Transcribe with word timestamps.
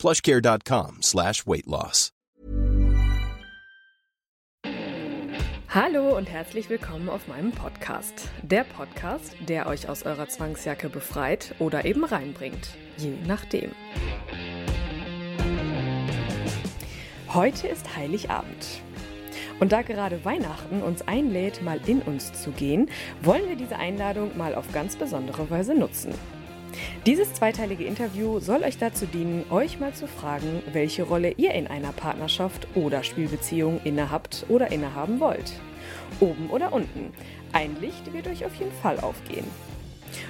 plushcare.com 0.00 1.02
slash 1.02 1.46
weight 1.46 1.66
loss. 1.66 2.10
Hallo 5.68 6.16
und 6.16 6.28
herzlich 6.28 6.70
willkommen 6.70 7.10
auf 7.10 7.28
meinem 7.28 7.52
Podcast. 7.52 8.28
Der 8.42 8.64
Podcast, 8.64 9.36
der 9.46 9.66
euch 9.66 9.90
aus 9.90 10.04
eurer 10.04 10.26
Zwangsjacke 10.26 10.88
befreit 10.88 11.54
oder 11.58 11.84
eben 11.84 12.04
reinbringt. 12.04 12.70
Je 12.96 13.12
nachdem. 13.26 13.72
Heute 17.34 17.68
ist 17.68 17.94
Heiligabend. 17.94 18.82
Und 19.60 19.72
da 19.72 19.82
gerade 19.82 20.24
Weihnachten 20.24 20.82
uns 20.82 21.02
einlädt, 21.02 21.62
mal 21.62 21.78
in 21.86 22.00
uns 22.00 22.32
zu 22.32 22.52
gehen, 22.52 22.88
wollen 23.20 23.46
wir 23.46 23.56
diese 23.56 23.76
Einladung 23.76 24.36
mal 24.38 24.54
auf 24.54 24.72
ganz 24.72 24.96
besondere 24.96 25.50
Weise 25.50 25.74
nutzen. 25.74 26.14
Dieses 27.06 27.32
zweiteilige 27.34 27.84
Interview 27.84 28.40
soll 28.40 28.62
euch 28.62 28.78
dazu 28.78 29.06
dienen, 29.06 29.44
euch 29.50 29.80
mal 29.80 29.94
zu 29.94 30.06
fragen, 30.06 30.62
welche 30.72 31.02
Rolle 31.02 31.32
ihr 31.36 31.52
in 31.52 31.66
einer 31.66 31.92
Partnerschaft 31.92 32.68
oder 32.74 33.02
Spielbeziehung 33.02 33.80
innehabt 33.84 34.46
oder 34.48 34.70
innehaben 34.70 35.20
wollt. 35.20 35.52
Oben 36.20 36.50
oder 36.50 36.72
unten. 36.72 37.12
Ein 37.52 37.76
Licht 37.80 38.12
wird 38.12 38.26
euch 38.28 38.44
auf 38.44 38.54
jeden 38.56 38.72
Fall 38.82 39.00
aufgehen. 39.00 39.46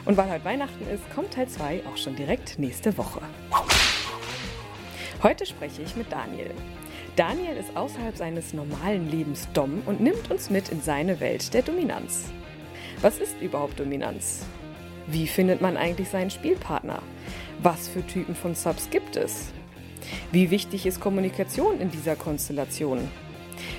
Und 0.04 0.16
weil 0.16 0.30
heute 0.30 0.44
Weihnachten 0.44 0.88
ist, 0.88 1.02
kommt 1.14 1.32
Teil 1.32 1.48
2 1.48 1.82
auch 1.90 1.96
schon 1.96 2.16
direkt 2.16 2.58
nächste 2.58 2.96
Woche. 2.96 3.20
Heute 5.22 5.44
spreche 5.44 5.82
ich 5.82 5.96
mit 5.96 6.10
Daniel. 6.10 6.50
Daniel 7.16 7.56
ist 7.56 7.76
außerhalb 7.76 8.16
seines 8.16 8.54
normalen 8.54 9.10
Lebens 9.10 9.48
Dom 9.52 9.82
und 9.84 10.00
nimmt 10.00 10.30
uns 10.30 10.48
mit 10.48 10.70
in 10.70 10.80
seine 10.80 11.20
Welt 11.20 11.52
der 11.52 11.62
Dominanz. 11.62 12.30
Was 13.02 13.18
ist 13.18 13.40
überhaupt 13.40 13.80
Dominanz? 13.80 14.46
Wie 15.12 15.26
findet 15.26 15.60
man 15.60 15.76
eigentlich 15.76 16.08
seinen 16.08 16.30
Spielpartner? 16.30 17.02
Was 17.62 17.88
für 17.88 18.06
Typen 18.06 18.36
von 18.36 18.54
Subs 18.54 18.90
gibt 18.90 19.16
es? 19.16 19.52
Wie 20.30 20.52
wichtig 20.52 20.86
ist 20.86 21.00
Kommunikation 21.00 21.80
in 21.80 21.90
dieser 21.90 22.14
Konstellation? 22.14 23.08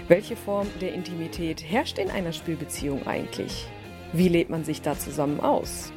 Welche 0.09 0.35
Form 0.35 0.67
der 0.81 0.93
Intimität 0.93 1.63
herrscht 1.63 1.99
in 1.99 2.11
einer 2.11 2.33
Spielbeziehung 2.33 3.07
eigentlich? 3.07 3.65
Wie 4.11 4.27
lebt 4.27 4.49
man 4.49 4.65
sich 4.65 4.81
da 4.81 4.99
zusammen 4.99 5.39
aus? 5.39 5.93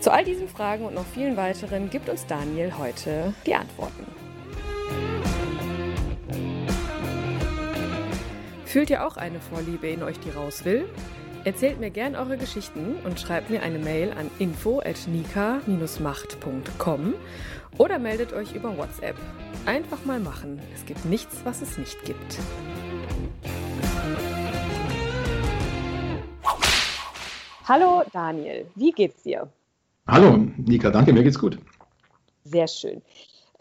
Zu 0.00 0.10
all 0.12 0.24
diesen 0.24 0.48
Fragen 0.48 0.84
und 0.84 0.94
noch 0.94 1.06
vielen 1.14 1.36
weiteren 1.36 1.88
gibt 1.88 2.08
uns 2.08 2.26
Daniel 2.26 2.72
heute 2.76 3.32
die 3.46 3.54
Antworten. 3.54 4.04
Fühlt 8.64 8.90
ihr 8.90 9.06
auch 9.06 9.16
eine 9.16 9.40
Vorliebe 9.40 9.88
in 9.88 10.02
euch, 10.02 10.18
die 10.18 10.30
raus 10.30 10.64
will? 10.64 10.88
Erzählt 11.44 11.78
mir 11.80 11.90
gern 11.90 12.16
eure 12.16 12.36
Geschichten 12.36 12.96
und 13.04 13.18
schreibt 13.18 13.48
mir 13.48 13.62
eine 13.62 13.78
Mail 13.78 14.12
an 14.12 14.30
info@nika-macht.com 14.38 17.14
oder 17.78 17.98
meldet 17.98 18.34
euch 18.34 18.54
über 18.54 18.76
WhatsApp. 18.76 19.16
Einfach 19.64 20.04
mal 20.04 20.20
machen. 20.20 20.60
Es 20.74 20.84
gibt 20.84 21.06
nichts, 21.06 21.40
was 21.44 21.62
es 21.62 21.78
nicht 21.78 22.04
gibt. 22.04 22.38
Hallo 27.64 28.02
Daniel, 28.12 28.66
wie 28.74 28.92
geht's 28.92 29.22
dir? 29.22 29.48
Hallo 30.06 30.46
Nika, 30.58 30.90
danke, 30.90 31.14
mir 31.14 31.22
geht's 31.22 31.38
gut. 31.38 31.58
Sehr 32.44 32.68
schön. 32.68 33.00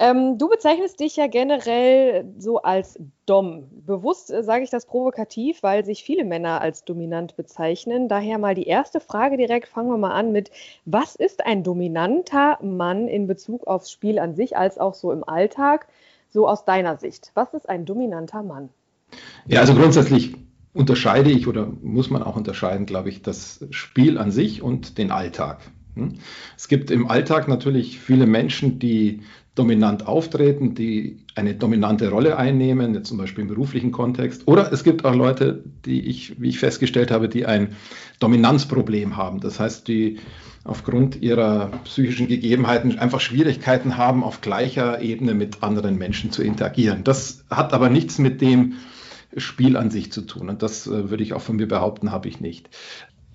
Ähm, 0.01 0.37
du 0.37 0.47
bezeichnest 0.47 1.01
dich 1.01 1.17
ja 1.17 1.27
generell 1.27 2.33
so 2.37 2.61
als 2.61 2.97
Dom. 3.25 3.67
Bewusst 3.85 4.31
äh, 4.31 4.43
sage 4.43 4.63
ich 4.63 4.69
das 4.69 4.85
provokativ, 4.85 5.61
weil 5.61 5.83
sich 5.83 6.03
viele 6.03 6.23
Männer 6.23 6.61
als 6.61 6.85
dominant 6.85 7.35
bezeichnen. 7.35 8.07
Daher 8.07 8.37
mal 8.37 8.55
die 8.55 8.65
erste 8.65 9.01
Frage 9.01 9.35
direkt. 9.35 9.67
Fangen 9.67 9.89
wir 9.89 9.97
mal 9.97 10.13
an 10.13 10.31
mit, 10.31 10.51
was 10.85 11.15
ist 11.17 11.45
ein 11.45 11.63
dominanter 11.63 12.57
Mann 12.63 13.09
in 13.09 13.27
Bezug 13.27 13.67
aufs 13.67 13.91
Spiel 13.91 14.19
an 14.19 14.35
sich, 14.35 14.55
als 14.55 14.77
auch 14.77 14.93
so 14.93 15.11
im 15.11 15.27
Alltag, 15.27 15.87
so 16.29 16.47
aus 16.47 16.63
deiner 16.63 16.95
Sicht? 16.95 17.31
Was 17.33 17.53
ist 17.53 17.67
ein 17.67 17.85
dominanter 17.85 18.41
Mann? 18.41 18.69
Ja, 19.47 19.59
also 19.59 19.75
grundsätzlich 19.75 20.33
unterscheide 20.73 21.29
ich 21.29 21.47
oder 21.47 21.67
muss 21.81 22.09
man 22.09 22.23
auch 22.23 22.37
unterscheiden, 22.37 22.85
glaube 22.85 23.09
ich, 23.09 23.21
das 23.21 23.65
Spiel 23.71 24.17
an 24.17 24.31
sich 24.31 24.61
und 24.61 24.97
den 24.97 25.11
Alltag. 25.11 25.59
Hm? 25.95 26.19
Es 26.55 26.69
gibt 26.69 26.89
im 26.89 27.09
Alltag 27.09 27.49
natürlich 27.49 27.99
viele 27.99 28.27
Menschen, 28.27 28.79
die 28.79 29.21
dominant 29.59 30.07
auftreten, 30.07 30.73
die 30.73 31.17
eine 31.35 31.53
dominante 31.53 32.09
Rolle 32.09 32.37
einnehmen, 32.37 32.93
jetzt 32.93 33.09
zum 33.09 33.17
Beispiel 33.17 33.41
im 33.41 33.49
beruflichen 33.49 33.91
Kontext. 33.91 34.47
Oder 34.47 34.71
es 34.71 34.85
gibt 34.85 35.03
auch 35.03 35.13
Leute, 35.13 35.61
die 35.85 35.99
ich, 36.07 36.39
wie 36.39 36.47
ich 36.47 36.59
festgestellt 36.59 37.11
habe, 37.11 37.27
die 37.27 37.45
ein 37.45 37.75
Dominanzproblem 38.19 39.17
haben. 39.17 39.41
Das 39.41 39.59
heißt, 39.59 39.89
die 39.89 40.19
aufgrund 40.63 41.21
ihrer 41.21 41.71
psychischen 41.83 42.27
Gegebenheiten 42.27 42.97
einfach 42.99 43.19
Schwierigkeiten 43.19 43.97
haben, 43.97 44.23
auf 44.23 44.39
gleicher 44.39 45.01
Ebene 45.01 45.33
mit 45.33 45.61
anderen 45.61 45.97
Menschen 45.97 46.31
zu 46.31 46.41
interagieren. 46.41 47.03
Das 47.03 47.43
hat 47.49 47.73
aber 47.73 47.89
nichts 47.89 48.17
mit 48.17 48.39
dem 48.39 48.75
Spiel 49.35 49.75
an 49.77 49.91
sich 49.91 50.11
zu 50.11 50.21
tun. 50.21 50.49
Und 50.49 50.63
das 50.63 50.87
äh, 50.87 51.09
würde 51.09 51.23
ich 51.23 51.33
auch 51.33 51.41
von 51.41 51.57
mir 51.57 51.67
behaupten, 51.67 52.11
habe 52.11 52.29
ich 52.29 52.39
nicht. 52.39 52.69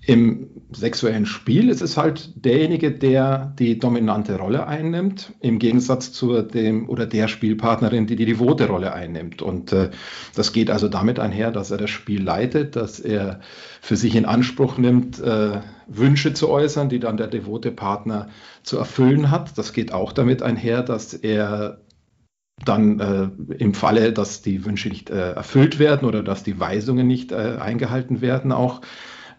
Im 0.07 0.49
sexuellen 0.71 1.25
Spiel 1.25 1.69
ist 1.69 1.81
es 1.81 1.97
halt 1.97 2.45
derjenige, 2.45 2.91
der 2.91 3.53
die 3.57 3.79
dominante 3.79 4.37
Rolle 4.37 4.67
einnimmt, 4.67 5.33
im 5.39 5.57
Gegensatz 5.57 6.11
zu 6.11 6.41
dem 6.43 6.89
oder 6.89 7.07
der 7.07 7.27
Spielpartnerin, 7.27 8.05
die 8.05 8.15
die 8.15 8.25
devote 8.25 8.67
Rolle 8.67 8.93
einnimmt. 8.93 9.41
Und 9.41 9.71
äh, 9.73 9.89
das 10.35 10.53
geht 10.53 10.69
also 10.69 10.89
damit 10.89 11.19
einher, 11.19 11.51
dass 11.51 11.71
er 11.71 11.77
das 11.77 11.89
Spiel 11.89 12.21
leitet, 12.21 12.75
dass 12.75 12.99
er 12.99 13.39
für 13.81 13.95
sich 13.95 14.15
in 14.15 14.25
Anspruch 14.25 14.77
nimmt, 14.77 15.19
äh, 15.19 15.61
Wünsche 15.87 16.33
zu 16.33 16.49
äußern, 16.49 16.89
die 16.89 16.99
dann 16.99 17.17
der 17.17 17.27
devote 17.27 17.71
Partner 17.71 18.27
zu 18.61 18.77
erfüllen 18.77 19.31
hat. 19.31 19.57
Das 19.57 19.73
geht 19.73 19.91
auch 19.91 20.11
damit 20.11 20.43
einher, 20.43 20.83
dass 20.83 21.13
er 21.13 21.81
dann 22.63 22.99
äh, 22.99 23.53
im 23.55 23.73
Falle, 23.73 24.13
dass 24.13 24.41
die 24.41 24.65
Wünsche 24.65 24.89
nicht 24.89 25.09
äh, 25.09 25.31
erfüllt 25.31 25.79
werden 25.79 26.07
oder 26.07 26.21
dass 26.21 26.43
die 26.43 26.59
Weisungen 26.59 27.07
nicht 27.07 27.31
äh, 27.31 27.57
eingehalten 27.59 28.21
werden, 28.21 28.51
auch 28.51 28.81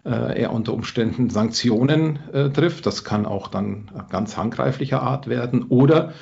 er 0.09 0.53
unter 0.53 0.73
Umständen 0.73 1.29
Sanktionen 1.29 2.19
äh, 2.33 2.49
trifft. 2.49 2.85
Das 2.85 3.03
kann 3.03 3.25
auch 3.25 3.47
dann 3.47 3.89
ganz 4.09 4.37
handgreiflicher 4.37 5.01
Art 5.01 5.27
werden. 5.27 5.63
Oder 5.69 6.13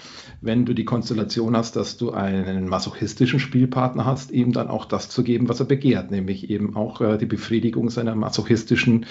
wenn 0.41 0.66
du 0.66 0.73
die 0.73 0.85
Konstellation 0.85 1.56
hast, 1.57 1.75
dass 1.75 1.97
du 1.97 2.12
einen 2.12 2.68
masochistischen 2.68 3.40
Spielpartner 3.40 4.06
hast, 4.06 4.31
ihm 4.31 4.51
dann 4.51 4.68
auch 4.68 4.85
das 4.85 5.09
zu 5.09 5.23
geben, 5.23 5.50
was 5.50 5.59
er 5.59 5.66
begehrt, 5.66 6.12
nämlich 6.12 6.50
eben 6.50 6.75
auch 6.75 7.01
äh, 7.01 7.18
die 7.18 7.25
Befriedigung 7.25 7.90
seiner 7.90 8.16
masochistischen 8.16 9.06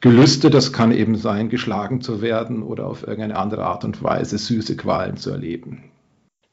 Gelüste. 0.00 0.50
Das 0.50 0.72
kann 0.72 0.92
eben 0.92 1.16
sein, 1.16 1.48
geschlagen 1.48 2.00
zu 2.00 2.20
werden 2.20 2.62
oder 2.62 2.86
auf 2.86 3.02
irgendeine 3.02 3.38
andere 3.38 3.64
Art 3.64 3.84
und 3.84 4.02
Weise 4.02 4.38
süße 4.38 4.76
Qualen 4.76 5.16
zu 5.16 5.30
erleben. 5.30 5.84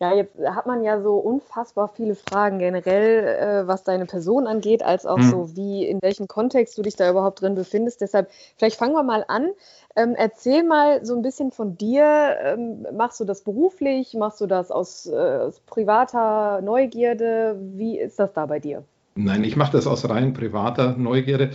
Ja, 0.01 0.13
jetzt 0.13 0.37
hat 0.39 0.65
man 0.65 0.81
ja 0.81 1.01
so 1.01 1.15
unfassbar 1.17 1.89
viele 1.89 2.15
Fragen 2.15 2.59
generell, 2.59 3.63
äh, 3.63 3.67
was 3.67 3.83
deine 3.83 4.05
Person 4.05 4.47
angeht, 4.47 4.81
als 4.81 5.05
auch 5.05 5.17
hm. 5.17 5.29
so, 5.29 5.55
wie, 5.57 5.85
in 5.85 6.01
welchem 6.01 6.27
Kontext 6.27 6.77
du 6.77 6.83
dich 6.83 6.95
da 6.95 7.09
überhaupt 7.09 7.41
drin 7.41 7.55
befindest. 7.55 7.99
Deshalb, 7.99 8.29
vielleicht 8.55 8.77
fangen 8.77 8.93
wir 8.93 9.03
mal 9.03 9.25
an. 9.27 9.49
Ähm, 9.97 10.15
erzähl 10.15 10.63
mal 10.63 11.05
so 11.05 11.15
ein 11.15 11.21
bisschen 11.21 11.51
von 11.51 11.77
dir. 11.77 12.37
Ähm, 12.41 12.87
machst 12.93 13.19
du 13.19 13.25
das 13.25 13.41
beruflich? 13.41 14.13
Machst 14.13 14.39
du 14.39 14.47
das 14.47 14.71
aus, 14.71 15.05
äh, 15.05 15.15
aus 15.15 15.59
privater 15.59 16.61
Neugierde? 16.61 17.57
Wie 17.59 17.99
ist 17.99 18.19
das 18.19 18.31
da 18.31 18.45
bei 18.45 18.59
dir? 18.59 18.85
Nein, 19.15 19.43
ich 19.43 19.57
mache 19.57 19.73
das 19.73 19.85
aus 19.85 20.07
rein 20.07 20.31
privater 20.31 20.95
Neugierde. 20.95 21.51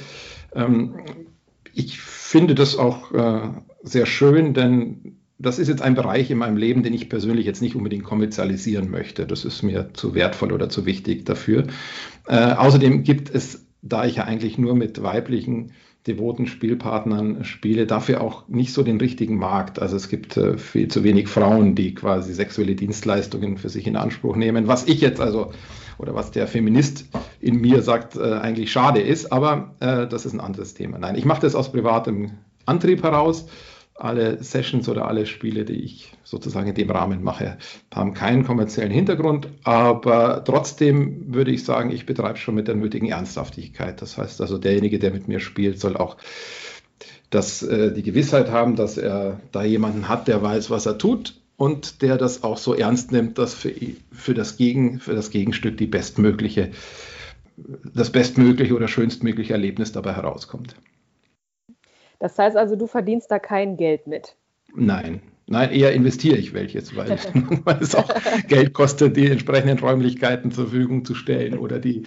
Ähm, 0.55 0.97
ich 1.73 1.99
finde 1.99 2.55
das 2.55 2.77
auch 2.77 3.11
äh, 3.13 3.41
sehr 3.83 4.05
schön, 4.05 4.53
denn 4.53 5.24
das 5.39 5.59
ist 5.59 5.69
jetzt 5.69 5.83
ein 5.83 5.95
Bereich 5.95 6.31
in 6.31 6.39
meinem 6.39 6.57
Leben, 6.57 6.83
den 6.83 6.95
ich 6.95 7.09
persönlich 7.09 7.47
jetzt 7.47 7.61
nicht 7.61 7.75
unbedingt 7.75 8.05
kommerzialisieren 8.05 8.91
möchte. 8.91 9.27
Das 9.27 9.45
ist 9.45 9.63
mir 9.63 9.91
zu 9.93 10.15
wertvoll 10.15 10.53
oder 10.53 10.69
zu 10.69 10.87
wichtig 10.87 11.25
dafür. 11.27 11.67
Äh, 12.27 12.53
außerdem 12.53 13.03
gibt 13.03 13.35
es, 13.35 13.67
da 13.83 14.05
ich 14.05 14.17
ja 14.17 14.25
eigentlich 14.25 14.59
nur 14.59 14.77
mit 14.77 15.03
weiblichen 15.03 15.73
devoten 16.07 16.47
Spielpartnern 16.47 17.45
spiele, 17.45 17.87
dafür 17.87 18.21
auch 18.21 18.47
nicht 18.49 18.73
so 18.73 18.83
den 18.83 18.99
richtigen 18.99 19.37
Markt. 19.37 19.81
Also 19.81 19.97
es 19.97 20.09
gibt 20.09 20.37
äh, 20.37 20.59
viel 20.59 20.89
zu 20.89 21.03
wenig 21.03 21.29
Frauen, 21.29 21.75
die 21.75 21.95
quasi 21.95 22.35
sexuelle 22.35 22.75
Dienstleistungen 22.75 23.57
für 23.57 23.71
sich 23.71 23.87
in 23.87 23.97
Anspruch 23.97 24.37
nehmen, 24.37 24.69
was 24.69 24.87
ich 24.87 25.01
jetzt 25.01 25.21
also 25.21 25.53
oder 25.97 26.15
was 26.15 26.31
der 26.31 26.47
Feminist 26.47 27.07
in 27.41 27.61
mir 27.61 27.83
sagt, 27.83 28.17
äh, 28.17 28.35
eigentlich 28.35 28.71
schade 28.71 29.01
ist, 29.01 29.33
aber 29.33 29.75
äh, 29.81 30.07
das 30.07 30.27
ist 30.27 30.33
ein 30.33 30.41
anderes 30.41 30.75
Thema. 30.75 30.99
Nein, 30.99 31.15
ich 31.15 31.25
mache 31.25 31.41
das 31.41 31.55
aus 31.55 31.73
privatem 31.73 32.33
Antrieb 32.67 33.03
heraus 33.03 33.47
alle 33.95 34.43
Sessions 34.43 34.89
oder 34.89 35.07
alle 35.07 35.25
Spiele, 35.25 35.65
die 35.65 35.81
ich 35.81 36.13
sozusagen 36.25 36.69
in 36.69 36.75
dem 36.75 36.91
Rahmen 36.91 37.23
mache, 37.23 37.59
haben 37.93 38.13
keinen 38.13 38.45
kommerziellen 38.45 38.91
Hintergrund, 38.91 39.49
aber 39.63 40.43
trotzdem 40.45 41.33
würde 41.33 41.53
ich 41.53 41.65
sagen, 41.65 41.91
ich 41.91 42.05
betreibe 42.05 42.39
schon 42.39 42.57
mit 42.57 42.67
der 42.67 42.75
nötigen 42.75 43.09
Ernsthaftigkeit. 43.09 44.03
Das 44.03 44.19
heißt 44.19 44.41
also, 44.41 44.59
derjenige, 44.59 44.99
der 44.99 45.13
mit 45.13 45.29
mir 45.29 45.39
spielt, 45.39 45.79
soll 45.79 45.97
auch 45.97 46.17
das, 47.31 47.63
äh, 47.63 47.93
die 47.93 48.03
Gewissheit 48.03 48.51
haben, 48.51 48.77
dass 48.77 48.97
er 48.97 49.41
da 49.53 49.63
jemanden 49.63 50.09
hat, 50.09 50.29
der 50.29 50.43
weiß, 50.43 50.71
was 50.71 50.87
er 50.87 50.99
tut 50.99 51.41
und 51.57 52.03
der 52.03 52.17
das 52.17 52.43
auch 52.43 52.59
so 52.59 52.75
ernst 52.75 53.13
nimmt, 53.13 53.39
dass 53.39 53.55
für, 53.55 53.73
für, 54.13 54.35
das, 54.35 54.57
Gegen, 54.57 54.99
für 54.99 55.15
das 55.15 55.31
Gegenstück 55.31 55.77
die 55.77 55.87
bestmögliche, 55.87 56.71
das 57.95 58.11
bestmögliche 58.11 58.75
oder 58.75 58.89
schönstmögliche 58.89 59.53
Erlebnis 59.53 59.93
dabei 59.93 60.15
herauskommt. 60.15 60.75
Das 62.19 62.39
heißt 62.39 62.57
also, 62.57 62.77
du 62.77 62.87
verdienst 62.87 63.31
da 63.31 63.39
kein 63.39 63.77
Geld 63.77 64.07
mit? 64.07 64.37
Nein, 64.75 65.21
Nein, 65.47 65.73
eher 65.73 65.93
investiere 65.93 66.39
ich 66.39 66.55
welches, 66.55 66.97
weil, 66.97 67.11
weil 67.65 67.83
es 67.83 67.95
auch 67.95 68.09
Geld 68.49 68.73
kostet, 68.73 69.17
die 69.17 69.31
entsprechenden 69.31 69.79
Räumlichkeiten 69.79 70.51
zur 70.51 70.65
Verfügung 70.69 71.05
zu 71.05 71.15
stellen 71.15 71.59
oder 71.59 71.79
die 71.79 72.07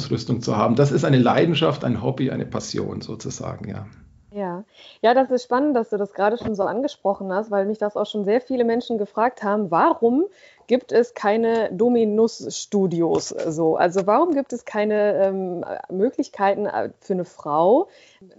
Ausrüstung 0.00 0.40
zu 0.40 0.56
haben. 0.56 0.76
Das 0.76 0.90
ist 0.90 1.04
eine 1.04 1.18
Leidenschaft, 1.18 1.84
ein 1.84 2.02
Hobby, 2.02 2.30
eine 2.30 2.46
Passion 2.46 3.02
sozusagen, 3.02 3.68
ja. 3.68 3.86
Ja, 4.32 4.64
ja, 5.02 5.12
das 5.12 5.30
ist 5.30 5.42
spannend, 5.42 5.74
dass 5.76 5.90
du 5.90 5.96
das 5.96 6.14
gerade 6.14 6.38
schon 6.38 6.54
so 6.54 6.62
angesprochen 6.62 7.32
hast, 7.32 7.50
weil 7.50 7.66
mich 7.66 7.78
das 7.78 7.96
auch 7.96 8.06
schon 8.06 8.24
sehr 8.24 8.40
viele 8.40 8.64
Menschen 8.64 8.96
gefragt 8.96 9.42
haben, 9.42 9.72
warum 9.72 10.26
gibt 10.70 10.92
es 10.92 11.14
keine 11.14 11.68
Dominus-Studios 11.72 13.34
so? 13.48 13.74
Also 13.74 14.06
warum 14.06 14.34
gibt 14.34 14.52
es 14.52 14.64
keine 14.64 15.14
ähm, 15.14 15.64
Möglichkeiten 15.90 16.66
äh, 16.66 16.90
für 17.00 17.14
eine 17.14 17.24
Frau, 17.24 17.88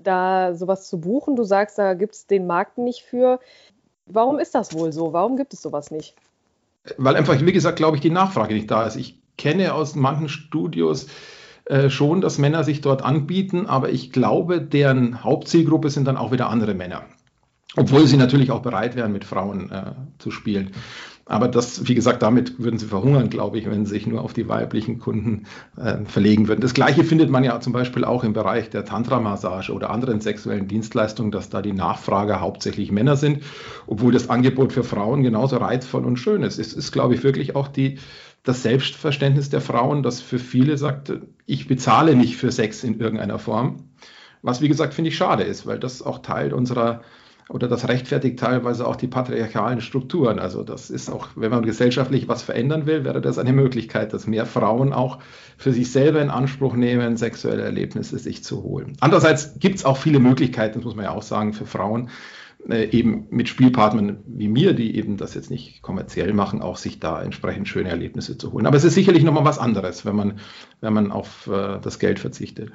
da 0.02 0.56
sowas 0.56 0.88
zu 0.88 1.02
buchen? 1.02 1.36
Du 1.36 1.44
sagst, 1.44 1.78
da 1.78 1.94
gibt 1.94 2.16
es 2.16 2.28
den 2.28 2.48
Markt 2.48 2.78
nicht 2.78 3.02
für. 3.02 3.42
Warum 4.06 4.40
ist 4.40 4.56
das 4.56 4.74
wohl 4.74 4.94
so? 4.94 5.12
Warum 5.12 5.36
gibt 5.36 5.54
es 5.54 5.62
sowas 5.62 5.92
nicht? 5.92 6.16
Weil 6.96 7.18
einfach, 7.18 7.38
wie 7.42 7.52
gesagt, 7.52 7.76
glaube 7.76 7.98
ich, 7.98 8.02
die 8.02 8.10
Nachfrage 8.10 8.54
nicht 8.54 8.72
da 8.72 8.86
ist. 8.86 8.96
Ich 8.96 9.20
kenne 9.38 9.74
aus 9.74 9.96
manchen 9.96 10.30
Studios 10.30 11.08
äh, 11.66 11.90
schon, 11.90 12.22
dass 12.22 12.38
Männer 12.38 12.64
sich 12.64 12.80
dort 12.80 13.02
anbieten, 13.02 13.68
aber 13.68 13.90
ich 13.90 14.14
glaube, 14.14 14.62
deren 14.62 15.22
Hauptzielgruppe 15.22 15.90
sind 15.90 16.08
dann 16.08 16.16
auch 16.16 16.32
wieder 16.32 16.50
andere 16.50 16.76
Männer. 16.76 17.04
Obwohl 17.76 18.08
sie 18.08 18.18
natürlich 18.18 18.52
auch 18.52 18.62
bereit 18.62 18.96
wären, 18.96 19.12
mit 19.12 19.26
Frauen 19.26 19.70
äh, 19.70 19.92
zu 20.18 20.32
spielen. 20.32 20.72
Aber 21.32 21.48
das, 21.48 21.88
wie 21.88 21.96
gesagt, 21.96 22.24
damit 22.24 22.60
würden 22.60 22.78
sie 22.78 22.88
verhungern, 22.88 23.30
glaube 23.30 23.58
ich, 23.58 23.66
wenn 23.66 23.86
sie 23.86 23.92
sich 23.94 24.06
nur 24.06 24.22
auf 24.22 24.34
die 24.34 24.50
weiblichen 24.50 25.00
Kunden 25.00 25.46
äh, 25.78 26.04
verlegen 26.04 26.50
würden. 26.50 26.60
Das 26.60 26.74
Gleiche 26.74 27.06
findet 27.06 27.30
man 27.30 27.46
ja 27.46 27.58
zum 27.62 27.72
Beispiel 27.72 28.04
auch 28.04 28.26
im 28.26 28.34
Bereich 28.34 28.70
der 28.70 28.84
Tantra-Massage 28.84 29.72
oder 29.72 29.92
anderen 29.92 30.20
sexuellen 30.20 30.68
Dienstleistungen, 30.68 31.32
dass 31.32 31.50
da 31.50 31.62
die 31.62 31.72
Nachfrager 31.72 32.42
hauptsächlich 32.42 32.92
Männer 32.92 33.16
sind, 33.16 33.44
obwohl 33.88 34.12
das 34.12 34.30
Angebot 34.30 34.74
für 34.74 34.84
Frauen 34.84 35.24
genauso 35.24 35.56
reizvoll 35.56 36.04
und 36.04 36.18
schön 36.18 36.44
ist. 36.44 36.60
Es 36.60 36.74
ist, 36.74 36.92
glaube 36.92 37.16
ich, 37.16 37.24
wirklich 37.24 37.56
auch 37.56 37.70
die, 37.70 38.00
das 38.44 38.62
Selbstverständnis 38.62 39.50
der 39.50 39.62
Frauen, 39.62 40.04
das 40.04 40.20
für 40.20 40.38
viele 40.38 40.78
sagt, 40.78 41.14
ich 41.46 41.66
bezahle 41.66 42.18
nicht 42.18 42.36
für 42.36 42.52
Sex 42.52 42.84
in 42.84 43.00
irgendeiner 43.00 43.40
Form. 43.40 43.86
Was, 44.42 44.60
wie 44.60 44.68
gesagt, 44.68 44.94
finde 44.94 45.08
ich 45.08 45.16
schade 45.16 45.44
ist, 45.44 45.66
weil 45.66 45.80
das 45.80 46.02
auch 46.02 46.20
Teil 46.20 46.52
unserer 46.52 47.04
oder 47.50 47.68
das 47.68 47.88
rechtfertigt 47.88 48.40
teilweise 48.40 48.88
auch 48.88 48.96
die 48.96 49.08
patriarchalen 49.08 49.82
Strukturen. 49.82 50.40
Also 50.40 50.64
das 50.64 50.90
ist 50.90 51.10
auch, 51.10 51.30
wenn 51.36 51.52
man 51.52 51.64
gesellschaftlich 51.64 52.28
was 52.28 52.42
verändern 52.42 52.86
will, 52.86 53.04
wäre 53.04 53.22
das 53.22 53.38
eine 53.38 53.54
Möglichkeit, 53.54 54.14
dass 54.14 54.28
mehr 54.28 54.46
Frauen 54.46 54.94
auch 54.94 55.20
für 55.58 55.74
sich 55.74 55.92
selber 55.92 56.22
in 56.22 56.30
Anspruch 56.30 56.76
nehmen, 56.76 57.18
sexuelle 57.18 57.64
Erlebnisse 57.64 58.18
sich 58.20 58.44
zu 58.44 58.64
holen. 58.64 58.94
Andererseits 59.00 59.60
gibt 59.60 59.76
es 59.76 59.86
auch 59.86 59.98
viele 59.98 60.20
Möglichkeiten, 60.20 60.80
das 60.80 60.86
muss 60.86 60.96
man 60.96 61.06
ja 61.06 61.12
auch 61.12 61.24
sagen, 61.24 61.54
für 61.54 61.66
Frauen, 61.66 62.10
äh, 62.70 62.90
eben 62.92 63.28
mit 63.32 63.50
Spielpartnern 63.50 64.20
wie 64.28 64.48
mir, 64.48 64.74
die 64.74 64.96
eben 64.96 65.18
das 65.18 65.34
jetzt 65.34 65.50
nicht 65.50 65.82
kommerziell 65.82 66.34
machen, 66.34 66.62
auch 66.62 66.78
sich 66.78 67.00
da 67.00 67.22
entsprechend 67.22 67.68
schöne 67.68 67.90
Erlebnisse 67.90 68.38
zu 68.38 68.52
holen. 68.52 68.66
Aber 68.66 68.78
es 68.78 68.84
ist 68.84 68.94
sicherlich 68.94 69.24
nochmal 69.24 69.46
was 69.46 69.60
anderes, 69.60 70.06
wenn 70.06 70.16
man, 70.16 70.40
wenn 70.80 70.94
man 70.94 71.12
auf 71.12 71.48
äh, 71.48 71.80
das 71.82 72.00
Geld 72.00 72.20
verzichtet 72.20 72.72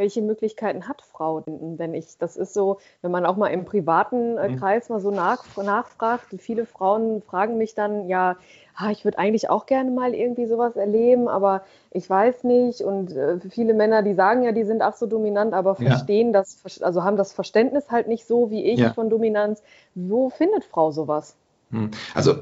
welche 0.00 0.22
Möglichkeiten 0.22 0.88
hat 0.88 1.02
Frau 1.02 1.40
denn? 1.40 1.76
Denn 1.76 1.94
ich, 1.94 2.16
das 2.18 2.36
ist 2.36 2.54
so, 2.54 2.78
wenn 3.02 3.10
man 3.10 3.26
auch 3.26 3.36
mal 3.36 3.48
im 3.48 3.66
privaten 3.66 4.38
äh, 4.38 4.48
mhm. 4.48 4.56
Kreis 4.56 4.88
mal 4.88 4.98
so 4.98 5.10
nach, 5.10 5.44
nachfragt, 5.56 6.24
viele 6.38 6.64
Frauen 6.64 7.22
fragen 7.22 7.58
mich 7.58 7.74
dann, 7.74 8.08
ja, 8.08 8.36
ah, 8.74 8.90
ich 8.90 9.04
würde 9.04 9.18
eigentlich 9.18 9.50
auch 9.50 9.66
gerne 9.66 9.90
mal 9.90 10.14
irgendwie 10.14 10.46
sowas 10.46 10.74
erleben, 10.74 11.28
aber 11.28 11.62
ich 11.90 12.08
weiß 12.08 12.44
nicht. 12.44 12.80
Und 12.80 13.14
äh, 13.14 13.38
viele 13.50 13.74
Männer, 13.74 14.02
die 14.02 14.14
sagen 14.14 14.42
ja, 14.42 14.52
die 14.52 14.64
sind 14.64 14.82
auch 14.82 14.94
so 14.94 15.06
dominant, 15.06 15.52
aber 15.52 15.76
verstehen 15.76 16.32
ja. 16.32 16.40
das, 16.40 16.80
also 16.80 17.04
haben 17.04 17.18
das 17.18 17.32
Verständnis 17.34 17.90
halt 17.90 18.08
nicht 18.08 18.26
so 18.26 18.50
wie 18.50 18.64
ich 18.64 18.80
ja. 18.80 18.94
von 18.94 19.10
Dominanz. 19.10 19.62
Wo 19.94 20.30
findet 20.30 20.64
Frau 20.64 20.90
sowas? 20.92 21.36
Hm. 21.70 21.90
Also 22.14 22.36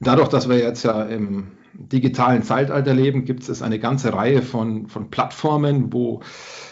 dadurch, 0.00 0.28
dass 0.28 0.48
wir 0.48 0.58
jetzt 0.58 0.84
ja 0.84 1.02
im 1.02 1.50
digitalen 1.74 2.42
Zeitalter 2.42 2.94
leben, 2.94 3.24
gibt 3.24 3.48
es 3.48 3.62
eine 3.62 3.78
ganze 3.78 4.12
Reihe 4.12 4.42
von, 4.42 4.88
von 4.88 5.10
Plattformen, 5.10 5.92
wo 5.92 6.20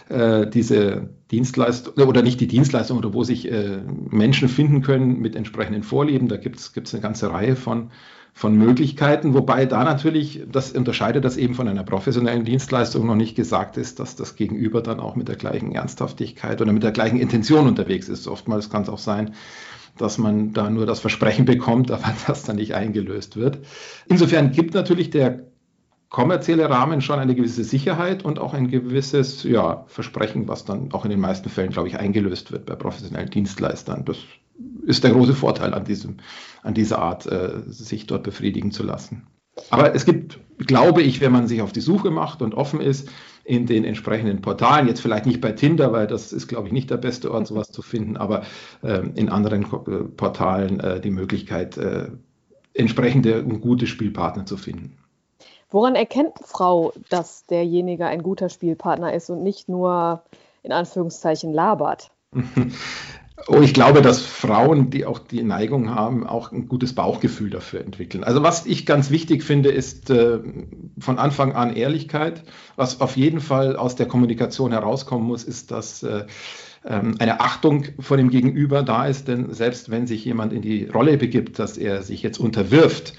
äh, 0.09 0.47
diese 0.47 1.11
Dienstleistung 1.31 1.95
oder 2.07 2.23
nicht 2.23 2.41
die 2.41 2.47
Dienstleistung 2.47 2.99
oder 2.99 3.15
wo 3.15 3.23
sich 3.23 3.51
äh, 3.51 3.81
Menschen 4.11 4.49
finden 4.49 4.83
können 4.83 5.21
mit 5.21 5.37
entsprechenden 5.37 5.83
Vorlieben. 5.83 6.29
Da 6.29 6.37
gibt 6.37 6.59
es 6.59 6.95
eine 6.95 7.03
ganze 7.03 7.31
Reihe 7.31 7.57
von, 7.57 7.91
von 8.33 8.57
Möglichkeiten, 8.57 9.35
wobei 9.35 9.67
da 9.67 9.85
natürlich, 9.85 10.43
das 10.51 10.73
unterscheidet 10.73 11.25
das 11.25 11.37
eben 11.37 11.55
von 11.55 11.69
einer 11.69 11.85
professionellen 11.85 12.45
Dienstleistung 12.45 13.07
noch 13.07 13.15
nicht 13.15 13.37
gesagt 13.37 13.77
ist, 13.77 14.01
dass 14.01 14.17
das 14.17 14.37
Gegenüber 14.37 14.83
dann 14.83 15.01
auch 15.01 15.17
mit 15.17 15.29
der 15.29 15.37
gleichen 15.37 15.73
Ernsthaftigkeit 15.73 16.61
oder 16.61 16.73
mit 16.73 16.83
der 16.83 16.93
gleichen 16.93 17.19
Intention 17.19 17.67
unterwegs 17.67 18.09
ist. 18.09 18.27
Oftmals 18.29 18.71
kann 18.71 18.83
es 18.83 18.89
auch 18.89 18.99
sein, 18.99 19.35
dass 20.01 20.19
man 20.19 20.53
da 20.53 20.71
nur 20.71 20.87
das 20.87 21.01
Versprechen 21.01 21.45
bekommt, 21.45 21.91
aber 21.91 22.13
das 22.27 22.45
dann 22.45 22.57
nicht 22.57 22.75
eingelöst 22.75 23.37
wird. 23.37 23.59
Insofern 24.07 24.53
gibt 24.53 24.75
natürlich 24.75 25.11
der 25.11 25.45
kommerzielle 26.09 26.69
Rahmen 26.69 27.01
schon 27.01 27.21
eine 27.21 27.35
gewisse 27.37 27.63
Sicherheit 27.63 28.25
und 28.25 28.41
auch 28.41 28.53
ein 28.53 28.69
gewisses 28.69 29.45
ja, 29.45 29.85
Versprechen, 29.87 30.49
was 30.49 30.65
dann 30.65 30.93
auch 30.93 31.05
in 31.05 31.11
den 31.11 31.21
meisten 31.21 31.49
Fällen, 31.49 31.71
glaube 31.71 31.89
ich, 31.89 31.99
eingelöst 31.99 32.51
wird 32.51 32.67
bei 32.67 32.75
professionellen 32.75 33.31
Dienstleistern. 33.31 34.05
Das 34.05 34.19
ist 34.87 35.05
der 35.05 35.13
große 35.13 35.35
Vorteil 35.35 35.73
an, 35.73 35.85
diesem, 35.85 36.17
an 36.63 36.75
dieser 36.75 36.99
Art, 36.99 37.27
äh, 37.27 37.63
sich 37.67 38.07
dort 38.07 38.25
befriedigen 38.25 38.73
zu 38.73 38.83
lassen. 38.83 39.29
Aber 39.71 39.95
es 39.95 40.05
gibt, 40.05 40.39
glaube 40.59 41.03
ich, 41.03 41.21
wenn 41.21 41.33
man 41.33 41.47
sich 41.47 41.63
auf 41.63 41.73
die 41.73 41.81
Suche 41.81 42.11
macht 42.11 42.43
und 42.43 42.55
offen 42.55 42.81
ist, 42.81 43.09
in 43.51 43.67
den 43.67 43.85
entsprechenden 43.85 44.43
Portalen, 44.43 44.87
jetzt 44.87 45.01
vielleicht 45.01 45.27
nicht 45.27 45.41
bei 45.41 45.51
Tinder, 45.51 45.93
weil 45.93 46.07
das 46.07 46.33
ist, 46.33 46.47
glaube 46.47 46.69
ich, 46.69 46.73
nicht 46.73 46.89
der 46.89 46.99
beste 46.99 47.33
Ort, 47.33 47.47
sowas 47.49 47.73
zu 47.73 47.83
finden, 47.83 48.17
aber 48.17 48.45
äh, 48.83 49.03
in 49.17 49.29
anderen 49.29 49.65
äh, 49.65 50.05
Portalen 50.05 50.79
äh, 50.79 51.01
die 51.01 51.11
Möglichkeit, 51.11 51.77
äh, 51.77 52.11
entsprechende 52.75 53.43
und 53.43 53.61
gute 53.61 53.89
Spielpartner 53.89 54.47
zu 54.47 54.57
finden. 54.57 54.97
Woran 55.69 55.97
erkennt 55.97 56.35
Frau, 56.45 56.93
dass 57.09 57.45
derjenige 57.47 58.07
ein 58.07 58.23
guter 58.23 58.49
Spielpartner 58.49 59.13
ist 59.13 59.31
und 59.31 59.43
nicht 59.43 59.69
nur 59.69 60.23
in 60.63 60.71
Anführungszeichen 60.71 61.53
labert? 61.53 62.11
Oh, 63.47 63.61
ich 63.61 63.75
glaube, 63.75 64.03
dass 64.03 64.21
Frauen, 64.21 64.91
die 64.91 65.07
auch 65.07 65.19
die 65.19 65.43
Neigung 65.43 65.95
haben, 65.95 66.27
auch 66.27 66.53
ein 66.53 66.69
gutes 66.69 66.95
Bauchgefühl 66.95 67.51
dafür 67.51 67.81
entwickeln. 67.81 68.23
Also 68.25 68.43
was 68.43 68.67
ich 68.67 68.87
ganz 68.87 69.11
wichtig 69.11 69.43
finde, 69.43 69.71
ist 69.71 70.11
äh, 70.11 70.41
von 70.99 71.19
Anfang 71.19 71.53
an 71.53 71.75
Ehrlichkeit. 71.75 72.45
Was 72.77 73.01
auf 73.01 73.17
jeden 73.17 73.41
Fall 73.41 73.77
aus 73.77 73.97
der 73.97 74.07
Kommunikation 74.07 74.73
herauskommen 74.73 75.27
muss, 75.27 75.45
ist, 75.45 75.71
dass 75.71 76.03
äh, 76.03 76.27
ähm, 76.85 77.17
eine 77.19 77.41
Achtung 77.41 77.85
vor 77.99 78.17
dem 78.17 78.31
Gegenüber 78.31 78.83
da 78.83 79.07
ist. 79.07 79.29
Denn 79.29 79.53
selbst 79.53 79.91
wenn 79.91 80.07
sich 80.07 80.25
jemand 80.25 80.53
in 80.53 80.63
die 80.63 80.85
Rolle 80.87 81.17
begibt, 81.17 81.59
dass 81.59 81.79
er 81.79 82.03
sich 82.03 82.23
jetzt 82.23 82.39
unterwirft, 82.39 83.15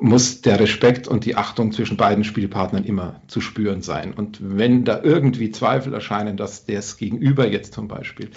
muss 0.00 0.40
der 0.40 0.58
Respekt 0.58 1.06
und 1.06 1.26
die 1.26 1.36
Achtung 1.36 1.72
zwischen 1.72 1.98
beiden 1.98 2.24
Spielpartnern 2.24 2.84
immer 2.84 3.20
zu 3.26 3.42
spüren 3.42 3.82
sein. 3.82 4.14
Und 4.14 4.38
wenn 4.40 4.84
da 4.84 5.00
irgendwie 5.02 5.50
Zweifel 5.50 5.92
erscheinen, 5.92 6.38
dass 6.38 6.64
das 6.64 6.96
Gegenüber 6.96 7.46
jetzt 7.46 7.74
zum 7.74 7.86
Beispiel 7.86 8.30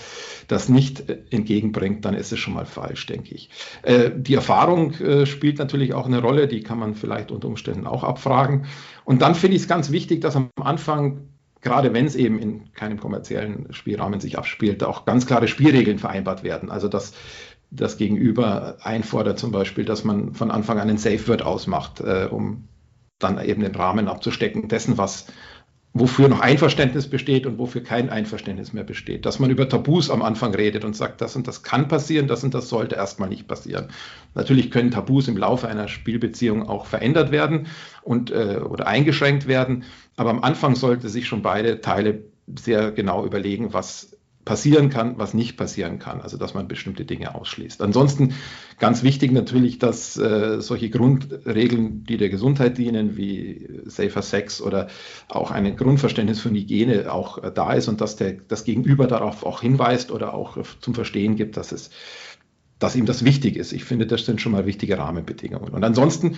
das 0.49 0.67
nicht 0.67 1.09
äh, 1.09 1.19
entgegenbringt, 1.31 2.03
dann 2.03 2.15
ist 2.15 2.33
es 2.33 2.39
schon 2.39 2.53
mal 2.53 2.65
falsch, 2.65 3.05
denke 3.05 3.33
ich. 3.33 3.49
Äh, 3.81 4.11
die 4.13 4.35
Erfahrung 4.35 4.93
äh, 4.95 5.25
spielt 5.25 5.57
natürlich 5.57 5.93
auch 5.93 6.05
eine 6.05 6.21
Rolle, 6.21 6.47
die 6.47 6.63
kann 6.63 6.79
man 6.79 6.95
vielleicht 6.95 7.31
unter 7.31 7.47
Umständen 7.47 7.87
auch 7.87 8.03
abfragen. 8.03 8.65
Und 9.05 9.21
dann 9.21 9.33
finde 9.33 9.55
ich 9.55 9.63
es 9.63 9.67
ganz 9.69 9.89
wichtig, 9.91 10.19
dass 10.19 10.35
am 10.35 10.49
Anfang 10.61 11.29
gerade 11.63 11.93
wenn 11.93 12.05
es 12.05 12.15
eben 12.15 12.39
in 12.39 12.73
keinem 12.73 12.99
kommerziellen 12.99 13.71
Spielrahmen 13.71 14.19
sich 14.19 14.37
abspielt, 14.37 14.83
auch 14.83 15.05
ganz 15.05 15.25
klare 15.25 15.47
Spielregeln 15.47 15.97
vereinbart 15.97 16.43
werden. 16.43 16.69
Also 16.69 16.89
dass 16.89 17.13
das 17.75 17.97
Gegenüber 17.97 18.77
einfordert 18.81 19.39
zum 19.39 19.51
Beispiel, 19.51 19.85
dass 19.85 20.03
man 20.03 20.33
von 20.33 20.51
Anfang 20.51 20.79
an 20.79 20.89
ein 20.89 20.97
Safe 20.97 21.27
Word 21.27 21.41
ausmacht, 21.41 21.99
äh, 22.01 22.27
um 22.29 22.67
dann 23.19 23.43
eben 23.43 23.61
den 23.61 23.75
Rahmen 23.75 24.07
abzustecken 24.07 24.67
dessen, 24.67 24.97
was 24.97 25.27
wofür 25.95 26.27
noch 26.27 26.39
Einverständnis 26.39 27.07
besteht 27.07 27.45
und 27.45 27.59
wofür 27.59 27.83
kein 27.83 28.09
Einverständnis 28.09 28.73
mehr 28.73 28.83
besteht. 28.83 29.27
Dass 29.27 29.37
man 29.39 29.51
über 29.51 29.69
Tabus 29.69 30.09
am 30.09 30.23
Anfang 30.23 30.53
redet 30.55 30.83
und 30.85 30.95
sagt, 30.95 31.21
das 31.21 31.35
und 31.35 31.47
das 31.47 31.61
kann 31.61 31.87
passieren, 31.87 32.27
das 32.27 32.43
und 32.43 32.53
das 32.55 32.67
sollte 32.67 32.95
erstmal 32.95 33.29
nicht 33.29 33.47
passieren. 33.47 33.89
Natürlich 34.33 34.71
können 34.71 34.89
Tabus 34.89 35.27
im 35.27 35.37
Laufe 35.37 35.67
einer 35.67 35.87
Spielbeziehung 35.87 36.67
auch 36.67 36.87
verändert 36.87 37.31
werden 37.31 37.67
und 38.01 38.31
äh, 38.31 38.59
oder 38.67 38.87
eingeschränkt 38.87 39.47
werden, 39.47 39.83
aber 40.15 40.31
am 40.31 40.43
Anfang 40.43 40.75
sollte 40.75 41.09
sich 41.09 41.27
schon 41.27 41.43
beide 41.43 41.79
Teile 41.81 42.23
sehr 42.47 42.91
genau 42.91 43.23
überlegen, 43.23 43.73
was 43.73 44.17
passieren 44.45 44.89
kann, 44.89 45.17
was 45.17 45.33
nicht 45.33 45.55
passieren 45.57 45.99
kann. 45.99 46.21
Also 46.21 46.37
dass 46.37 46.53
man 46.53 46.67
bestimmte 46.67 47.05
Dinge 47.05 47.35
ausschließt. 47.35 47.81
Ansonsten 47.81 48.33
ganz 48.79 49.03
wichtig 49.03 49.31
natürlich, 49.31 49.79
dass 49.79 50.17
äh, 50.17 50.59
solche 50.61 50.89
Grundregeln, 50.89 52.03
die 52.03 52.17
der 52.17 52.29
Gesundheit 52.29 52.77
dienen, 52.77 53.15
wie 53.15 53.67
safer 53.85 54.21
Sex 54.21 54.61
oder 54.61 54.87
auch 55.29 55.51
ein 55.51 55.75
Grundverständnis 55.75 56.41
von 56.41 56.53
Hygiene 56.53 57.11
auch 57.11 57.41
äh, 57.41 57.51
da 57.53 57.73
ist 57.73 57.87
und 57.87 58.01
dass 58.01 58.15
der, 58.15 58.33
das 58.33 58.63
Gegenüber 58.65 59.07
darauf 59.07 59.45
auch 59.45 59.61
hinweist 59.61 60.11
oder 60.11 60.33
auch 60.33 60.57
zum 60.81 60.93
Verstehen 60.93 61.35
gibt, 61.35 61.57
dass 61.57 61.71
es 61.71 61.89
dass 62.79 62.97
ihm 62.97 63.05
das 63.05 63.23
wichtig 63.23 63.55
ist. 63.55 63.71
Ich 63.71 63.85
finde, 63.85 64.05
das 64.05 64.25
sind 64.25 64.41
schon 64.41 64.51
mal 64.51 64.65
wichtige 64.65 64.97
Rahmenbedingungen. 64.97 65.73
Und 65.73 65.85
ansonsten 65.85 66.35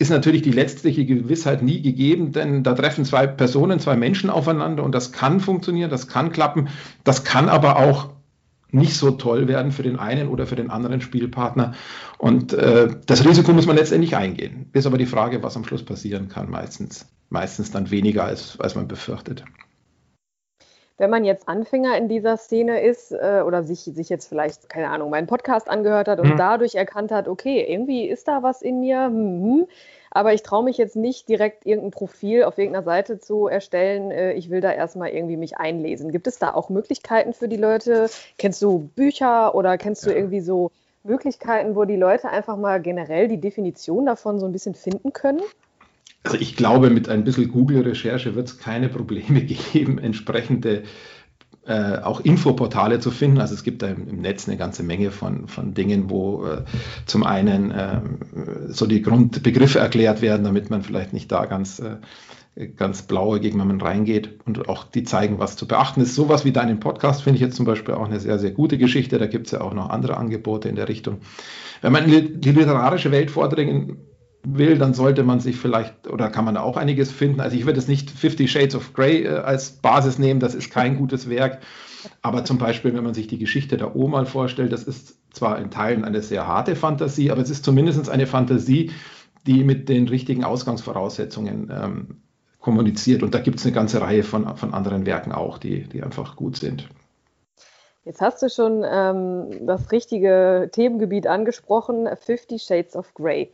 ist 0.00 0.08
natürlich 0.08 0.40
die 0.40 0.50
letztliche 0.50 1.04
Gewissheit 1.04 1.62
nie 1.62 1.82
gegeben, 1.82 2.32
denn 2.32 2.62
da 2.62 2.72
treffen 2.72 3.04
zwei 3.04 3.26
Personen, 3.26 3.80
zwei 3.80 3.96
Menschen 3.96 4.30
aufeinander 4.30 4.82
und 4.82 4.94
das 4.94 5.12
kann 5.12 5.40
funktionieren, 5.40 5.90
das 5.90 6.08
kann 6.08 6.32
klappen, 6.32 6.70
das 7.04 7.22
kann 7.22 7.50
aber 7.50 7.76
auch 7.76 8.08
nicht 8.70 8.94
so 8.94 9.10
toll 9.10 9.46
werden 9.46 9.72
für 9.72 9.82
den 9.82 9.98
einen 9.98 10.28
oder 10.28 10.46
für 10.46 10.56
den 10.56 10.70
anderen 10.70 11.02
Spielpartner. 11.02 11.74
Und 12.16 12.54
äh, 12.54 12.88
das 13.04 13.26
Risiko 13.26 13.52
muss 13.52 13.66
man 13.66 13.76
letztendlich 13.76 14.16
eingehen. 14.16 14.70
Ist 14.72 14.86
aber 14.86 14.96
die 14.96 15.06
Frage, 15.06 15.42
was 15.42 15.56
am 15.56 15.64
Schluss 15.64 15.84
passieren 15.84 16.28
kann, 16.28 16.48
meistens, 16.48 17.06
meistens 17.28 17.70
dann 17.70 17.90
weniger, 17.90 18.24
als, 18.24 18.58
als 18.58 18.76
man 18.76 18.88
befürchtet. 18.88 19.44
Wenn 21.00 21.08
man 21.08 21.24
jetzt 21.24 21.48
Anfänger 21.48 21.96
in 21.96 22.08
dieser 22.08 22.36
Szene 22.36 22.82
ist 22.82 23.10
äh, 23.10 23.42
oder 23.46 23.62
sich, 23.62 23.80
sich 23.80 24.10
jetzt 24.10 24.28
vielleicht, 24.28 24.68
keine 24.68 24.90
Ahnung, 24.90 25.08
meinen 25.08 25.26
Podcast 25.26 25.70
angehört 25.70 26.08
hat 26.08 26.20
und 26.20 26.28
hm. 26.28 26.36
dadurch 26.36 26.74
erkannt 26.74 27.10
hat, 27.10 27.26
okay, 27.26 27.64
irgendwie 27.66 28.06
ist 28.06 28.28
da 28.28 28.42
was 28.42 28.60
in 28.60 28.80
mir, 28.80 29.06
hm, 29.06 29.42
hm 29.42 29.66
aber 30.10 30.34
ich 30.34 30.42
traue 30.42 30.62
mich 30.62 30.76
jetzt 30.76 30.96
nicht 30.96 31.26
direkt 31.28 31.64
irgendein 31.64 31.92
Profil 31.92 32.42
auf 32.42 32.58
irgendeiner 32.58 32.84
Seite 32.84 33.18
zu 33.18 33.46
erstellen. 33.46 34.10
Äh, 34.10 34.34
ich 34.34 34.50
will 34.50 34.60
da 34.60 34.72
erstmal 34.72 35.08
irgendwie 35.08 35.38
mich 35.38 35.56
einlesen. 35.56 36.12
Gibt 36.12 36.26
es 36.26 36.38
da 36.38 36.52
auch 36.52 36.68
Möglichkeiten 36.68 37.32
für 37.32 37.48
die 37.48 37.56
Leute? 37.56 38.10
Kennst 38.36 38.60
du 38.60 38.90
Bücher 38.94 39.54
oder 39.54 39.78
kennst 39.78 40.04
du 40.04 40.10
irgendwie 40.10 40.40
so 40.40 40.70
Möglichkeiten, 41.02 41.76
wo 41.76 41.84
die 41.84 41.96
Leute 41.96 42.28
einfach 42.28 42.58
mal 42.58 42.78
generell 42.78 43.26
die 43.26 43.40
Definition 43.40 44.04
davon 44.04 44.38
so 44.38 44.44
ein 44.44 44.52
bisschen 44.52 44.74
finden 44.74 45.14
können? 45.14 45.40
Also 46.22 46.36
ich 46.38 46.54
glaube, 46.54 46.90
mit 46.90 47.08
ein 47.08 47.24
bisschen 47.24 47.50
Google-Recherche 47.50 48.34
wird 48.34 48.48
es 48.48 48.58
keine 48.58 48.88
Probleme 48.88 49.40
geben, 49.72 49.98
entsprechende 49.98 50.82
äh, 51.66 51.98
auch 51.98 52.20
Infoportale 52.20 53.00
zu 53.00 53.10
finden. 53.10 53.38
Also 53.38 53.54
es 53.54 53.62
gibt 53.62 53.82
da 53.82 53.88
im, 53.88 54.20
Netz 54.20 54.48
eine 54.48 54.56
ganze 54.56 54.82
Menge 54.82 55.10
von, 55.10 55.48
von 55.48 55.74
Dingen, 55.74 56.10
wo 56.10 56.44
äh, 56.46 56.64
zum 57.06 57.22
einen 57.22 57.70
äh, 57.70 58.00
so 58.68 58.86
die 58.86 59.02
Grundbegriffe 59.02 59.78
erklärt 59.78 60.20
werden, 60.20 60.44
damit 60.44 60.68
man 60.70 60.82
vielleicht 60.82 61.12
nicht 61.12 61.30
da 61.32 61.46
ganz, 61.46 61.78
äh, 61.78 62.66
ganz 62.66 63.02
blaue 63.02 63.40
gegen 63.40 63.58
man 63.58 63.80
reingeht 63.80 64.40
und 64.46 64.68
auch 64.68 64.84
die 64.84 65.04
zeigen, 65.04 65.38
was 65.38 65.56
zu 65.56 65.68
beachten 65.68 66.00
ist. 66.00 66.14
Sowas 66.14 66.44
wie 66.44 66.52
deinen 66.52 66.80
Podcast 66.80 67.22
finde 67.22 67.36
ich 67.36 67.42
jetzt 67.42 67.56
zum 67.56 67.66
Beispiel 67.66 67.94
auch 67.94 68.06
eine 68.06 68.20
sehr, 68.20 68.38
sehr 68.38 68.50
gute 68.50 68.76
Geschichte. 68.76 69.18
Da 69.18 69.26
gibt 69.26 69.46
es 69.46 69.52
ja 69.52 69.60
auch 69.60 69.72
noch 69.72 69.90
andere 69.90 70.16
Angebote 70.16 70.68
in 70.68 70.76
der 70.76 70.88
Richtung. 70.88 71.18
Wenn 71.82 71.92
man 71.92 72.10
in 72.10 72.40
die 72.40 72.52
literarische 72.52 73.10
Welt 73.10 73.30
vordringen 73.30 73.96
will, 74.42 74.78
dann 74.78 74.94
sollte 74.94 75.22
man 75.22 75.40
sich 75.40 75.56
vielleicht 75.56 76.08
oder 76.08 76.30
kann 76.30 76.44
man 76.44 76.54
da 76.54 76.62
auch 76.62 76.76
einiges 76.76 77.10
finden. 77.10 77.40
Also 77.40 77.56
ich 77.56 77.66
würde 77.66 77.78
es 77.78 77.88
nicht 77.88 78.10
Fifty 78.10 78.48
Shades 78.48 78.74
of 78.74 78.92
Grey 78.94 79.24
äh, 79.24 79.38
als 79.38 79.70
Basis 79.70 80.18
nehmen, 80.18 80.40
das 80.40 80.54
ist 80.54 80.70
kein 80.70 80.96
gutes 80.96 81.28
Werk. 81.28 81.60
Aber 82.22 82.44
zum 82.44 82.58
Beispiel, 82.58 82.94
wenn 82.94 83.04
man 83.04 83.14
sich 83.14 83.26
die 83.26 83.38
Geschichte 83.38 83.76
der 83.76 83.94
Oma 83.94 84.24
vorstellt, 84.24 84.72
das 84.72 84.84
ist 84.84 85.18
zwar 85.32 85.58
in 85.58 85.70
Teilen 85.70 86.04
eine 86.04 86.22
sehr 86.22 86.46
harte 86.46 86.74
Fantasie, 86.74 87.30
aber 87.30 87.42
es 87.42 87.50
ist 87.50 87.64
zumindest 87.64 88.08
eine 88.08 88.26
Fantasie, 88.26 88.90
die 89.46 89.64
mit 89.64 89.88
den 89.88 90.08
richtigen 90.08 90.44
Ausgangsvoraussetzungen 90.44 91.70
ähm, 91.70 92.22
kommuniziert. 92.60 93.22
Und 93.22 93.34
da 93.34 93.40
gibt 93.40 93.58
es 93.58 93.66
eine 93.66 93.74
ganze 93.74 94.00
Reihe 94.00 94.22
von, 94.22 94.56
von 94.56 94.74
anderen 94.74 95.06
Werken 95.06 95.32
auch, 95.32 95.58
die, 95.58 95.84
die 95.84 96.02
einfach 96.02 96.36
gut 96.36 96.56
sind. 96.56 96.88
Jetzt 98.04 98.20
hast 98.20 98.42
du 98.42 98.48
schon 98.48 98.84
ähm, 98.90 99.66
das 99.66 99.92
richtige 99.92 100.70
Themengebiet 100.72 101.26
angesprochen, 101.26 102.08
Fifty 102.18 102.58
Shades 102.58 102.96
of 102.96 103.12
Grey. 103.14 103.50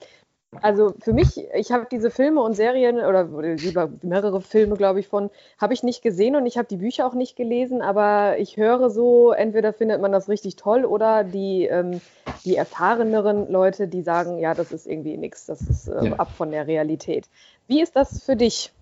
Also 0.62 0.94
für 1.00 1.12
mich, 1.12 1.46
ich 1.54 1.72
habe 1.72 1.86
diese 1.90 2.10
Filme 2.10 2.42
und 2.42 2.54
Serien 2.54 2.98
oder, 2.98 3.25
lieber 3.56 3.90
mehrere 4.02 4.40
Filme, 4.40 4.76
glaube 4.76 5.00
ich, 5.00 5.08
von, 5.08 5.30
habe 5.58 5.75
ich 5.75 5.82
nicht 5.82 6.02
gesehen 6.02 6.36
und 6.36 6.46
ich 6.46 6.58
habe 6.58 6.68
die 6.68 6.76
Bücher 6.76 7.06
auch 7.06 7.14
nicht 7.14 7.36
gelesen, 7.36 7.82
aber 7.82 8.38
ich 8.38 8.56
höre 8.56 8.90
so, 8.90 9.32
entweder 9.32 9.72
findet 9.72 10.00
man 10.00 10.12
das 10.12 10.28
richtig 10.28 10.56
toll 10.56 10.84
oder 10.84 11.25
die, 11.25 11.64
ähm, 11.64 12.00
die 12.44 12.56
erfahreneren 12.56 13.50
Leute, 13.50 13.88
die 13.88 14.02
sagen, 14.02 14.38
ja, 14.38 14.54
das 14.54 14.72
ist 14.72 14.86
irgendwie 14.86 15.16
nichts, 15.16 15.46
das 15.46 15.60
ist 15.62 15.88
äh, 15.88 16.06
ja. 16.06 16.12
ab 16.14 16.30
von 16.32 16.50
der 16.50 16.66
Realität. 16.66 17.28
Wie 17.66 17.82
ist 17.82 17.96
das 17.96 18.22
für 18.22 18.36
dich? 18.36 18.72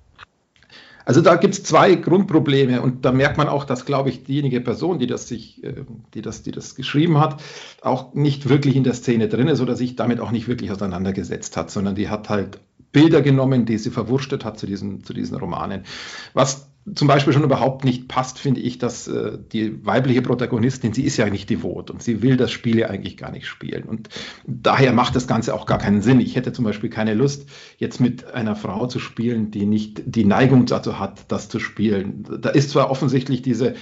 Also 1.04 1.20
da 1.20 1.36
gibt 1.36 1.54
es 1.54 1.62
zwei 1.62 1.94
Grundprobleme 1.94 2.80
und 2.80 3.04
da 3.04 3.12
merkt 3.12 3.36
man 3.36 3.48
auch, 3.48 3.64
dass, 3.64 3.84
glaube 3.84 4.08
ich, 4.08 4.24
diejenige 4.24 4.60
Person, 4.60 4.98
die 4.98 5.06
das 5.06 5.28
sich, 5.28 5.62
äh, 5.62 5.84
die 6.14 6.22
das, 6.22 6.42
die 6.42 6.50
das 6.50 6.74
geschrieben 6.74 7.18
hat, 7.18 7.42
auch 7.82 8.14
nicht 8.14 8.48
wirklich 8.48 8.76
in 8.76 8.84
der 8.84 8.94
Szene 8.94 9.28
drin 9.28 9.48
ist 9.48 9.60
oder 9.60 9.76
sich 9.76 9.96
damit 9.96 10.20
auch 10.20 10.30
nicht 10.30 10.48
wirklich 10.48 10.72
auseinandergesetzt 10.72 11.56
hat, 11.56 11.70
sondern 11.70 11.94
die 11.94 12.08
hat 12.08 12.28
halt 12.28 12.58
Bilder 12.92 13.22
genommen, 13.22 13.66
die 13.66 13.76
sie 13.76 13.90
verwurstet 13.90 14.44
hat 14.44 14.58
zu 14.58 14.66
diesen, 14.66 15.04
zu 15.04 15.12
diesen 15.12 15.36
Romanen. 15.36 15.82
Was 16.32 16.68
zum 16.94 17.08
Beispiel 17.08 17.32
schon 17.32 17.44
überhaupt 17.44 17.84
nicht 17.84 18.08
passt, 18.08 18.38
finde 18.38 18.60
ich, 18.60 18.78
dass 18.78 19.08
äh, 19.08 19.38
die 19.52 19.84
weibliche 19.86 20.20
Protagonistin, 20.20 20.92
sie 20.92 21.04
ist 21.04 21.16
ja 21.16 21.30
nicht 21.30 21.48
devot 21.48 21.90
und 21.90 22.02
sie 22.02 22.20
will 22.20 22.36
das 22.36 22.50
Spiel 22.50 22.78
ja 22.78 22.88
eigentlich 22.88 23.16
gar 23.16 23.30
nicht 23.30 23.46
spielen. 23.46 23.84
Und 23.84 24.10
daher 24.46 24.92
macht 24.92 25.16
das 25.16 25.26
Ganze 25.26 25.54
auch 25.54 25.64
gar 25.64 25.78
keinen 25.78 26.02
Sinn. 26.02 26.20
Ich 26.20 26.36
hätte 26.36 26.52
zum 26.52 26.64
Beispiel 26.64 26.90
keine 26.90 27.14
Lust, 27.14 27.48
jetzt 27.78 28.00
mit 28.00 28.32
einer 28.34 28.54
Frau 28.54 28.86
zu 28.86 28.98
spielen, 28.98 29.50
die 29.50 29.64
nicht 29.64 30.02
die 30.04 30.26
Neigung 30.26 30.66
dazu 30.66 30.98
hat, 30.98 31.24
das 31.28 31.48
zu 31.48 31.58
spielen. 31.58 32.26
Da 32.40 32.50
ist 32.50 32.70
zwar 32.70 32.90
offensichtlich 32.90 33.40
diese 33.40 33.74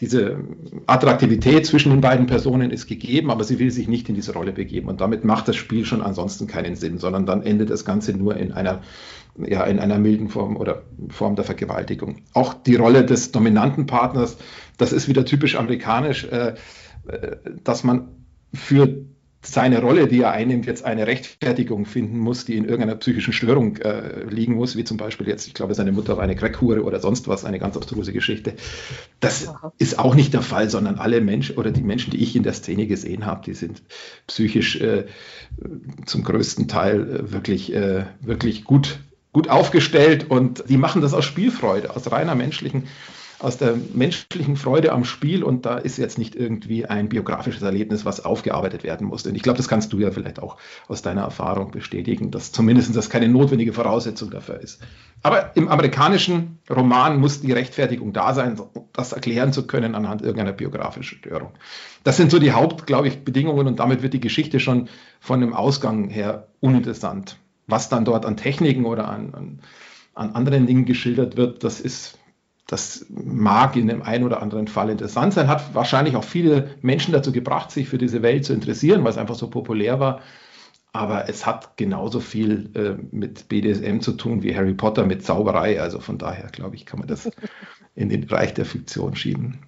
diese 0.00 0.38
Attraktivität 0.86 1.66
zwischen 1.66 1.90
den 1.90 2.00
beiden 2.00 2.26
Personen 2.26 2.70
ist 2.70 2.86
gegeben, 2.86 3.30
aber 3.30 3.44
sie 3.44 3.58
will 3.58 3.70
sich 3.70 3.86
nicht 3.86 4.08
in 4.08 4.14
diese 4.16 4.32
Rolle 4.32 4.52
begeben. 4.52 4.88
Und 4.88 5.00
damit 5.00 5.24
macht 5.24 5.46
das 5.46 5.56
Spiel 5.56 5.84
schon 5.84 6.02
ansonsten 6.02 6.46
keinen 6.48 6.74
Sinn, 6.74 6.98
sondern 6.98 7.26
dann 7.26 7.42
endet 7.42 7.70
das 7.70 7.84
Ganze 7.84 8.12
nur 8.12 8.36
in 8.36 8.50
einer, 8.50 8.82
ja, 9.38 9.64
in 9.64 9.78
einer 9.78 9.98
milden 9.98 10.28
Form 10.28 10.56
oder 10.56 10.82
Form 11.08 11.36
der 11.36 11.44
Vergewaltigung. 11.44 12.22
Auch 12.32 12.54
die 12.54 12.76
Rolle 12.76 13.04
des 13.04 13.32
dominanten 13.32 13.86
Partners, 13.86 14.36
das 14.78 14.92
ist 14.92 15.08
wieder 15.08 15.24
typisch 15.24 15.56
amerikanisch, 15.56 16.24
äh, 16.24 16.54
äh 17.08 17.36
dass 17.62 17.84
man 17.84 18.08
für 18.52 19.04
seine 19.46 19.80
Rolle, 19.80 20.08
die 20.08 20.20
er 20.20 20.32
einnimmt, 20.32 20.66
jetzt 20.66 20.84
eine 20.84 21.06
Rechtfertigung 21.06 21.84
finden 21.84 22.18
muss, 22.18 22.44
die 22.44 22.56
in 22.56 22.64
irgendeiner 22.64 22.96
psychischen 22.96 23.32
Störung 23.32 23.76
äh, 23.76 24.24
liegen 24.24 24.54
muss, 24.54 24.76
wie 24.76 24.84
zum 24.84 24.96
Beispiel 24.96 25.28
jetzt, 25.28 25.46
ich 25.46 25.54
glaube, 25.54 25.74
seine 25.74 25.92
Mutter 25.92 26.16
war 26.16 26.24
eine 26.24 26.34
Crackhure 26.34 26.82
oder 26.82 27.00
sonst 27.00 27.28
was, 27.28 27.44
eine 27.44 27.58
ganz 27.58 27.76
abstruse 27.76 28.12
Geschichte. 28.12 28.54
Das 29.20 29.48
Aha. 29.48 29.72
ist 29.78 29.98
auch 29.98 30.14
nicht 30.14 30.32
der 30.32 30.42
Fall, 30.42 30.70
sondern 30.70 30.96
alle 30.96 31.20
Menschen 31.20 31.56
oder 31.56 31.70
die 31.70 31.82
Menschen, 31.82 32.10
die 32.10 32.22
ich 32.22 32.34
in 32.34 32.42
der 32.42 32.54
Szene 32.54 32.86
gesehen 32.86 33.26
habe, 33.26 33.42
die 33.44 33.54
sind 33.54 33.82
psychisch 34.26 34.80
äh, 34.80 35.06
zum 36.06 36.24
größten 36.24 36.68
Teil 36.68 37.00
äh, 37.00 37.32
wirklich, 37.32 37.74
äh, 37.74 38.06
wirklich 38.20 38.64
gut, 38.64 39.00
gut 39.34 39.50
aufgestellt 39.50 40.30
und 40.30 40.64
die 40.68 40.78
machen 40.78 41.02
das 41.02 41.12
aus 41.12 41.26
Spielfreude, 41.26 41.94
aus 41.94 42.10
reiner 42.10 42.34
menschlichen 42.34 42.84
aus 43.44 43.58
der 43.58 43.74
menschlichen 43.92 44.56
Freude 44.56 44.92
am 44.92 45.04
Spiel 45.04 45.42
und 45.44 45.66
da 45.66 45.76
ist 45.76 45.98
jetzt 45.98 46.18
nicht 46.18 46.34
irgendwie 46.34 46.86
ein 46.86 47.08
biografisches 47.08 47.62
Erlebnis, 47.62 48.04
was 48.04 48.24
aufgearbeitet 48.24 48.84
werden 48.84 49.06
muss. 49.06 49.26
Und 49.26 49.34
ich 49.34 49.42
glaube, 49.42 49.58
das 49.58 49.68
kannst 49.68 49.92
du 49.92 49.98
ja 49.98 50.10
vielleicht 50.10 50.40
auch 50.40 50.56
aus 50.88 51.02
deiner 51.02 51.22
Erfahrung 51.22 51.70
bestätigen, 51.70 52.30
dass 52.30 52.52
zumindest 52.52 52.96
das 52.96 53.10
keine 53.10 53.28
notwendige 53.28 53.72
Voraussetzung 53.72 54.30
dafür 54.30 54.60
ist. 54.60 54.80
Aber 55.22 55.56
im 55.56 55.68
amerikanischen 55.68 56.58
Roman 56.70 57.20
muss 57.20 57.42
die 57.42 57.52
Rechtfertigung 57.52 58.12
da 58.12 58.34
sein, 58.34 58.58
das 58.92 59.12
erklären 59.12 59.52
zu 59.52 59.66
können 59.66 59.94
anhand 59.94 60.22
irgendeiner 60.22 60.52
biografischen 60.52 61.18
Störung. 61.18 61.50
Das 62.02 62.16
sind 62.16 62.30
so 62.30 62.38
die 62.38 62.52
Haupt, 62.52 62.86
glaube 62.86 63.08
ich, 63.08 63.24
Bedingungen 63.24 63.66
und 63.66 63.78
damit 63.78 64.02
wird 64.02 64.14
die 64.14 64.20
Geschichte 64.20 64.60
schon 64.60 64.88
von 65.20 65.40
dem 65.40 65.52
Ausgang 65.52 66.08
her 66.08 66.48
uninteressant. 66.60 67.36
Was 67.66 67.88
dann 67.88 68.04
dort 68.04 68.26
an 68.26 68.36
Techniken 68.36 68.84
oder 68.84 69.08
an, 69.08 69.34
an, 69.34 69.60
an 70.14 70.34
anderen 70.34 70.66
Dingen 70.66 70.84
geschildert 70.84 71.36
wird, 71.36 71.64
das 71.64 71.80
ist 71.80 72.18
das 72.66 73.06
mag 73.10 73.76
in 73.76 73.88
dem 73.88 74.02
einen 74.02 74.24
oder 74.24 74.40
anderen 74.40 74.68
Fall 74.68 74.88
interessant 74.88 75.34
sein, 75.34 75.48
hat 75.48 75.74
wahrscheinlich 75.74 76.16
auch 76.16 76.24
viele 76.24 76.70
Menschen 76.80 77.12
dazu 77.12 77.30
gebracht, 77.30 77.70
sich 77.70 77.88
für 77.88 77.98
diese 77.98 78.22
Welt 78.22 78.44
zu 78.44 78.54
interessieren, 78.54 79.04
weil 79.04 79.10
es 79.10 79.18
einfach 79.18 79.34
so 79.34 79.50
populär 79.50 80.00
war. 80.00 80.22
Aber 80.92 81.28
es 81.28 81.44
hat 81.44 81.76
genauso 81.76 82.20
viel 82.20 82.70
äh, 82.74 82.94
mit 83.14 83.48
BDSM 83.48 83.98
zu 83.98 84.12
tun 84.12 84.42
wie 84.42 84.56
Harry 84.56 84.74
Potter 84.74 85.04
mit 85.04 85.24
Zauberei. 85.24 85.80
Also 85.80 85.98
von 85.98 86.18
daher, 86.18 86.48
glaube 86.50 86.76
ich, 86.76 86.86
kann 86.86 87.00
man 87.00 87.08
das 87.08 87.30
in 87.96 88.08
den 88.08 88.26
Bereich 88.26 88.54
der 88.54 88.64
Fiktion 88.64 89.16
schieben. 89.16 89.58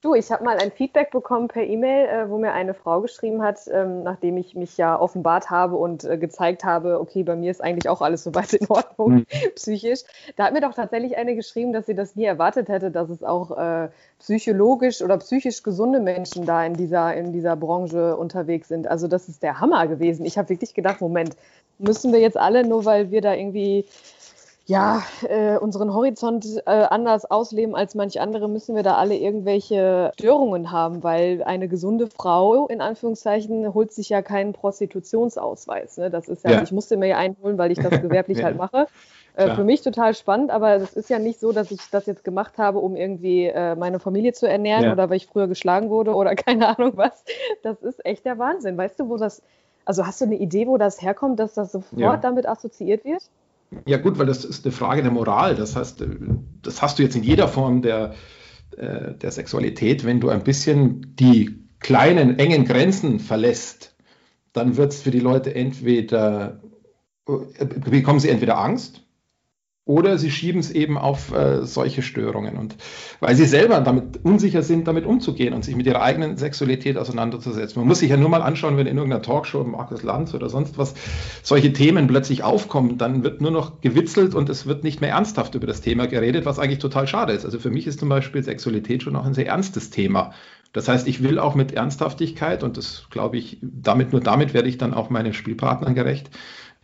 Du, 0.00 0.14
ich 0.14 0.30
habe 0.30 0.44
mal 0.44 0.58
ein 0.58 0.70
Feedback 0.70 1.10
bekommen 1.10 1.48
per 1.48 1.64
E-Mail, 1.64 2.06
äh, 2.06 2.30
wo 2.30 2.38
mir 2.38 2.52
eine 2.52 2.72
Frau 2.72 3.00
geschrieben 3.00 3.42
hat, 3.42 3.58
ähm, 3.66 4.04
nachdem 4.04 4.36
ich 4.36 4.54
mich 4.54 4.76
ja 4.76 4.96
offenbart 4.98 5.50
habe 5.50 5.74
und 5.74 6.04
äh, 6.04 6.16
gezeigt 6.16 6.62
habe, 6.62 7.00
okay, 7.00 7.24
bei 7.24 7.34
mir 7.34 7.50
ist 7.50 7.60
eigentlich 7.60 7.88
auch 7.88 8.00
alles 8.00 8.22
soweit 8.22 8.52
in 8.52 8.68
Ordnung, 8.68 9.10
mhm. 9.10 9.26
psychisch. 9.56 10.02
Da 10.36 10.44
hat 10.44 10.52
mir 10.52 10.60
doch 10.60 10.74
tatsächlich 10.74 11.16
eine 11.16 11.34
geschrieben, 11.34 11.72
dass 11.72 11.86
sie 11.86 11.96
das 11.96 12.14
nie 12.14 12.26
erwartet 12.26 12.68
hätte, 12.68 12.92
dass 12.92 13.10
es 13.10 13.24
auch 13.24 13.50
äh, 13.58 13.88
psychologisch 14.20 15.02
oder 15.02 15.18
psychisch 15.18 15.64
gesunde 15.64 15.98
Menschen 15.98 16.46
da 16.46 16.64
in 16.64 16.74
dieser, 16.74 17.16
in 17.16 17.32
dieser 17.32 17.56
Branche 17.56 18.16
unterwegs 18.16 18.68
sind. 18.68 18.86
Also 18.86 19.08
das 19.08 19.28
ist 19.28 19.42
der 19.42 19.58
Hammer 19.58 19.88
gewesen. 19.88 20.24
Ich 20.24 20.38
habe 20.38 20.48
wirklich 20.48 20.74
gedacht, 20.74 21.00
Moment, 21.00 21.34
müssen 21.78 22.12
wir 22.12 22.20
jetzt 22.20 22.36
alle, 22.36 22.64
nur 22.64 22.84
weil 22.84 23.10
wir 23.10 23.20
da 23.20 23.34
irgendwie 23.34 23.84
ja, 24.68 25.02
äh, 25.26 25.56
unseren 25.56 25.94
Horizont 25.94 26.44
äh, 26.66 26.70
anders 26.70 27.24
ausleben 27.24 27.74
als 27.74 27.94
manch 27.94 28.20
andere, 28.20 28.50
müssen 28.50 28.76
wir 28.76 28.82
da 28.82 28.96
alle 28.96 29.16
irgendwelche 29.16 30.12
Störungen 30.12 30.70
haben, 30.70 31.02
weil 31.02 31.42
eine 31.42 31.68
gesunde 31.68 32.06
Frau, 32.06 32.66
in 32.66 32.82
Anführungszeichen, 32.82 33.72
holt 33.72 33.92
sich 33.92 34.10
ja 34.10 34.20
keinen 34.20 34.52
Prostitutionsausweis. 34.52 35.96
Ne? 35.96 36.10
Das 36.10 36.28
ist 36.28 36.44
ja, 36.44 36.50
ja. 36.50 36.62
ich 36.62 36.70
musste 36.70 36.98
mir 36.98 37.06
ja 37.06 37.16
einholen, 37.16 37.56
weil 37.56 37.72
ich 37.72 37.78
das 37.78 37.88
gewerblich 38.02 38.38
ja. 38.38 38.44
halt 38.44 38.58
mache. 38.58 38.88
Äh, 39.36 39.54
für 39.54 39.64
mich 39.64 39.80
total 39.80 40.12
spannend, 40.12 40.50
aber 40.50 40.74
es 40.74 40.92
ist 40.92 41.08
ja 41.08 41.18
nicht 41.18 41.40
so, 41.40 41.52
dass 41.52 41.70
ich 41.70 41.80
das 41.90 42.04
jetzt 42.04 42.22
gemacht 42.22 42.58
habe, 42.58 42.80
um 42.80 42.94
irgendwie 42.94 43.46
äh, 43.46 43.74
meine 43.74 44.00
Familie 44.00 44.34
zu 44.34 44.46
ernähren 44.46 44.84
ja. 44.84 44.92
oder 44.92 45.08
weil 45.08 45.16
ich 45.16 45.28
früher 45.28 45.48
geschlagen 45.48 45.88
wurde 45.88 46.14
oder 46.14 46.34
keine 46.34 46.76
Ahnung 46.76 46.92
was. 46.96 47.24
Das 47.62 47.80
ist 47.80 48.04
echt 48.04 48.26
der 48.26 48.38
Wahnsinn. 48.38 48.76
Weißt 48.76 49.00
du, 49.00 49.08
wo 49.08 49.16
das, 49.16 49.40
also 49.86 50.06
hast 50.06 50.20
du 50.20 50.26
eine 50.26 50.36
Idee, 50.36 50.66
wo 50.66 50.76
das 50.76 51.00
herkommt, 51.00 51.40
dass 51.40 51.54
das 51.54 51.72
sofort 51.72 52.22
damit 52.22 52.46
assoziiert 52.46 53.06
wird? 53.06 53.22
Ja 53.86 53.98
gut, 53.98 54.18
weil 54.18 54.26
das 54.26 54.44
ist 54.44 54.64
eine 54.64 54.72
Frage 54.72 55.02
der 55.02 55.10
Moral. 55.10 55.54
Das 55.54 55.76
heißt, 55.76 56.04
das 56.62 56.82
hast 56.82 56.98
du 56.98 57.02
jetzt 57.02 57.16
in 57.16 57.22
jeder 57.22 57.48
Form 57.48 57.82
der, 57.82 58.14
äh, 58.76 59.14
der 59.14 59.30
Sexualität. 59.30 60.04
Wenn 60.04 60.20
du 60.20 60.28
ein 60.30 60.44
bisschen 60.44 61.14
die 61.16 61.64
kleinen, 61.80 62.38
engen 62.38 62.64
Grenzen 62.64 63.20
verlässt, 63.20 63.96
dann 64.52 64.76
wird 64.76 64.92
es 64.92 65.02
für 65.02 65.10
die 65.10 65.20
Leute 65.20 65.54
entweder, 65.54 66.62
äh, 67.26 67.64
bekommen 67.64 68.20
sie 68.20 68.30
entweder 68.30 68.58
Angst 68.58 69.07
oder 69.88 70.18
sie 70.18 70.30
schieben 70.30 70.60
es 70.60 70.70
eben 70.70 70.98
auf 70.98 71.32
äh, 71.32 71.64
solche 71.64 72.02
Störungen. 72.02 72.58
Und 72.58 72.76
weil 73.20 73.34
sie 73.34 73.46
selber 73.46 73.80
damit 73.80 74.22
unsicher 74.22 74.62
sind, 74.62 74.86
damit 74.86 75.06
umzugehen 75.06 75.54
und 75.54 75.64
sich 75.64 75.74
mit 75.76 75.86
ihrer 75.86 76.02
eigenen 76.02 76.36
Sexualität 76.36 76.98
auseinanderzusetzen. 76.98 77.80
Man 77.80 77.88
muss 77.88 78.00
sich 78.00 78.10
ja 78.10 78.18
nur 78.18 78.28
mal 78.28 78.42
anschauen, 78.42 78.76
wenn 78.76 78.86
in 78.86 78.98
irgendeiner 78.98 79.22
Talkshow, 79.22 79.64
Markus 79.64 80.02
Lanz 80.02 80.34
oder 80.34 80.50
sonst 80.50 80.76
was, 80.76 80.92
solche 81.42 81.72
Themen 81.72 82.06
plötzlich 82.06 82.44
aufkommen, 82.44 82.98
dann 82.98 83.22
wird 83.24 83.40
nur 83.40 83.50
noch 83.50 83.80
gewitzelt 83.80 84.34
und 84.34 84.50
es 84.50 84.66
wird 84.66 84.84
nicht 84.84 85.00
mehr 85.00 85.10
ernsthaft 85.10 85.54
über 85.54 85.66
das 85.66 85.80
Thema 85.80 86.06
geredet, 86.06 86.44
was 86.44 86.58
eigentlich 86.58 86.80
total 86.80 87.06
schade 87.06 87.32
ist. 87.32 87.46
Also 87.46 87.58
für 87.58 87.70
mich 87.70 87.86
ist 87.86 87.98
zum 87.98 88.10
Beispiel 88.10 88.42
Sexualität 88.42 89.02
schon 89.02 89.16
auch 89.16 89.24
ein 89.24 89.32
sehr 89.32 89.46
ernstes 89.46 89.88
Thema. 89.88 90.32
Das 90.74 90.86
heißt, 90.86 91.08
ich 91.08 91.22
will 91.22 91.38
auch 91.38 91.54
mit 91.54 91.72
Ernsthaftigkeit, 91.72 92.62
und 92.62 92.76
das 92.76 93.06
glaube 93.08 93.38
ich, 93.38 93.56
damit, 93.62 94.12
nur 94.12 94.20
damit 94.20 94.52
werde 94.52 94.68
ich 94.68 94.76
dann 94.76 94.92
auch 94.92 95.08
meinen 95.08 95.32
Spielpartnern 95.32 95.94
gerecht, 95.94 96.28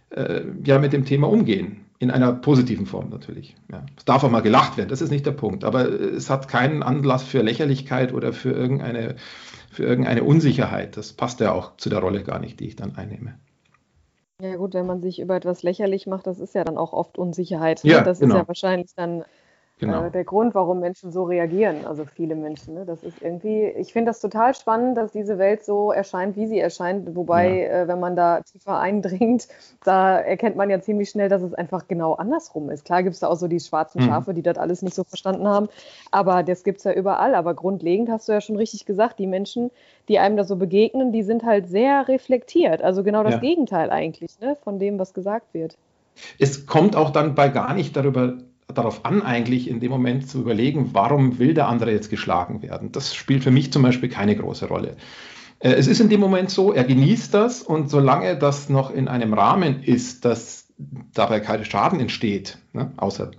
äh, 0.09 0.41
ja, 0.65 0.79
mit 0.79 0.95
dem 0.95 1.05
Thema 1.05 1.29
umgehen 1.29 1.84
in 2.05 2.11
einer 2.11 2.33
positiven 2.33 2.85
Form 2.85 3.09
natürlich. 3.09 3.57
Ja. 3.73 3.85
Es 3.97 4.05
darf 4.05 4.23
auch 4.23 4.31
mal 4.31 4.43
gelacht 4.43 4.77
werden, 4.77 4.91
das 4.91 5.01
ist 5.01 5.11
nicht 5.11 5.25
der 5.25 5.33
Punkt. 5.33 5.65
Aber 5.65 5.89
es 5.89 6.29
hat 6.29 6.49
keinen 6.49 6.83
Anlass 6.83 7.23
für 7.23 7.41
Lächerlichkeit 7.41 8.13
oder 8.13 8.35
für 8.35 8.51
irgendeine, 8.51 9.17
für 9.73 9.85
irgendeine 9.85 10.23
Unsicherheit. 10.23 10.99
Das 10.99 11.15
passt 11.15 11.41
ja 11.41 11.53
auch 11.53 11.79
zu 11.79 11.89
der 11.89 12.01
Rolle 12.01 12.23
gar 12.23 12.39
nicht, 12.39 12.61
die 12.61 12.69
ich 12.69 12.77
dann 12.77 12.97
einnehme. 12.97 13.35
Ja 14.43 14.57
gut, 14.57 14.75
wenn 14.75 14.87
man 14.87 15.01
sich 15.01 15.19
über 15.19 15.35
etwas 15.35 15.63
lächerlich 15.63 16.07
macht, 16.07 16.27
das 16.27 16.41
ist 16.41 16.55
ja 16.55 16.63
dann 16.63 16.77
auch 16.77 16.93
oft 16.93 17.17
Unsicherheit. 17.17 17.83
Ne? 17.85 17.93
Ja, 17.93 18.03
das 18.03 18.21
genau. 18.21 18.35
ist 18.35 18.41
ja 18.43 18.49
wahrscheinlich 18.49 18.95
dann 18.95 19.25
Genau. 19.87 20.05
Äh, 20.07 20.11
der 20.11 20.25
Grund, 20.25 20.55
warum 20.55 20.81
Menschen 20.81 21.13
so 21.13 21.25
reagieren, 21.25 21.87
also 21.87 22.05
viele 22.05 22.35
Menschen. 22.35 22.75
Ne? 22.75 22.85
Das 22.85 23.03
ist 23.03 23.23
irgendwie, 23.23 23.65
ich 23.65 23.93
finde 23.93 24.11
das 24.11 24.21
total 24.21 24.55
spannend, 24.55 24.97
dass 24.97 25.13
diese 25.13 25.39
Welt 25.39 25.65
so 25.65 25.93
erscheint, 25.93 26.37
wie 26.37 26.47
sie 26.47 26.59
erscheint. 26.59 27.15
Wobei, 27.17 27.63
ja. 27.63 27.83
äh, 27.83 27.89
wenn 27.89 28.01
man 28.01 28.17
da 28.17 28.41
tiefer 28.41 28.79
eindringt, 28.79 29.49
da 29.85 30.19
erkennt 30.19 30.57
man 30.57 30.71
ja 30.71 30.81
ziemlich 30.81 31.11
schnell, 31.11 31.29
dass 31.29 31.43
es 31.43 31.55
einfach 31.55 31.89
genau 31.89 32.15
andersrum 32.15 32.71
ist. 32.71 32.85
Klar 32.85 33.03
gibt 33.03 33.15
es 33.15 33.21
da 33.21 33.29
auch 33.29 33.37
so 33.37 33.49
die 33.49 33.61
schwarzen 33.61 34.03
mhm. 34.03 34.09
Schafe, 34.09 34.31
mhm. 34.31 34.37
die 34.37 34.43
das 34.43 34.59
alles 34.59 34.83
nicht 34.83 34.95
so 34.95 35.05
verstanden 35.05 35.49
haben, 35.49 35.69
aber 36.11 36.43
das 36.43 36.65
gibt 36.65 36.79
es 36.79 36.85
ja 36.85 36.93
überall. 36.93 37.35
Aber 37.35 37.55
grundlegend 37.55 38.11
hast 38.11 38.29
du 38.29 38.33
ja 38.33 38.41
schon 38.41 38.57
richtig 38.57 38.87
gesagt, 38.87 39.19
die 39.19 39.27
Menschen, 39.27 39.71
die 40.09 40.19
einem 40.19 40.37
da 40.37 40.45
so 40.45 40.57
begegnen, 40.57 41.13
die 41.13 41.23
sind 41.23 41.45
halt 41.45 41.69
sehr 41.69 42.09
reflektiert. 42.09 42.83
Also 42.83 43.03
genau 43.03 43.23
das 43.23 43.35
ja. 43.35 43.41
Gegenteil 43.41 43.91
eigentlich 43.91 44.39
ne? 44.41 44.57
von 44.63 44.79
dem, 44.79 44.99
was 44.99 45.15
gesagt 45.15 45.55
wird. 45.55 45.77
Es 46.39 46.67
kommt 46.67 46.97
auch 46.97 47.11
dann 47.11 47.35
bei 47.35 47.49
gar 47.49 47.75
nicht 47.75 47.97
darüber 47.97 48.35
darauf 48.69 49.05
an, 49.05 49.23
eigentlich 49.23 49.69
in 49.69 49.81
dem 49.81 49.91
Moment 49.91 50.29
zu 50.29 50.41
überlegen, 50.41 50.91
warum 50.93 51.39
will 51.39 51.55
der 51.55 51.69
andere 51.69 51.93
jetzt 51.93 52.11
geschlagen 52.11 52.63
werden. 52.63 52.93
Das 52.93 53.15
spielt 53.15 53.45
für 53.45 53.51
mich 53.51 53.73
zum 53.73 53.83
Beispiel 53.83 54.09
keine 54.09 54.37
große 54.37 54.67
Rolle. 54.67 54.97
Äh, 55.59 55.73
es 55.73 55.87
ist 55.87 56.01
in 56.01 56.09
dem 56.09 56.21
Moment 56.21 56.51
so, 56.51 56.73
er 56.73 56.85
genießt 56.85 57.35
das 57.35 57.63
und 57.63 57.91
solange 57.91 58.39
das 58.39 58.69
noch 58.69 58.91
in 58.91 59.09
einem 59.09 59.35
Rahmen 59.35 59.83
ist, 59.83 60.25
dass 60.25 60.69
dabei 61.13 61.41
kein 61.41 61.65
Schaden 61.65 62.01
entsteht, 62.01 62.59
ne, 62.73 62.93
außer 62.97 63.31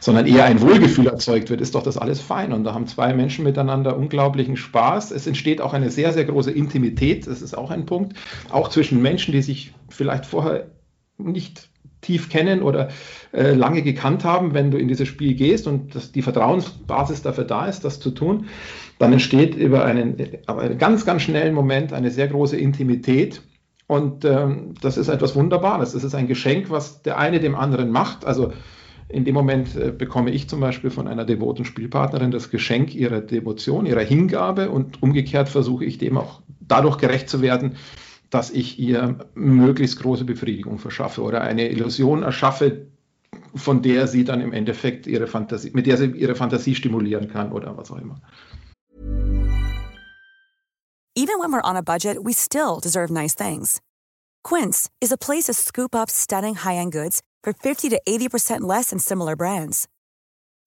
sondern 0.00 0.26
eher 0.26 0.46
ein 0.46 0.60
Wohlgefühl 0.60 1.06
erzeugt 1.06 1.48
wird, 1.48 1.60
ist 1.60 1.76
doch 1.76 1.82
das 1.84 1.96
alles 1.96 2.20
fein. 2.20 2.52
Und 2.52 2.64
da 2.64 2.74
haben 2.74 2.88
zwei 2.88 3.14
Menschen 3.14 3.44
miteinander 3.44 3.96
unglaublichen 3.96 4.56
Spaß. 4.56 5.12
Es 5.12 5.28
entsteht 5.28 5.60
auch 5.60 5.74
eine 5.74 5.90
sehr, 5.90 6.12
sehr 6.12 6.24
große 6.24 6.50
Intimität, 6.50 7.28
das 7.28 7.40
ist 7.40 7.56
auch 7.56 7.70
ein 7.70 7.86
Punkt, 7.86 8.16
auch 8.50 8.68
zwischen 8.68 9.00
Menschen, 9.00 9.30
die 9.30 9.42
sich 9.42 9.74
vielleicht 9.88 10.26
vorher 10.26 10.72
nicht 11.18 11.70
tief 12.02 12.28
kennen 12.28 12.62
oder 12.62 12.88
äh, 13.32 13.54
lange 13.54 13.80
gekannt 13.82 14.24
haben, 14.24 14.52
wenn 14.52 14.70
du 14.70 14.76
in 14.76 14.88
dieses 14.88 15.08
Spiel 15.08 15.34
gehst 15.34 15.66
und 15.66 15.94
das, 15.94 16.12
die 16.12 16.20
Vertrauensbasis 16.20 17.22
dafür 17.22 17.44
da 17.44 17.66
ist, 17.66 17.84
das 17.84 18.00
zu 18.00 18.10
tun, 18.10 18.46
dann 18.98 19.12
entsteht 19.12 19.54
über 19.54 19.84
einen, 19.84 20.16
aber 20.46 20.62
einen 20.62 20.78
ganz, 20.78 21.06
ganz 21.06 21.22
schnellen 21.22 21.54
Moment 21.54 21.92
eine 21.92 22.10
sehr 22.10 22.28
große 22.28 22.56
Intimität. 22.56 23.42
Und 23.86 24.24
ähm, 24.24 24.74
das 24.80 24.96
ist 24.96 25.08
etwas 25.08 25.34
Wunderbares. 25.34 25.92
Das 25.92 26.04
ist 26.04 26.14
ein 26.14 26.28
Geschenk, 26.28 26.70
was 26.70 27.02
der 27.02 27.18
eine 27.18 27.40
dem 27.40 27.54
anderen 27.54 27.90
macht. 27.90 28.24
Also 28.24 28.52
in 29.08 29.24
dem 29.24 29.34
Moment 29.34 29.76
äh, 29.76 29.92
bekomme 29.92 30.30
ich 30.30 30.48
zum 30.48 30.60
Beispiel 30.60 30.90
von 30.90 31.06
einer 31.06 31.24
devoten 31.24 31.64
Spielpartnerin 31.64 32.30
das 32.30 32.50
Geschenk 32.50 32.94
ihrer 32.94 33.20
Devotion, 33.20 33.86
ihrer 33.86 34.00
Hingabe 34.00 34.70
und 34.70 35.02
umgekehrt 35.02 35.48
versuche 35.48 35.84
ich 35.84 35.98
dem 35.98 36.16
auch 36.16 36.40
dadurch 36.60 36.98
gerecht 36.98 37.28
zu 37.28 37.42
werden, 37.42 37.76
dass 38.32 38.50
ich 38.50 38.78
ihr 38.78 39.18
möglichst 39.34 40.00
große 40.00 40.24
Befriedigung 40.24 40.78
verschaffe 40.78 41.20
oder 41.20 41.42
eine 41.42 41.68
Illusion 41.68 42.22
erschaffe, 42.22 42.86
von 43.54 43.82
der 43.82 44.08
sie 44.08 44.24
dann 44.24 44.40
im 44.40 44.54
Endeffekt 44.54 45.06
ihre 45.06 45.26
Fantasie, 45.26 45.70
mit 45.74 45.86
der 45.86 45.98
sie 45.98 46.06
ihre 46.06 46.34
Fantasie 46.34 46.74
stimulieren 46.74 47.28
kann 47.28 47.52
oder 47.52 47.76
was 47.76 47.90
auch 47.90 47.98
immer. 47.98 48.20
Even 51.14 51.38
when 51.38 51.52
we're 51.52 51.62
on 51.62 51.76
a 51.76 51.82
budget, 51.82 52.24
we 52.24 52.32
still 52.32 52.80
deserve 52.80 53.12
nice 53.12 53.34
things. 53.34 53.82
Quince 54.42 54.88
is 55.02 55.12
a 55.12 55.18
place 55.18 55.44
to 55.44 55.52
scoop 55.52 55.94
up 55.94 56.08
stunning 56.10 56.54
high-end 56.54 56.92
goods 56.92 57.20
for 57.44 57.52
50 57.52 57.90
to 57.90 58.00
80% 58.08 58.62
less 58.62 58.88
than 58.88 58.98
similar 58.98 59.36
brands. 59.36 59.88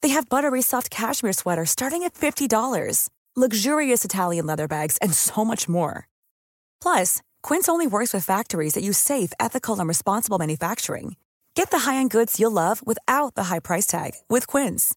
They 0.03 0.09
have 0.09 0.29
buttery 0.29 0.61
soft 0.61 0.91
cashmere 0.91 1.33
sweaters 1.33 1.71
starting 1.71 2.03
at 2.03 2.13
$50, 2.13 3.09
luxurious 3.35 4.05
Italian 4.05 4.45
leather 4.45 4.67
bags, 4.67 4.99
and 5.01 5.15
so 5.15 5.43
much 5.43 5.67
more. 5.67 6.07
Plus, 6.79 7.23
Quince 7.45 7.69
only 7.69 7.85
works 7.85 8.11
with 8.11 8.25
factories 8.25 8.73
that 8.73 8.83
use 8.83 8.97
safe, 8.97 9.31
ethical, 9.39 9.79
and 9.79 9.87
responsible 9.87 10.39
manufacturing. 10.39 11.15
Get 11.53 11.69
the 11.69 11.77
high-end 11.85 12.09
goods 12.09 12.39
you'll 12.39 12.59
love 12.63 12.81
without 12.87 13.35
the 13.35 13.43
high 13.43 13.59
price 13.59 13.85
tag 13.85 14.13
with 14.27 14.47
Quince. 14.47 14.95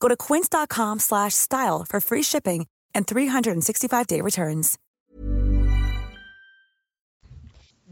Go 0.00 0.08
to 0.08 0.16
quince.com/style 0.16 1.84
for 1.86 2.00
free 2.00 2.22
shipping 2.22 2.66
and 2.94 3.06
365-day 3.06 4.22
returns. 4.22 4.78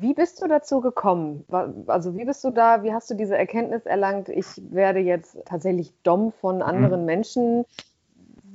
Wie 0.00 0.14
bist 0.14 0.40
du 0.40 0.48
dazu 0.48 0.80
gekommen? 0.80 1.44
Also 1.86 2.16
wie 2.16 2.24
bist 2.24 2.42
du 2.42 2.50
da? 2.50 2.82
Wie 2.82 2.94
hast 2.94 3.10
du 3.10 3.14
diese 3.14 3.36
Erkenntnis 3.36 3.84
erlangt? 3.84 4.30
Ich 4.30 4.46
werde 4.70 5.00
jetzt 5.00 5.36
tatsächlich 5.44 5.92
Dom 6.04 6.32
von 6.40 6.62
anderen 6.62 7.00
mhm. 7.00 7.06
Menschen 7.06 7.64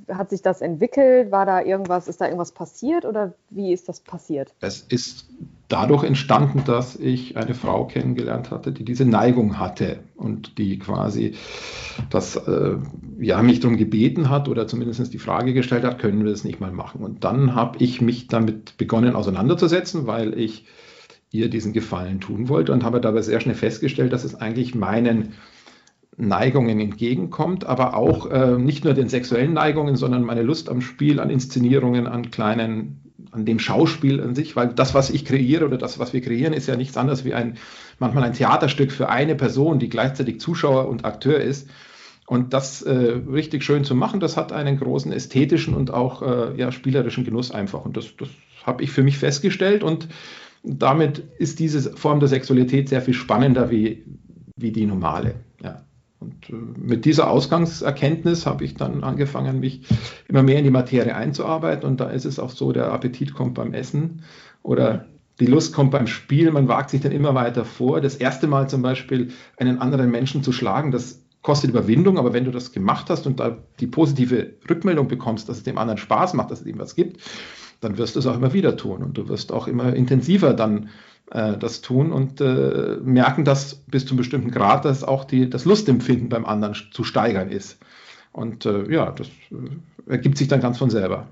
hat 0.07 0.29
sich 0.29 0.41
das 0.41 0.61
entwickelt? 0.61 1.31
War 1.31 1.45
da 1.45 1.61
irgendwas, 1.61 2.07
ist 2.07 2.21
da 2.21 2.25
irgendwas 2.25 2.51
passiert 2.51 3.05
oder 3.05 3.33
wie 3.49 3.73
ist 3.73 3.89
das 3.89 3.99
passiert? 3.99 4.53
Es 4.61 4.81
ist 4.81 5.27
dadurch 5.67 6.03
entstanden, 6.03 6.63
dass 6.65 6.95
ich 6.95 7.37
eine 7.37 7.55
Frau 7.55 7.85
kennengelernt 7.85 8.51
hatte, 8.51 8.71
die 8.71 8.85
diese 8.85 9.05
Neigung 9.05 9.59
hatte 9.59 9.99
und 10.15 10.57
die 10.57 10.77
quasi 10.77 11.33
das, 12.09 12.35
äh, 12.35 12.77
ja, 13.19 13.41
mich 13.41 13.61
darum 13.61 13.77
gebeten 13.77 14.29
hat 14.29 14.47
oder 14.47 14.67
zumindest 14.67 15.13
die 15.13 15.19
Frage 15.19 15.53
gestellt 15.53 15.83
hat, 15.83 15.99
können 15.99 16.23
wir 16.23 16.31
das 16.31 16.43
nicht 16.43 16.59
mal 16.59 16.71
machen? 16.71 17.03
Und 17.03 17.23
dann 17.23 17.55
habe 17.55 17.77
ich 17.79 18.01
mich 18.01 18.27
damit 18.27 18.77
begonnen 18.77 19.15
auseinanderzusetzen, 19.15 20.05
weil 20.05 20.37
ich 20.37 20.65
ihr 21.31 21.49
diesen 21.49 21.73
Gefallen 21.73 22.21
tun 22.21 22.47
wollte 22.47 22.71
und 22.71 22.83
habe 22.83 23.01
dabei 23.01 23.21
sehr 23.21 23.39
schnell 23.39 23.55
festgestellt, 23.55 24.13
dass 24.13 24.23
es 24.23 24.35
eigentlich 24.35 24.75
meinen 24.75 25.33
Neigungen 26.17 26.79
entgegenkommt, 26.79 27.65
aber 27.65 27.95
auch 27.95 28.29
äh, 28.31 28.57
nicht 28.57 28.85
nur 28.85 28.93
den 28.93 29.09
sexuellen 29.09 29.53
Neigungen, 29.53 29.95
sondern 29.95 30.23
meine 30.23 30.43
Lust 30.43 30.69
am 30.69 30.81
Spiel, 30.81 31.19
an 31.19 31.29
Inszenierungen, 31.29 32.07
an 32.07 32.31
kleinen, 32.31 33.01
an 33.31 33.45
dem 33.45 33.59
Schauspiel 33.59 34.21
an 34.21 34.33
sich, 34.33 34.55
weil 34.55 34.69
das, 34.69 34.93
was 34.93 35.09
ich 35.09 35.25
kreiere 35.25 35.65
oder 35.65 35.77
das, 35.77 35.99
was 35.99 36.13
wir 36.13 36.21
kreieren, 36.21 36.53
ist 36.53 36.67
ja 36.67 36.77
nichts 36.77 36.95
anderes 36.95 37.25
wie 37.25 37.33
ein, 37.33 37.57
manchmal 37.99 38.23
ein 38.23 38.33
Theaterstück 38.33 38.91
für 38.91 39.09
eine 39.09 39.35
Person, 39.35 39.79
die 39.79 39.89
gleichzeitig 39.89 40.39
Zuschauer 40.39 40.87
und 40.87 41.03
Akteur 41.03 41.39
ist. 41.39 41.69
Und 42.27 42.53
das 42.53 42.81
äh, 42.81 42.91
richtig 42.91 43.63
schön 43.63 43.83
zu 43.83 43.93
machen, 43.93 44.19
das 44.19 44.35
hat 44.35 44.51
einen 44.51 44.79
großen 44.79 45.11
ästhetischen 45.11 45.75
und 45.75 45.93
auch 45.93 46.21
äh, 46.23 46.57
ja, 46.57 46.71
spielerischen 46.71 47.23
Genuss 47.23 47.51
einfach. 47.51 47.85
Und 47.85 47.97
das, 47.97 48.15
das 48.17 48.29
habe 48.63 48.83
ich 48.83 48.91
für 48.91 49.03
mich 49.03 49.17
festgestellt 49.17 49.83
und 49.83 50.07
damit 50.63 51.19
ist 51.37 51.59
diese 51.59 51.95
Form 51.95 52.19
der 52.19 52.29
Sexualität 52.29 52.89
sehr 52.89 53.01
viel 53.01 53.13
spannender 53.13 53.69
wie, 53.69 54.03
wie 54.55 54.71
die 54.71 54.87
normale. 54.87 55.35
Und 56.25 56.49
äh, 56.49 56.79
mit 56.79 57.05
dieser 57.05 57.29
Ausgangserkenntnis 57.29 58.45
habe 58.45 58.63
ich 58.63 58.75
dann 58.75 59.03
angefangen, 59.03 59.59
mich 59.59 59.81
immer 60.27 60.43
mehr 60.43 60.57
in 60.57 60.63
die 60.63 60.71
Materie 60.71 61.15
einzuarbeiten. 61.15 61.87
Und 61.87 61.99
da 61.99 62.09
ist 62.09 62.25
es 62.25 62.39
auch 62.39 62.49
so, 62.49 62.71
der 62.71 62.91
Appetit 62.91 63.33
kommt 63.33 63.53
beim 63.53 63.73
Essen 63.73 64.23
oder 64.63 65.05
die 65.39 65.45
Lust 65.47 65.73
kommt 65.73 65.91
beim 65.91 66.07
Spiel, 66.07 66.49
man 66.51 66.69
wagt 66.69 66.89
sich 66.89 67.01
dann 67.01 67.11
immer 67.11 67.35
weiter 67.35 67.65
vor. 67.65 67.99
Das 67.99 68.15
erste 68.15 68.47
Mal 68.47 68.69
zum 68.69 68.81
Beispiel 68.81 69.31
einen 69.57 69.79
anderen 69.79 70.09
Menschen 70.09 70.43
zu 70.43 70.53
schlagen, 70.53 70.91
das 70.91 71.25
kostet 71.41 71.69
Überwindung, 71.71 72.17
aber 72.17 72.33
wenn 72.33 72.45
du 72.45 72.51
das 72.51 72.71
gemacht 72.71 73.09
hast 73.09 73.27
und 73.27 73.39
da 73.39 73.57
die 73.79 73.87
positive 73.87 74.53
Rückmeldung 74.69 75.07
bekommst, 75.09 75.49
dass 75.49 75.57
es 75.57 75.63
dem 75.63 75.77
anderen 75.77 75.97
Spaß 75.97 76.33
macht, 76.33 76.51
dass 76.51 76.61
es 76.61 76.67
ihm 76.67 76.79
was 76.79 76.95
gibt, 76.95 77.21
dann 77.81 77.97
wirst 77.97 78.15
du 78.15 78.19
es 78.19 78.27
auch 78.27 78.35
immer 78.35 78.53
wieder 78.53 78.77
tun 78.77 79.03
und 79.03 79.17
du 79.17 79.27
wirst 79.27 79.51
auch 79.51 79.67
immer 79.67 79.93
intensiver 79.93 80.53
dann 80.53 80.89
äh, 81.31 81.57
das 81.57 81.81
tun 81.81 82.11
und 82.11 82.41
äh, 82.41 82.97
merken, 83.01 83.45
dass 83.45 83.75
bis 83.75 84.05
zu 84.05 84.11
einem 84.11 84.17
bestimmten 84.17 84.51
Grad 84.51 84.85
dass 84.85 85.03
auch 85.03 85.23
die, 85.23 85.49
das 85.49 85.65
Lustempfinden 85.65 86.29
beim 86.29 86.45
anderen 86.45 86.75
zu 86.91 87.03
steigern 87.03 87.49
ist. 87.49 87.77
Und 88.31 88.65
äh, 88.65 88.91
ja, 88.91 89.11
das 89.11 89.27
äh, 89.27 90.11
ergibt 90.11 90.37
sich 90.37 90.47
dann 90.47 90.61
ganz 90.61 90.77
von 90.77 90.89
selber. 90.89 91.27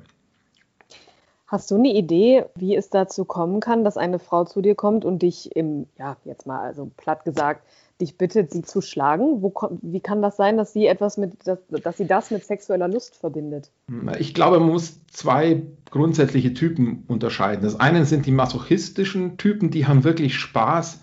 Hast 1.47 1.69
du 1.69 1.75
eine 1.75 1.93
Idee, 1.93 2.45
wie 2.55 2.75
es 2.75 2.89
dazu 2.89 3.25
kommen 3.25 3.59
kann, 3.59 3.83
dass 3.83 3.97
eine 3.97 4.17
Frau 4.17 4.45
zu 4.45 4.61
dir 4.61 4.73
kommt 4.73 5.05
und 5.05 5.21
dich 5.21 5.55
im, 5.55 5.85
ja, 5.99 6.17
jetzt 6.25 6.47
mal 6.47 6.61
also 6.61 6.89
platt 6.97 7.25
gesagt, 7.25 7.61
dich 8.01 8.17
bittet, 8.17 8.51
sie 8.51 8.63
zu 8.63 8.81
schlagen? 8.81 9.41
Wo, 9.41 9.53
wie 9.81 9.99
kann 9.99 10.21
das 10.21 10.37
sein, 10.37 10.57
dass 10.57 10.73
sie 10.73 10.87
etwas 10.87 11.17
mit, 11.17 11.47
dass, 11.47 11.59
dass 11.67 11.97
sie 11.97 12.07
das 12.07 12.31
mit 12.31 12.43
sexueller 12.43 12.87
Lust 12.87 13.15
verbindet? 13.15 13.71
Ich 14.19 14.33
glaube, 14.33 14.59
man 14.59 14.69
muss 14.69 14.99
zwei 15.07 15.63
grundsätzliche 15.89 16.53
Typen 16.53 17.03
unterscheiden. 17.07 17.63
Das 17.63 17.79
eine 17.79 18.05
sind 18.05 18.25
die 18.25 18.31
masochistischen 18.31 19.37
Typen, 19.37 19.69
die 19.69 19.85
haben 19.85 20.03
wirklich 20.03 20.35
Spaß 20.35 21.01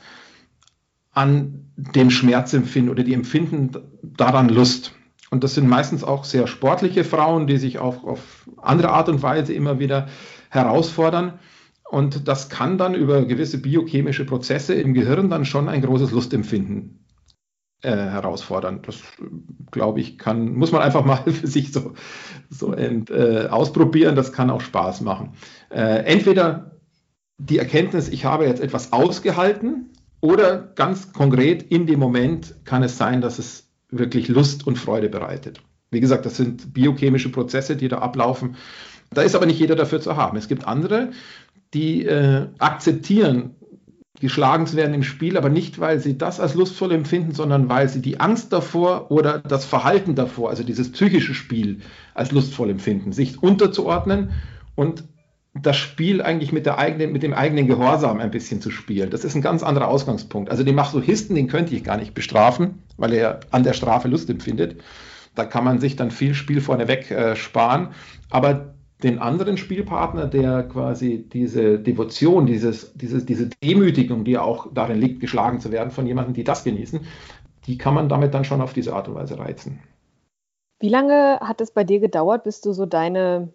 an 1.12 1.70
dem 1.76 2.10
Schmerzempfinden 2.10 2.90
oder 2.90 3.02
die 3.02 3.14
empfinden 3.14 3.72
daran 4.02 4.48
Lust. 4.48 4.92
Und 5.30 5.44
das 5.44 5.54
sind 5.54 5.68
meistens 5.68 6.02
auch 6.02 6.24
sehr 6.24 6.46
sportliche 6.46 7.04
Frauen, 7.04 7.46
die 7.46 7.56
sich 7.56 7.78
auch 7.78 8.04
auf 8.04 8.48
andere 8.56 8.90
Art 8.90 9.08
und 9.08 9.22
Weise 9.22 9.52
immer 9.52 9.78
wieder 9.78 10.08
herausfordern. 10.50 11.38
Und 11.90 12.28
das 12.28 12.48
kann 12.48 12.78
dann 12.78 12.94
über 12.94 13.24
gewisse 13.24 13.58
biochemische 13.58 14.24
Prozesse 14.24 14.74
im 14.74 14.94
Gehirn 14.94 15.28
dann 15.28 15.44
schon 15.44 15.68
ein 15.68 15.82
großes 15.82 16.12
Lustempfinden 16.12 17.04
äh, 17.82 17.90
herausfordern. 17.90 18.80
Das, 18.82 19.02
glaube 19.72 19.98
ich, 19.98 20.16
kann, 20.16 20.54
muss 20.54 20.70
man 20.70 20.82
einfach 20.82 21.04
mal 21.04 21.16
für 21.32 21.48
sich 21.48 21.72
so, 21.72 21.94
so 22.48 22.72
ent, 22.72 23.10
äh, 23.10 23.48
ausprobieren. 23.50 24.14
Das 24.14 24.32
kann 24.32 24.50
auch 24.50 24.60
Spaß 24.60 25.00
machen. 25.00 25.32
Äh, 25.68 26.04
entweder 26.04 26.76
die 27.38 27.58
Erkenntnis, 27.58 28.08
ich 28.08 28.24
habe 28.24 28.46
jetzt 28.46 28.60
etwas 28.60 28.92
ausgehalten, 28.92 29.90
oder 30.20 30.58
ganz 30.58 31.12
konkret 31.12 31.62
in 31.62 31.86
dem 31.86 31.98
Moment 31.98 32.54
kann 32.64 32.82
es 32.82 32.98
sein, 32.98 33.20
dass 33.20 33.38
es 33.38 33.68
wirklich 33.88 34.28
Lust 34.28 34.66
und 34.66 34.78
Freude 34.78 35.08
bereitet. 35.08 35.60
Wie 35.90 36.00
gesagt, 36.00 36.24
das 36.24 36.36
sind 36.36 36.72
biochemische 36.72 37.32
Prozesse, 37.32 37.74
die 37.74 37.88
da 37.88 37.98
ablaufen. 37.98 38.56
Da 39.12 39.22
ist 39.22 39.34
aber 39.34 39.46
nicht 39.46 39.58
jeder 39.58 39.74
dafür 39.74 40.00
zu 40.00 40.16
haben. 40.16 40.36
Es 40.36 40.46
gibt 40.46 40.66
andere, 40.66 41.10
die 41.74 42.04
äh, 42.04 42.48
akzeptieren, 42.58 43.54
geschlagen 44.20 44.66
zu 44.66 44.76
werden 44.76 44.94
im 44.94 45.02
Spiel, 45.02 45.36
aber 45.36 45.48
nicht, 45.48 45.80
weil 45.80 45.98
sie 45.98 46.18
das 46.18 46.40
als 46.40 46.54
lustvoll 46.54 46.92
empfinden, 46.92 47.32
sondern 47.32 47.68
weil 47.68 47.88
sie 47.88 48.02
die 48.02 48.20
Angst 48.20 48.52
davor 48.52 49.10
oder 49.10 49.38
das 49.38 49.64
Verhalten 49.64 50.14
davor, 50.14 50.50
also 50.50 50.62
dieses 50.62 50.92
psychische 50.92 51.34
Spiel, 51.34 51.80
als 52.14 52.30
lustvoll 52.30 52.70
empfinden, 52.70 53.12
sich 53.12 53.42
unterzuordnen 53.42 54.30
und 54.74 55.04
das 55.54 55.76
Spiel 55.76 56.22
eigentlich 56.22 56.52
mit, 56.52 56.66
der 56.66 56.78
eigenen, 56.78 57.12
mit 57.12 57.22
dem 57.22 57.34
eigenen 57.34 57.66
Gehorsam 57.66 58.20
ein 58.20 58.30
bisschen 58.30 58.60
zu 58.60 58.70
spielen. 58.70 59.10
Das 59.10 59.24
ist 59.24 59.34
ein 59.34 59.42
ganz 59.42 59.62
anderer 59.62 59.88
Ausgangspunkt. 59.88 60.50
Also 60.50 60.62
den 60.62 60.76
Masochisten, 60.76 61.34
den 61.34 61.48
könnte 61.48 61.74
ich 61.74 61.82
gar 61.82 61.96
nicht 61.96 62.14
bestrafen, 62.14 62.82
weil 62.96 63.12
er 63.12 63.40
an 63.50 63.64
der 63.64 63.72
Strafe 63.72 64.06
Lust 64.06 64.30
empfindet. 64.30 64.80
Da 65.34 65.44
kann 65.44 65.64
man 65.64 65.80
sich 65.80 65.96
dann 65.96 66.12
viel 66.12 66.34
Spiel 66.34 66.60
vorneweg 66.60 67.10
äh, 67.10 67.34
sparen. 67.34 67.88
Aber 68.30 68.74
den 69.02 69.18
anderen 69.18 69.56
Spielpartner, 69.56 70.26
der 70.26 70.62
quasi 70.64 71.26
diese 71.32 71.78
Devotion, 71.78 72.46
dieses, 72.46 72.94
dieses, 72.94 73.26
diese 73.26 73.48
Demütigung, 73.62 74.24
die 74.24 74.38
auch 74.38 74.68
darin 74.72 75.00
liegt, 75.00 75.20
geschlagen 75.20 75.60
zu 75.60 75.72
werden 75.72 75.90
von 75.90 76.06
jemandem, 76.06 76.34
die 76.34 76.44
das 76.44 76.64
genießen, 76.64 77.00
die 77.66 77.78
kann 77.78 77.94
man 77.94 78.08
damit 78.08 78.34
dann 78.34 78.44
schon 78.44 78.60
auf 78.60 78.72
diese 78.72 78.94
Art 78.94 79.08
und 79.08 79.14
Weise 79.14 79.38
reizen. 79.38 79.80
Wie 80.78 80.88
lange 80.88 81.40
hat 81.40 81.60
es 81.60 81.70
bei 81.70 81.84
dir 81.84 82.00
gedauert, 82.00 82.44
bis 82.44 82.60
du 82.62 82.72
so 82.72 82.86
deine, 82.86 83.52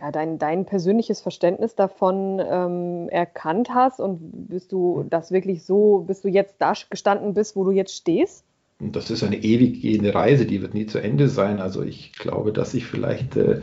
ja, 0.00 0.10
dein, 0.10 0.38
dein 0.38 0.66
persönliches 0.66 1.20
Verständnis 1.20 1.74
davon 1.74 2.40
ähm, 2.44 3.08
erkannt 3.08 3.70
hast 3.72 4.00
und 4.00 4.48
bist 4.48 4.72
du 4.72 5.04
das 5.08 5.30
wirklich 5.30 5.64
so, 5.64 6.04
bis 6.06 6.20
du 6.20 6.28
jetzt 6.28 6.56
da 6.58 6.74
gestanden 6.90 7.32
bist, 7.34 7.56
wo 7.56 7.64
du 7.64 7.70
jetzt 7.70 7.94
stehst? 7.96 8.44
Und 8.80 8.94
das 8.94 9.10
ist 9.10 9.24
eine 9.24 9.36
ewig 9.36 9.82
gehende 9.82 10.14
Reise, 10.14 10.46
die 10.46 10.62
wird 10.62 10.74
nie 10.74 10.86
zu 10.86 10.98
Ende 10.98 11.28
sein. 11.28 11.60
Also 11.60 11.82
ich 11.82 12.12
glaube, 12.12 12.52
dass 12.52 12.74
ich 12.74 12.86
vielleicht 12.86 13.36
äh, 13.36 13.60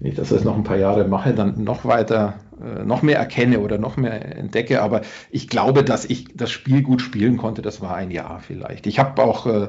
wenn 0.00 0.10
ich 0.10 0.16
das 0.16 0.30
jetzt 0.30 0.44
noch 0.44 0.56
ein 0.56 0.64
paar 0.64 0.76
Jahre 0.76 1.06
mache, 1.06 1.34
dann 1.34 1.62
noch 1.62 1.84
weiter, 1.84 2.38
äh, 2.62 2.84
noch 2.84 3.02
mehr 3.02 3.18
erkenne 3.18 3.60
oder 3.60 3.78
noch 3.78 3.96
mehr 3.96 4.36
entdecke. 4.36 4.82
Aber 4.82 5.02
ich 5.30 5.48
glaube, 5.48 5.82
dass 5.82 6.04
ich 6.04 6.36
das 6.36 6.50
Spiel 6.50 6.82
gut 6.82 7.02
spielen 7.02 7.36
konnte. 7.36 7.62
Das 7.62 7.80
war 7.80 7.96
ein 7.96 8.10
Jahr 8.10 8.40
vielleicht. 8.40 8.86
Ich 8.86 8.98
habe 8.98 9.22
auch 9.22 9.46
äh, 9.46 9.68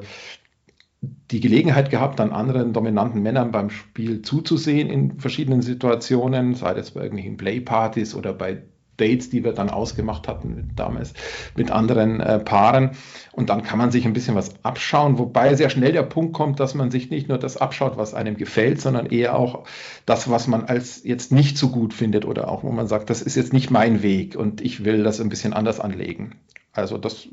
die 1.01 1.39
Gelegenheit 1.39 1.89
gehabt, 1.89 2.19
dann 2.19 2.31
anderen 2.31 2.73
dominanten 2.73 3.23
Männern 3.23 3.51
beim 3.51 3.69
Spiel 3.69 4.21
zuzusehen 4.21 4.89
in 4.89 5.19
verschiedenen 5.19 5.61
Situationen, 5.61 6.53
sei 6.53 6.73
das 6.73 6.91
bei 6.91 7.01
irgendwelchen 7.01 7.37
Playpartys 7.37 8.13
oder 8.13 8.33
bei 8.33 8.63
Dates, 8.99 9.29
die 9.29 9.43
wir 9.43 9.53
dann 9.53 9.69
ausgemacht 9.69 10.27
hatten 10.27 10.71
damals 10.75 11.13
mit 11.55 11.71
anderen 11.71 12.19
äh, 12.19 12.39
Paaren. 12.39 12.91
Und 13.31 13.49
dann 13.49 13.63
kann 13.63 13.77
man 13.77 13.91
sich 13.91 14.05
ein 14.05 14.13
bisschen 14.13 14.35
was 14.35 14.63
abschauen, 14.63 15.17
wobei 15.17 15.55
sehr 15.55 15.69
schnell 15.69 15.93
der 15.93 16.03
Punkt 16.03 16.33
kommt, 16.33 16.59
dass 16.59 16.75
man 16.75 16.91
sich 16.91 17.09
nicht 17.09 17.29
nur 17.29 17.37
das 17.37 17.57
abschaut, 17.57 17.97
was 17.97 18.13
einem 18.13 18.37
gefällt, 18.37 18.81
sondern 18.81 19.05
eher 19.05 19.37
auch 19.37 19.65
das, 20.05 20.29
was 20.29 20.47
man 20.47 20.65
als 20.65 21.03
jetzt 21.03 21.31
nicht 21.31 21.57
so 21.57 21.69
gut 21.69 21.93
findet 21.93 22.25
oder 22.25 22.49
auch, 22.49 22.63
wo 22.63 22.71
man 22.71 22.87
sagt, 22.87 23.09
das 23.09 23.21
ist 23.21 23.35
jetzt 23.35 23.53
nicht 23.53 23.71
mein 23.71 24.03
Weg 24.03 24.35
und 24.35 24.61
ich 24.61 24.83
will 24.83 25.03
das 25.03 25.21
ein 25.21 25.29
bisschen 25.29 25.53
anders 25.53 25.79
anlegen. 25.79 26.35
Also 26.73 26.97
das, 26.97 27.27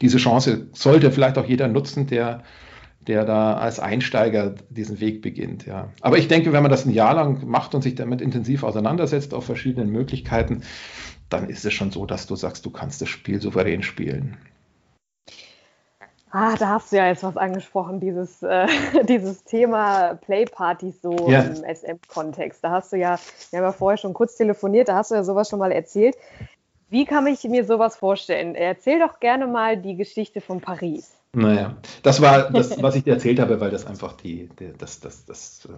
diese 0.00 0.18
Chance 0.18 0.68
sollte 0.72 1.10
vielleicht 1.10 1.38
auch 1.38 1.46
jeder 1.46 1.68
nutzen, 1.68 2.06
der 2.06 2.42
der 3.06 3.24
da 3.24 3.54
als 3.54 3.80
Einsteiger 3.80 4.54
diesen 4.68 5.00
Weg 5.00 5.22
beginnt. 5.22 5.66
Ja. 5.66 5.88
Aber 6.00 6.18
ich 6.18 6.28
denke, 6.28 6.52
wenn 6.52 6.62
man 6.62 6.70
das 6.70 6.84
ein 6.84 6.90
Jahr 6.90 7.14
lang 7.14 7.46
macht 7.46 7.74
und 7.74 7.82
sich 7.82 7.94
damit 7.94 8.20
intensiv 8.20 8.62
auseinandersetzt 8.62 9.34
auf 9.34 9.44
verschiedenen 9.44 9.90
Möglichkeiten, 9.90 10.62
dann 11.28 11.48
ist 11.48 11.64
es 11.64 11.72
schon 11.72 11.90
so, 11.90 12.06
dass 12.06 12.26
du 12.26 12.36
sagst, 12.36 12.64
du 12.66 12.70
kannst 12.70 13.00
das 13.00 13.08
Spiel 13.08 13.40
souverän 13.40 13.82
spielen. 13.82 14.36
Ah, 16.30 16.54
da 16.56 16.68
hast 16.68 16.92
du 16.92 16.96
ja 16.96 17.06
jetzt 17.06 17.22
was 17.22 17.36
angesprochen, 17.36 18.00
dieses, 18.00 18.42
äh, 18.42 18.66
dieses 19.08 19.44
Thema 19.44 20.14
Playpartys 20.14 21.00
so 21.00 21.30
ja. 21.30 21.40
im 21.40 21.64
SM-Kontext. 21.64 22.62
Da 22.62 22.70
hast 22.72 22.92
du 22.92 22.96
ja, 22.96 23.18
wir 23.50 23.58
haben 23.58 23.66
ja 23.66 23.72
vorher 23.72 23.96
schon 23.96 24.12
kurz 24.12 24.36
telefoniert, 24.36 24.88
da 24.88 24.96
hast 24.96 25.10
du 25.10 25.14
ja 25.14 25.24
sowas 25.24 25.48
schon 25.48 25.58
mal 25.58 25.72
erzählt. 25.72 26.16
Wie 26.88 27.04
kann 27.04 27.26
ich 27.26 27.42
mir 27.44 27.64
sowas 27.64 27.96
vorstellen? 27.96 28.54
Erzähl 28.54 29.00
doch 29.00 29.18
gerne 29.18 29.46
mal 29.46 29.76
die 29.76 29.96
Geschichte 29.96 30.40
von 30.40 30.60
Paris. 30.60 31.16
Naja, 31.32 31.76
das 32.02 32.20
war 32.20 32.50
das, 32.50 32.80
was 32.82 32.96
ich 32.96 33.04
dir 33.04 33.14
erzählt 33.14 33.40
habe, 33.40 33.60
weil 33.60 33.70
das 33.70 33.86
einfach 33.86 34.14
die, 34.14 34.48
die 34.58 34.72
das, 34.78 35.00
das, 35.00 35.26
das, 35.26 35.66
äh, 35.66 35.76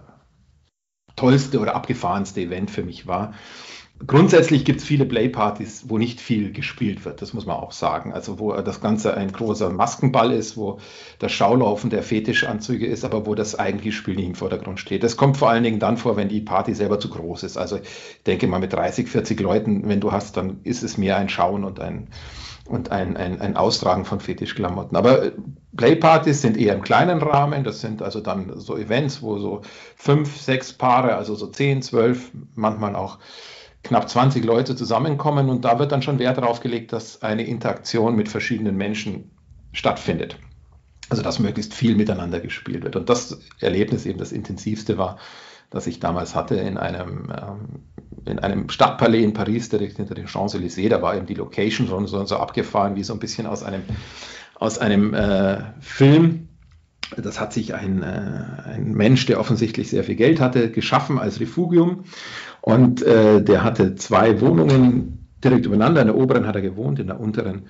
tollste 1.19 1.59
oder 1.59 1.75
abgefahrenste 1.75 2.41
Event 2.41 2.71
für 2.71 2.83
mich 2.83 3.05
war. 3.07 3.33
Grundsätzlich 4.07 4.63
gibt 4.63 4.79
es 4.79 4.87
viele 4.87 5.05
Playpartys, 5.05 5.89
wo 5.89 5.97
nicht 5.97 6.21
viel 6.21 6.53
gespielt 6.53 7.03
wird, 7.03 7.21
das 7.21 7.33
muss 7.33 7.45
man 7.45 7.57
auch 7.57 7.73
sagen. 7.73 8.13
Also 8.13 8.39
wo 8.39 8.53
das 8.53 8.79
Ganze 8.79 9.13
ein 9.13 9.29
großer 9.33 9.69
Maskenball 9.69 10.31
ist, 10.31 10.55
wo 10.55 10.79
das 11.19 11.33
Schaulaufen 11.33 11.89
der 11.89 12.01
Fetischanzüge 12.01 12.85
ist, 12.85 13.03
aber 13.03 13.25
wo 13.25 13.35
das 13.35 13.59
eigentliche 13.59 13.91
Spiel 13.91 14.15
nicht 14.15 14.27
im 14.27 14.35
Vordergrund 14.35 14.79
steht. 14.79 15.03
Das 15.03 15.17
kommt 15.17 15.35
vor 15.35 15.49
allen 15.49 15.65
Dingen 15.65 15.79
dann 15.79 15.97
vor, 15.97 16.15
wenn 16.15 16.29
die 16.29 16.39
Party 16.39 16.73
selber 16.73 17.01
zu 17.01 17.09
groß 17.09 17.43
ist. 17.43 17.57
Also 17.57 17.75
ich 17.75 18.23
denke 18.25 18.47
mal 18.47 18.61
mit 18.61 18.71
30, 18.71 19.09
40 19.09 19.37
Leuten, 19.41 19.89
wenn 19.89 19.99
du 19.99 20.13
hast, 20.13 20.37
dann 20.37 20.61
ist 20.63 20.81
es 20.81 20.97
mehr 20.97 21.17
ein 21.17 21.27
Schauen 21.27 21.65
und 21.65 21.81
ein, 21.81 22.07
und 22.69 22.91
ein, 22.91 23.17
ein, 23.17 23.41
ein 23.41 23.57
Austragen 23.57 24.05
von 24.05 24.19
Fetischklamotten. 24.19 24.95
Aber 24.95 25.23
äh, 25.23 25.31
Playpartys 25.75 26.41
sind 26.41 26.55
eher 26.55 26.75
im 26.75 26.81
kleinen 26.81 27.21
Rahmen. 27.21 27.63
Das 27.63 27.81
sind 27.81 28.01
also 28.01 28.21
dann 28.21 28.59
so 28.59 28.77
Events, 28.77 29.21
wo 29.21 29.39
so 29.39 29.61
fünf, 29.95 30.39
sechs 30.39 30.71
Paare, 30.71 31.15
also 31.15 31.35
so 31.35 31.47
zehn, 31.47 31.81
zwölf, 31.81 32.31
manchmal 32.55 32.95
auch 32.95 33.17
knapp 33.83 34.07
20 34.07 34.45
Leute 34.45 34.75
zusammenkommen. 34.75 35.49
Und 35.49 35.65
da 35.65 35.79
wird 35.79 35.91
dann 35.91 36.03
schon 36.03 36.19
Wert 36.19 36.37
darauf 36.37 36.59
gelegt, 36.59 36.93
dass 36.93 37.21
eine 37.23 37.43
Interaktion 37.43 38.15
mit 38.15 38.29
verschiedenen 38.29 38.77
Menschen 38.77 39.31
stattfindet. 39.73 40.37
Also 41.09 41.23
dass 41.23 41.39
möglichst 41.39 41.73
viel 41.73 41.95
miteinander 41.95 42.39
gespielt 42.39 42.83
wird. 42.83 42.95
Und 42.95 43.09
das 43.09 43.39
Erlebnis 43.59 44.05
eben 44.05 44.19
das 44.19 44.31
intensivste 44.31 44.99
war, 44.99 45.17
das 45.69 45.87
ich 45.87 45.99
damals 45.99 46.35
hatte 46.35 46.55
in 46.55 46.77
einem, 46.77 47.31
ähm, 47.31 47.83
in 48.25 48.39
einem 48.39 48.69
Stadtpalais 48.69 49.23
in 49.23 49.33
Paris, 49.33 49.69
direkt 49.69 49.97
hinter 49.97 50.15
den 50.15 50.27
Champs-Élysées. 50.27 50.89
Da 50.89 51.01
war 51.01 51.15
eben 51.15 51.25
die 51.25 51.35
Location 51.35 51.87
schon 51.87 52.07
so, 52.07 52.23
so 52.25 52.37
abgefahren, 52.37 52.95
wie 52.95 53.03
so 53.03 53.13
ein 53.13 53.19
bisschen 53.19 53.47
aus 53.47 53.63
einem, 53.63 53.83
aus 54.55 54.79
einem 54.79 55.13
äh, 55.13 55.57
Film. 55.79 56.49
Das 57.17 57.39
hat 57.39 57.53
sich 57.53 57.73
ein, 57.73 58.03
äh, 58.03 58.41
ein 58.65 58.93
Mensch, 58.93 59.25
der 59.25 59.39
offensichtlich 59.39 59.89
sehr 59.89 60.03
viel 60.03 60.15
Geld 60.15 60.39
hatte, 60.39 60.69
geschaffen 60.71 61.17
als 61.17 61.39
Refugium. 61.39 62.03
Und 62.61 63.01
äh, 63.03 63.41
der 63.41 63.63
hatte 63.63 63.95
zwei 63.95 64.41
Wohnungen 64.41 65.27
direkt 65.43 65.65
übereinander. 65.65 66.01
In 66.01 66.07
der 66.07 66.17
oberen 66.17 66.45
hat 66.45 66.55
er 66.55 66.61
gewohnt, 66.61 66.99
in 66.99 67.07
der 67.07 67.19
unteren 67.19 67.67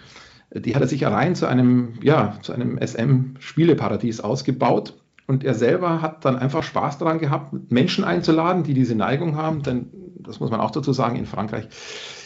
die 0.52 0.76
hat 0.76 0.82
er 0.82 0.88
sich 0.88 1.06
allein 1.06 1.36
zu 1.36 1.46
einem, 1.46 1.94
ja, 2.02 2.38
zu 2.42 2.54
einem 2.54 2.80
SM-Spieleparadies 2.80 4.22
ausgebaut. 4.22 4.96
Und 5.30 5.44
er 5.44 5.54
selber 5.54 6.02
hat 6.02 6.26
dann 6.26 6.38
einfach 6.38 6.64
Spaß 6.64 6.98
daran 6.98 7.20
gehabt, 7.20 7.72
Menschen 7.72 8.04
einzuladen, 8.04 8.64
die 8.64 8.74
diese 8.74 8.96
Neigung 8.96 9.36
haben, 9.36 9.62
dann 9.62 9.92
das 10.18 10.40
muss 10.40 10.50
man 10.50 10.60
auch 10.60 10.72
dazu 10.72 10.92
sagen, 10.92 11.18
in 11.18 11.28
Frankreich 11.28 11.68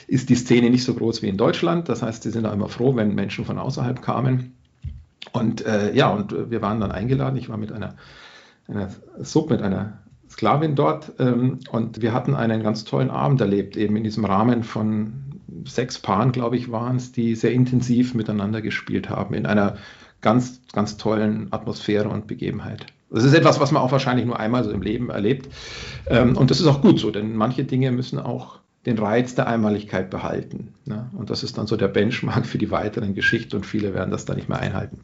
ist 0.08 0.30
die 0.30 0.36
Szene 0.36 0.70
nicht 0.70 0.86
so 0.86 0.94
groß 0.94 1.22
wie 1.22 1.28
in 1.28 1.36
Deutschland. 1.36 1.90
Das 1.90 2.02
heißt, 2.02 2.24
sie 2.24 2.32
sind 2.32 2.46
auch 2.46 2.54
immer 2.54 2.70
froh, 2.70 2.96
wenn 2.96 3.14
Menschen 3.14 3.44
von 3.44 3.58
außerhalb 3.58 4.02
kamen. 4.02 4.54
Und 5.34 5.66
äh, 5.66 5.94
ja, 5.94 6.12
und 6.12 6.50
wir 6.50 6.62
waren 6.62 6.80
dann 6.80 6.94
eingeladen. 6.94 7.36
Ich 7.36 7.50
war 7.50 7.58
mit 7.58 7.74
einer, 7.74 7.96
einer 8.70 8.88
Sub, 9.20 9.50
mit 9.50 9.62
einer 9.62 10.00
Sklavin 10.30 10.76
dort 10.76 11.12
ähm, 11.20 11.60
und 11.72 12.02
wir 12.02 12.14
hatten 12.14 12.36
einen 12.36 12.64
ganz 12.64 12.86
tollen 12.86 13.10
Abend 13.10 13.42
erlebt, 13.42 13.76
eben 13.76 13.98
in 13.98 14.06
diesem 14.06 14.24
Rahmen 14.24 14.64
von 14.64 15.42
sechs 15.66 16.00
Paaren, 16.00 16.32
glaube 16.32 16.56
ich, 16.56 16.72
waren 16.72 16.96
es, 16.96 17.12
die 17.12 17.36
sehr 17.36 17.52
intensiv 17.52 18.14
miteinander 18.14 18.62
gespielt 18.62 19.10
haben, 19.10 19.34
in 19.34 19.46
einer 19.46 19.76
ganz, 20.24 20.62
ganz 20.72 20.98
tollen 20.98 21.50
Atmosphäre 21.52 22.10
und 22.10 22.26
Begebenheit. 22.26 22.88
Das 23.12 23.24
ist 23.24 23.36
etwas, 23.36 23.60
was 23.60 23.72
man 23.72 23.84
auch 23.84 23.92
wahrscheinlich 23.92 24.26
nur 24.26 24.40
einmal 24.40 24.64
so 24.64 24.72
im 24.72 24.82
Leben 24.82 25.12
erlebt. 25.12 25.48
Ähm, 26.08 26.36
und 26.36 26.50
das 26.50 26.60
ist 26.60 26.66
auch 26.66 26.82
gut 26.82 27.00
so, 27.00 27.12
denn 27.12 27.36
manche 27.36 27.64
Dinge 27.64 27.92
müssen 27.92 28.18
auch 28.18 28.60
den 28.88 28.98
Reiz 28.98 29.36
der 29.36 29.48
Einmaligkeit 29.48 30.10
behalten. 30.10 30.74
Ne? 30.86 31.10
Und 31.16 31.30
das 31.30 31.44
ist 31.44 31.58
dann 31.58 31.68
so 31.68 31.78
der 31.78 31.88
Benchmark 31.90 32.46
für 32.48 32.58
die 32.58 32.72
weiteren 32.72 33.14
Geschichten 33.14 33.56
und 33.56 33.66
viele 33.68 33.94
werden 33.94 34.10
das 34.10 34.26
dann 34.26 34.38
nicht 34.38 34.50
mehr 34.50 34.60
einhalten. 34.60 35.02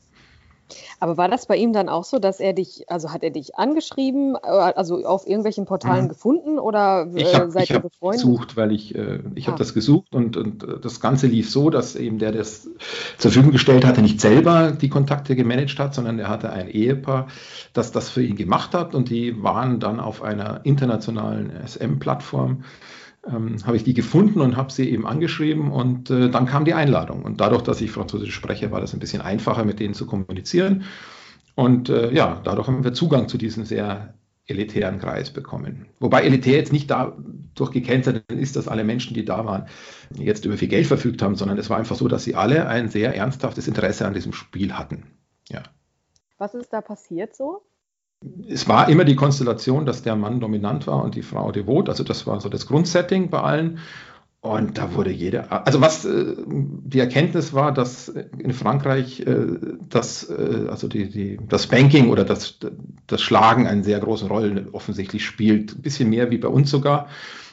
Aber 1.00 1.18
war 1.18 1.30
das 1.30 1.46
bei 1.46 1.56
ihm 1.56 1.74
dann 1.74 1.90
auch 1.90 2.04
so, 2.04 2.20
dass 2.20 2.40
er 2.40 2.54
dich, 2.54 2.90
also 2.90 3.12
hat 3.12 3.24
er 3.24 3.30
dich 3.30 3.58
angeschrieben, 3.58 4.36
äh, 4.36 4.48
also 4.48 5.06
auf 5.06 5.28
irgendwelchen 5.28 5.66
Portalen 5.66 6.06
mhm. 6.06 6.10
gefunden 6.10 6.60
oder 6.60 7.08
äh, 7.14 7.22
ich 7.22 7.36
hab, 7.36 7.52
seid 7.52 7.64
ich 7.64 7.72
ihr 7.72 7.80
befreundet? 7.80 8.22
gesucht, 8.22 8.58
weil 8.58 8.72
ich, 8.72 8.96
äh, 8.96 9.20
ich 9.36 9.46
ah. 9.46 9.52
habe 9.52 9.58
das 9.58 9.74
gesucht 9.74 10.14
und, 10.14 10.38
und 10.38 10.64
äh, 10.64 10.80
das 10.80 11.00
Ganze 11.00 11.28
lief 11.28 11.50
so, 11.50 11.70
dass 11.70 11.96
eben 11.96 12.20
der, 12.20 12.32
der 12.32 12.42
das 12.42 12.70
zur 13.18 13.32
Verfügung 13.32 13.52
gestellt 13.52 13.86
hatte, 13.86 14.02
nicht 14.02 14.20
selber 14.20 14.72
die 14.72 14.90
Kontakte 14.90 15.36
gemanagt 15.36 15.80
hat, 15.80 15.94
sondern 15.94 16.20
er 16.20 16.30
hatte 16.30 16.52
ein 16.52 16.70
Ehepaar, 16.70 17.28
das 17.74 17.92
das 17.92 18.10
für 18.10 18.24
ihn 18.24 18.36
gemacht 18.36 18.74
hat 18.74 18.96
und 18.96 19.10
die 19.10 19.42
waren 19.42 19.80
dann 19.80 20.00
auf 20.00 20.22
einer 20.22 20.62
internationalen 20.64 21.52
SM-Plattform 21.66 22.64
ähm, 23.28 23.58
habe 23.66 23.78
ich 23.78 23.84
die 23.84 23.94
gefunden 23.94 24.42
und 24.42 24.56
habe 24.56 24.72
sie 24.72 24.90
eben 24.90 25.06
angeschrieben 25.06 25.72
und 25.72 26.10
äh, 26.10 26.30
dann 26.30 26.46
kam 26.46 26.66
die 26.66 26.74
Einladung. 26.74 27.24
Und 27.24 27.42
dadurch, 27.42 27.62
dass 27.62 27.82
ich 27.82 27.92
Französisch 27.92 28.34
spreche, 28.34 28.72
war 28.72 28.82
das 28.82 28.94
ein 28.94 29.00
bisschen 29.00 29.22
einfacher, 29.22 29.66
mit 29.66 29.80
denen 29.80 29.94
zu 29.94 30.06
kommunizieren. 30.06 30.84
Und 31.56 31.90
äh, 31.90 32.14
ja, 32.14 32.42
dadurch 32.44 32.68
haben 32.68 32.84
wir 32.84 32.94
Zugang 32.94 33.28
zu 33.28 33.38
diesem 33.38 33.66
sehr 33.66 34.14
elitären 34.50 35.00
Kreis 35.00 35.32
bekommen. 35.32 35.88
Wobei 36.00 36.24
elitär 36.24 36.58
jetzt 36.58 36.74
nicht 36.74 36.90
dadurch 36.90 37.72
gekennzeichnet 37.72 38.32
ist, 38.32 38.56
dass 38.56 38.68
alle 38.68 38.84
Menschen, 38.84 39.14
die 39.14 39.26
da 39.26 39.46
waren, 39.46 39.68
jetzt 40.16 40.46
über 40.46 40.58
viel 40.58 40.68
Geld 40.68 40.88
verfügt 40.88 41.22
haben, 41.22 41.36
sondern 41.36 41.58
es 41.58 41.70
war 41.70 41.78
einfach 41.78 41.96
so, 41.96 42.08
dass 42.08 42.24
sie 42.24 42.36
alle 42.36 42.68
ein 42.68 42.90
sehr 42.90 43.16
ernsthaftes 43.16 43.68
Interesse 43.68 44.08
an 44.08 44.14
diesem 44.14 44.34
Spiel 44.34 44.74
hatten. 44.74 45.04
Ja. 45.50 45.64
Was 46.38 46.56
ist 46.56 46.74
da 46.74 46.82
passiert 46.82 47.36
so? 47.36 47.62
Es 48.48 48.68
war 48.68 48.90
immer 48.90 49.06
die 49.06 49.16
Konstellation, 49.16 49.86
dass 49.86 50.02
der 50.02 50.16
Mann 50.16 50.40
dominant 50.40 50.88
war 50.88 51.04
und 51.04 51.16
die 51.16 51.22
Frau 51.22 51.52
devot. 51.52 51.90
Also 51.90 52.04
das 52.04 52.28
war 52.28 52.42
so 52.42 52.50
das 52.50 52.68
Grundsetting 52.68 53.30
bei 53.30 53.42
allen. 53.42 53.80
Und 54.42 54.78
da 54.78 54.94
wurde 54.94 55.12
jeder, 55.12 55.68
also 55.68 55.82
was 55.82 56.06
äh, 56.06 56.36
die 56.48 57.00
Erkenntnis 57.00 57.52
war, 57.54 57.74
dass 57.74 58.08
in 58.08 58.54
Frankreich 58.54 59.20
äh, 59.22 59.48
das, 59.90 60.30
äh, 60.30 60.68
also 60.70 60.88
die, 60.88 61.10
die, 61.10 61.40
das 61.50 61.68
Banking 61.68 62.10
oder 62.10 62.24
das, 62.24 62.58
das 63.08 63.22
Schlagen 63.22 63.68
eine 63.68 63.84
sehr 63.84 64.00
große 64.00 64.28
Rolle 64.28 64.70
offensichtlich 64.72 65.26
spielt. 65.26 65.76
Ein 65.76 65.82
bisschen 65.82 66.10
mehr 66.10 66.32
wie 66.32 66.38
bei 66.38 66.48
uns 66.48 66.70
sogar. 66.72 67.08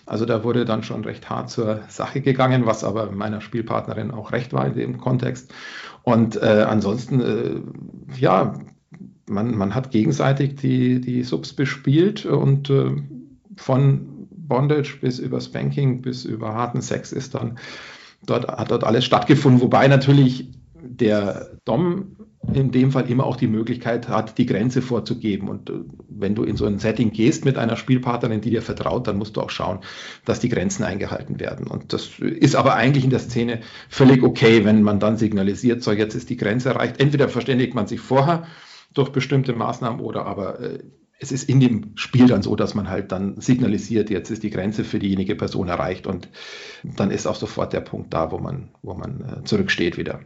Also 0.06 0.26
da 0.26 0.44
wurde 0.44 0.64
dann 0.64 0.84
schon 0.84 1.04
recht 1.04 1.28
hart 1.28 1.50
zur 1.50 1.80
Sache 1.88 2.20
gegangen, 2.20 2.66
was 2.66 2.84
aber 2.84 3.10
meiner 3.10 3.40
Spielpartnerin 3.40 4.12
auch 4.12 4.30
recht 4.30 4.52
war 4.52 4.64
in 4.64 4.74
dem 4.74 4.98
Kontext. 4.98 5.52
Und 6.04 6.40
äh, 6.40 6.64
ansonsten, 6.68 7.20
äh, 7.20 8.16
ja, 8.16 8.54
man, 9.28 9.56
man 9.56 9.74
hat 9.74 9.90
gegenseitig 9.90 10.56
die, 10.56 11.00
die 11.00 11.22
Subs 11.22 11.52
bespielt 11.52 12.26
und 12.26 12.70
äh, 12.70 12.92
von 13.56 14.28
Bondage 14.30 14.98
bis 15.00 15.18
über 15.18 15.40
Spanking 15.40 16.02
bis 16.02 16.24
über 16.24 16.54
harten 16.54 16.80
Sex 16.80 17.12
ist 17.12 17.34
dann 17.34 17.58
dort, 18.24 18.46
hat 18.46 18.70
dort 18.70 18.84
alles 18.84 19.04
stattgefunden, 19.04 19.60
wobei 19.60 19.88
natürlich 19.88 20.50
der 20.80 21.50
Dom 21.64 22.16
in 22.52 22.70
dem 22.70 22.92
Fall 22.92 23.10
immer 23.10 23.24
auch 23.24 23.36
die 23.36 23.48
Möglichkeit 23.48 24.08
hat, 24.08 24.38
die 24.38 24.46
Grenze 24.46 24.82
vorzugeben. 24.82 25.48
Und 25.48 25.68
äh, 25.68 25.74
wenn 26.08 26.34
du 26.34 26.44
in 26.44 26.56
so 26.56 26.66
ein 26.66 26.78
Setting 26.78 27.10
gehst 27.10 27.44
mit 27.44 27.58
einer 27.58 27.76
Spielpartnerin, 27.76 28.40
die 28.40 28.50
dir 28.50 28.62
vertraut, 28.62 29.08
dann 29.08 29.18
musst 29.18 29.36
du 29.36 29.40
auch 29.40 29.50
schauen, 29.50 29.80
dass 30.24 30.40
die 30.40 30.48
Grenzen 30.48 30.84
eingehalten 30.84 31.40
werden. 31.40 31.66
Und 31.66 31.92
das 31.92 32.18
ist 32.18 32.54
aber 32.54 32.74
eigentlich 32.74 33.04
in 33.04 33.10
der 33.10 33.18
Szene 33.18 33.60
völlig 33.88 34.22
okay, 34.22 34.64
wenn 34.64 34.82
man 34.82 35.00
dann 35.00 35.16
signalisiert, 35.16 35.82
so 35.82 35.92
jetzt 35.92 36.14
ist 36.14 36.30
die 36.30 36.36
Grenze 36.36 36.68
erreicht. 36.68 37.00
Entweder 37.00 37.28
verständigt 37.28 37.74
man 37.74 37.86
sich 37.86 38.00
vorher 38.00 38.46
durch 38.94 39.10
bestimmte 39.10 39.52
Maßnahmen 39.52 40.00
oder 40.00 40.26
aber 40.26 40.60
äh, 40.60 40.78
es 41.18 41.32
ist 41.32 41.48
in 41.48 41.60
dem 41.60 41.96
Spiel 41.96 42.26
dann 42.26 42.42
so, 42.42 42.56
dass 42.56 42.74
man 42.74 42.90
halt 42.90 43.10
dann 43.10 43.40
signalisiert, 43.40 44.10
jetzt 44.10 44.30
ist 44.30 44.42
die 44.42 44.50
Grenze 44.50 44.84
für 44.84 44.98
diejenige 44.98 45.34
Person 45.34 45.68
erreicht 45.68 46.06
und 46.06 46.28
dann 46.82 47.10
ist 47.10 47.26
auch 47.26 47.36
sofort 47.36 47.72
der 47.72 47.80
Punkt 47.80 48.12
da, 48.12 48.30
wo 48.30 48.38
man, 48.38 48.68
wo 48.82 48.94
man 48.94 49.40
äh, 49.40 49.44
zurücksteht 49.44 49.96
wieder. 49.96 50.20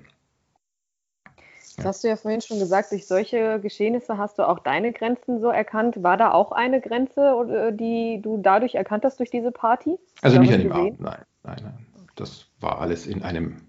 Das 1.76 1.86
hast 1.86 2.04
du 2.04 2.08
ja 2.08 2.16
vorhin 2.16 2.42
schon 2.42 2.58
gesagt, 2.58 2.92
durch 2.92 3.06
solche 3.06 3.58
Geschehnisse 3.60 4.18
hast 4.18 4.38
du 4.38 4.46
auch 4.46 4.58
deine 4.58 4.92
Grenzen 4.92 5.40
so 5.40 5.48
erkannt. 5.48 6.02
War 6.02 6.18
da 6.18 6.32
auch 6.32 6.52
eine 6.52 6.80
Grenze, 6.80 7.22
äh, 7.22 7.72
die 7.74 8.20
du 8.20 8.38
dadurch 8.42 8.74
erkannt 8.74 9.04
hast 9.04 9.18
durch 9.18 9.30
diese 9.30 9.50
Party? 9.50 9.98
Also 10.20 10.38
nicht 10.38 10.52
an 10.52 10.60
dem 10.60 10.72
Abend, 10.72 11.00
nein, 11.00 11.22
nein, 11.42 11.60
nein. 11.62 11.86
Das 12.16 12.46
war 12.60 12.80
alles 12.80 13.06
in 13.06 13.22
einem 13.22 13.62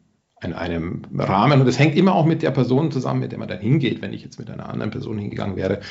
in 0.44 0.54
einem 0.54 1.04
Rahmen. 1.18 1.62
Und 1.62 1.68
es 1.68 1.78
hängt 1.78 1.96
immer 1.96 2.16
auch 2.16 2.26
mit 2.26 2.42
der 2.42 2.52
Person 2.52 2.92
zusammen, 2.92 3.20
mit 3.20 3.32
der 3.32 3.40
man 3.40 3.48
dann 3.48 3.60
hingeht. 3.60 4.02
Wenn 4.02 4.14
ich 4.14 4.24
jetzt 4.24 4.40
mit 4.40 4.50
einer 4.50 4.70
anderen 4.70 4.92
Person 4.92 5.20
hingegangen 5.20 5.56
wäre, 5.56 5.82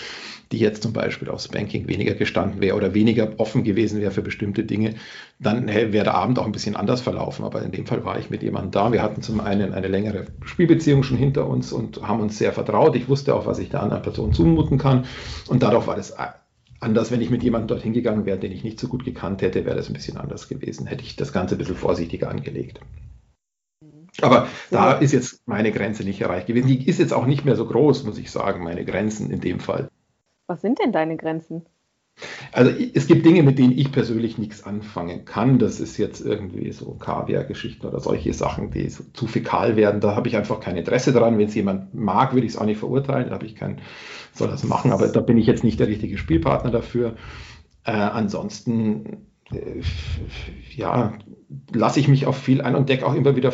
die 0.51 0.59
jetzt 0.59 0.83
zum 0.83 0.93
Beispiel 0.93 1.29
aufs 1.29 1.47
Banking 1.47 1.87
weniger 1.87 2.15
gestanden 2.15 2.61
wäre 2.61 2.77
oder 2.77 2.93
weniger 2.93 3.35
offen 3.39 3.63
gewesen 3.63 4.01
wäre 4.01 4.11
für 4.11 4.23
bestimmte 4.23 4.65
Dinge, 4.65 4.95
dann 5.39 5.69
wäre 5.69 5.91
der 5.93 6.15
Abend 6.15 6.41
auch 6.41 6.47
ein 6.47 6.53
bisschen 6.53 6.75
anders 6.75 7.01
verlaufen. 7.01 7.45
Aber 7.45 7.63
in 7.63 7.71
dem 7.71 7.87
Fall 7.87 8.05
war 8.05 8.19
ich 8.19 8.31
mit 8.31 8.43
jemandem 8.43 8.73
da. 8.73 8.93
Wir 8.93 9.03
hatten 9.03 9.23
zum 9.23 9.41
einen 9.41 9.73
eine 9.73 9.87
längere 9.87 10.27
Spielbeziehung 10.45 11.05
schon 11.05 11.17
hinter 11.17 11.47
uns 11.47 11.73
und 11.73 12.03
haben 12.03 12.21
uns 12.21 12.37
sehr 12.37 12.53
vertraut. 12.53 12.97
Ich 12.97 13.09
wusste 13.09 13.35
auch, 13.37 13.47
was 13.47 13.61
ich 13.61 13.69
der 13.69 13.83
anderen 13.83 14.03
Person 14.03 14.33
zumuten 14.33 14.79
kann. 14.79 15.05
Und 15.47 15.63
dadurch 15.63 15.87
war 15.87 15.95
das 15.95 16.15
anders, 16.81 17.13
wenn 17.13 17.21
ich 17.21 17.31
mit 17.31 17.45
jemandem 17.45 17.69
dorthin 17.69 17.93
gegangen 17.93 18.27
wäre, 18.27 18.39
den 18.39 18.51
ich 18.51 18.65
nicht 18.65 18.81
so 18.81 18.89
gut 18.89 19.05
gekannt 19.05 19.43
hätte, 19.43 19.65
wäre 19.65 19.77
das 19.77 19.89
ein 19.89 19.93
bisschen 19.93 20.17
anders 20.17 20.49
gewesen. 20.49 20.89
Hätte 20.89 21.05
ich 21.05 21.15
das 21.15 21.33
Ganze 21.33 21.55
ein 21.55 21.59
bisschen 21.59 21.77
vorsichtiger 21.77 22.29
angelegt. 22.29 22.81
Aber 24.21 24.49
da 24.71 24.93
ist 24.93 25.13
jetzt 25.13 25.47
meine 25.47 25.73
Grenze 25.73 26.05
nicht 26.05 26.21
erreicht 26.21 26.47
gewesen. 26.47 26.69
Die 26.69 26.89
ist 26.89 26.99
jetzt 26.99 27.13
auch 27.13 27.27
nicht 27.27 27.45
mehr 27.45 27.57
so 27.57 27.67
groß, 27.67 28.05
muss 28.05 28.19
ich 28.19 28.31
sagen, 28.31 28.63
meine 28.63 28.85
Grenzen 28.85 29.31
in 29.31 29.41
dem 29.41 29.61
Fall. 29.61 29.91
Was 30.47 30.61
sind 30.61 30.79
denn 30.79 30.93
deine 30.93 31.17
Grenzen? 31.17 31.65
Also 32.53 32.71
es 32.71 33.07
gibt 33.07 33.25
Dinge, 33.25 33.43
mit 33.43 33.59
denen 33.59 33.77
ich 33.77 33.93
persönlich 33.93 34.39
nichts 34.39 34.65
anfangen 34.65 35.25
kann. 35.25 35.59
Das 35.59 35.81
ist 35.81 35.97
jetzt 35.97 36.21
irgendwie 36.21 36.73
so 36.73 36.93
Kaviar-Geschichten 36.93 37.87
oder 37.87 38.01
solche 38.01 38.33
Sachen, 38.35 38.71
die 38.71 38.89
so 38.89 39.05
zu 39.13 39.27
fäkal 39.27 39.77
werden. 39.77 40.01
Da 40.01 40.17
habe 40.17 40.29
ich 40.29 40.37
einfach 40.37 40.61
kein 40.61 40.77
Interesse 40.77 41.13
dran. 41.13 41.39
Wenn 41.39 41.49
es 41.49 41.55
jemand 41.55 41.95
mag, 41.95 42.35
würde 42.35 42.47
ich 42.47 42.55
es 42.55 42.59
auch 42.59 42.67
nicht 42.67 42.79
verurteilen. 42.79 43.29
Da 43.29 43.35
habe 43.35 43.47
ich 43.47 43.55
kein, 43.55 43.81
soll 44.35 44.49
das 44.49 44.65
machen. 44.65 44.93
Aber 44.93 45.09
da 45.09 45.21
bin 45.21 45.39
ich 45.39 45.47
jetzt 45.47 45.65
nicht 45.65 45.81
der 45.81 45.89
richtige 45.89 46.19
Spielpartner 46.19 46.71
dafür. 46.71 47.15
Äh, 47.85 47.93
ansonsten, 47.93 49.30
ja, 50.77 51.13
lasse 51.73 52.01
ich 52.01 52.09
mich 52.09 52.27
auf 52.27 52.37
viel 52.37 52.61
ein 52.61 52.75
und 52.75 52.89
decke 52.89 53.07
auch 53.07 53.15
immer 53.15 53.37
wieder 53.37 53.53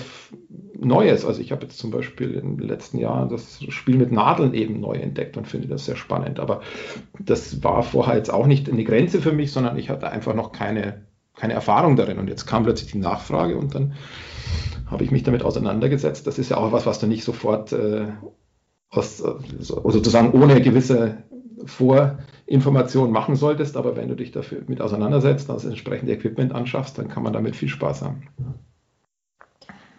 Neues. 0.78 1.24
Also 1.24 1.40
ich 1.40 1.52
habe 1.52 1.62
jetzt 1.62 1.78
zum 1.78 1.90
Beispiel 1.90 2.32
im 2.32 2.59
letzten 2.59 2.98
Jahr 2.98 3.28
das 3.28 3.62
Spiel 3.68 3.96
mit 3.96 4.12
Nadeln 4.12 4.54
eben 4.54 4.80
neu 4.80 4.94
entdeckt 4.94 5.37
und 5.37 5.48
finde 5.48 5.68
das 5.68 5.87
sehr 5.87 5.96
spannend. 5.96 6.38
Aber 6.38 6.61
das 7.18 7.62
war 7.62 7.82
vorher 7.82 8.16
jetzt 8.16 8.32
auch 8.32 8.46
nicht 8.46 8.70
eine 8.70 8.85
Grenze 8.85 9.20
für 9.20 9.32
mich, 9.32 9.52
sondern 9.52 9.78
ich 9.78 9.88
hatte 9.88 10.11
einfach 10.11 10.35
noch 10.35 10.52
keine, 10.52 11.06
keine 11.35 11.54
Erfahrung 11.54 11.96
darin. 11.96 12.18
Und 12.18 12.28
jetzt 12.28 12.46
kam 12.46 12.64
plötzlich 12.64 12.92
die 12.92 12.98
Nachfrage 12.98 13.56
und 13.56 13.74
dann 13.74 13.94
habe 14.87 15.02
ich 15.02 15.11
mich 15.11 15.22
damit 15.22 15.42
auseinandergesetzt. 15.42 16.26
Das 16.26 16.38
ist 16.38 16.50
ja 16.50 16.59
auch 16.59 16.72
was, 16.72 16.87
was 16.87 16.98
du 16.98 17.06
nicht 17.06 17.24
sofort 17.24 17.72
äh, 17.72 18.09
aus, 18.90 19.22
sozusagen 19.59 20.30
ohne 20.32 20.61
gewisse 20.61 21.24
Vorinformation 22.46 23.11
machen 23.11 23.35
solltest, 23.35 23.76
aber 23.76 23.96
wenn 23.96 24.09
du 24.09 24.14
dich 24.14 24.30
dafür 24.30 24.62
mit 24.68 24.80
auseinandersetzt, 24.80 25.48
das 25.48 25.64
entsprechende 25.64 26.12
Equipment 26.12 26.54
anschaffst, 26.54 26.96
dann 26.96 27.09
kann 27.09 27.24
man 27.24 27.32
damit 27.32 27.56
viel 27.56 27.68
Spaß 27.68 28.02
haben. 28.02 28.22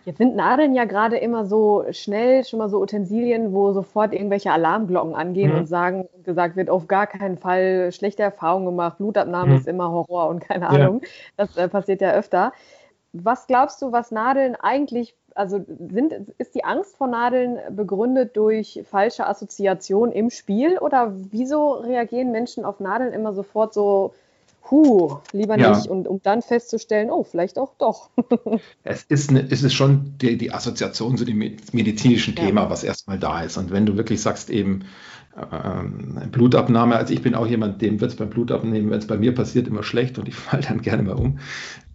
Jetzt 0.06 0.20
sind 0.20 0.38
Nadeln 0.38 0.74
ja 0.74 0.86
gerade 0.86 1.18
immer 1.18 1.46
so 1.46 1.84
schnell, 1.92 2.46
schon 2.46 2.60
mal 2.60 2.70
so 2.70 2.82
Utensilien, 2.82 3.52
wo 3.52 3.74
sofort 3.74 4.14
irgendwelche 4.14 4.54
Alarmglocken 4.54 5.14
angehen 5.14 5.52
mhm. 5.52 5.58
und 5.58 5.66
sagen, 5.66 6.08
gesagt 6.24 6.56
wird, 6.56 6.70
auf 6.70 6.88
gar 6.88 7.08
keinen 7.08 7.38
Fall 7.38 7.92
schlechte 7.92 8.24
Erfahrungen 8.24 8.68
gemacht, 8.68 9.00
Blutabnahme 9.00 9.52
mhm. 9.52 9.58
ist 9.58 9.68
immer 9.68 9.92
Horror 9.92 10.30
und 10.30 10.40
keine 10.40 10.70
Ahnung. 10.70 11.02
Ja. 11.04 11.10
Das 11.36 11.58
äh, 11.58 11.68
passiert 11.68 12.00
ja 12.00 12.14
öfter. 12.14 12.54
Was 13.12 13.48
glaubst 13.48 13.82
du, 13.82 13.92
was 13.92 14.12
Nadeln 14.12 14.56
eigentlich, 14.56 15.18
also 15.38 15.64
sind, 15.92 16.14
ist 16.38 16.56
die 16.56 16.64
Angst 16.64 16.98
vor 16.98 17.08
Nadeln 17.08 17.58
begründet 17.76 18.36
durch 18.36 18.84
falsche 18.90 19.28
Assoziation 19.28 20.12
im 20.12 20.30
Spiel 20.30 20.78
oder 20.80 21.14
wieso 21.32 21.74
reagieren 21.74 22.32
Menschen 22.32 22.66
auf 22.66 22.80
Nadeln 22.80 23.14
immer 23.14 23.34
sofort 23.34 23.74
so 23.74 24.14
Puh, 24.68 25.20
lieber 25.32 25.58
ja. 25.58 25.74
nicht. 25.74 25.88
Und 25.88 26.10
um 26.10 26.22
dann 26.22 26.42
festzustellen, 26.42 27.10
oh, 27.10 27.24
vielleicht 27.24 27.58
auch 27.58 27.72
doch. 27.78 28.10
es, 28.84 29.04
ist 29.04 29.30
eine, 29.30 29.50
es 29.50 29.64
ist 29.64 29.74
schon 29.74 30.16
die, 30.18 30.38
die 30.38 30.52
Assoziation 30.52 31.18
zu 31.18 31.24
dem 31.24 31.38
medizinischen 31.72 32.36
Thema, 32.36 32.64
ja. 32.64 32.70
was 32.70 32.84
erstmal 32.84 33.18
da 33.18 33.44
ist. 33.44 33.56
Und 33.56 33.72
wenn 33.72 33.86
du 33.86 33.96
wirklich 33.96 34.22
sagst, 34.22 34.50
eben, 34.50 34.84
ähm, 35.52 36.20
Blutabnahme. 36.32 36.96
Also 36.96 37.14
ich 37.14 37.22
bin 37.22 37.36
auch 37.36 37.48
jemand, 37.48 37.82
dem 37.82 38.02
wird 38.02 38.12
es 38.12 38.18
beim 38.18 38.30
Blutabnehmen, 38.30 38.90
wenn 38.90 39.00
es 39.00 39.08
bei 39.08 39.18
mir 39.18 39.34
passiert, 39.34 39.68
immer 39.68 39.84
schlecht 39.84 40.18
und 40.18 40.28
ich 40.28 40.36
falle 40.36 40.64
dann 40.64 40.82
gerne 40.82 41.04
mal 41.04 41.16
um. 41.16 41.40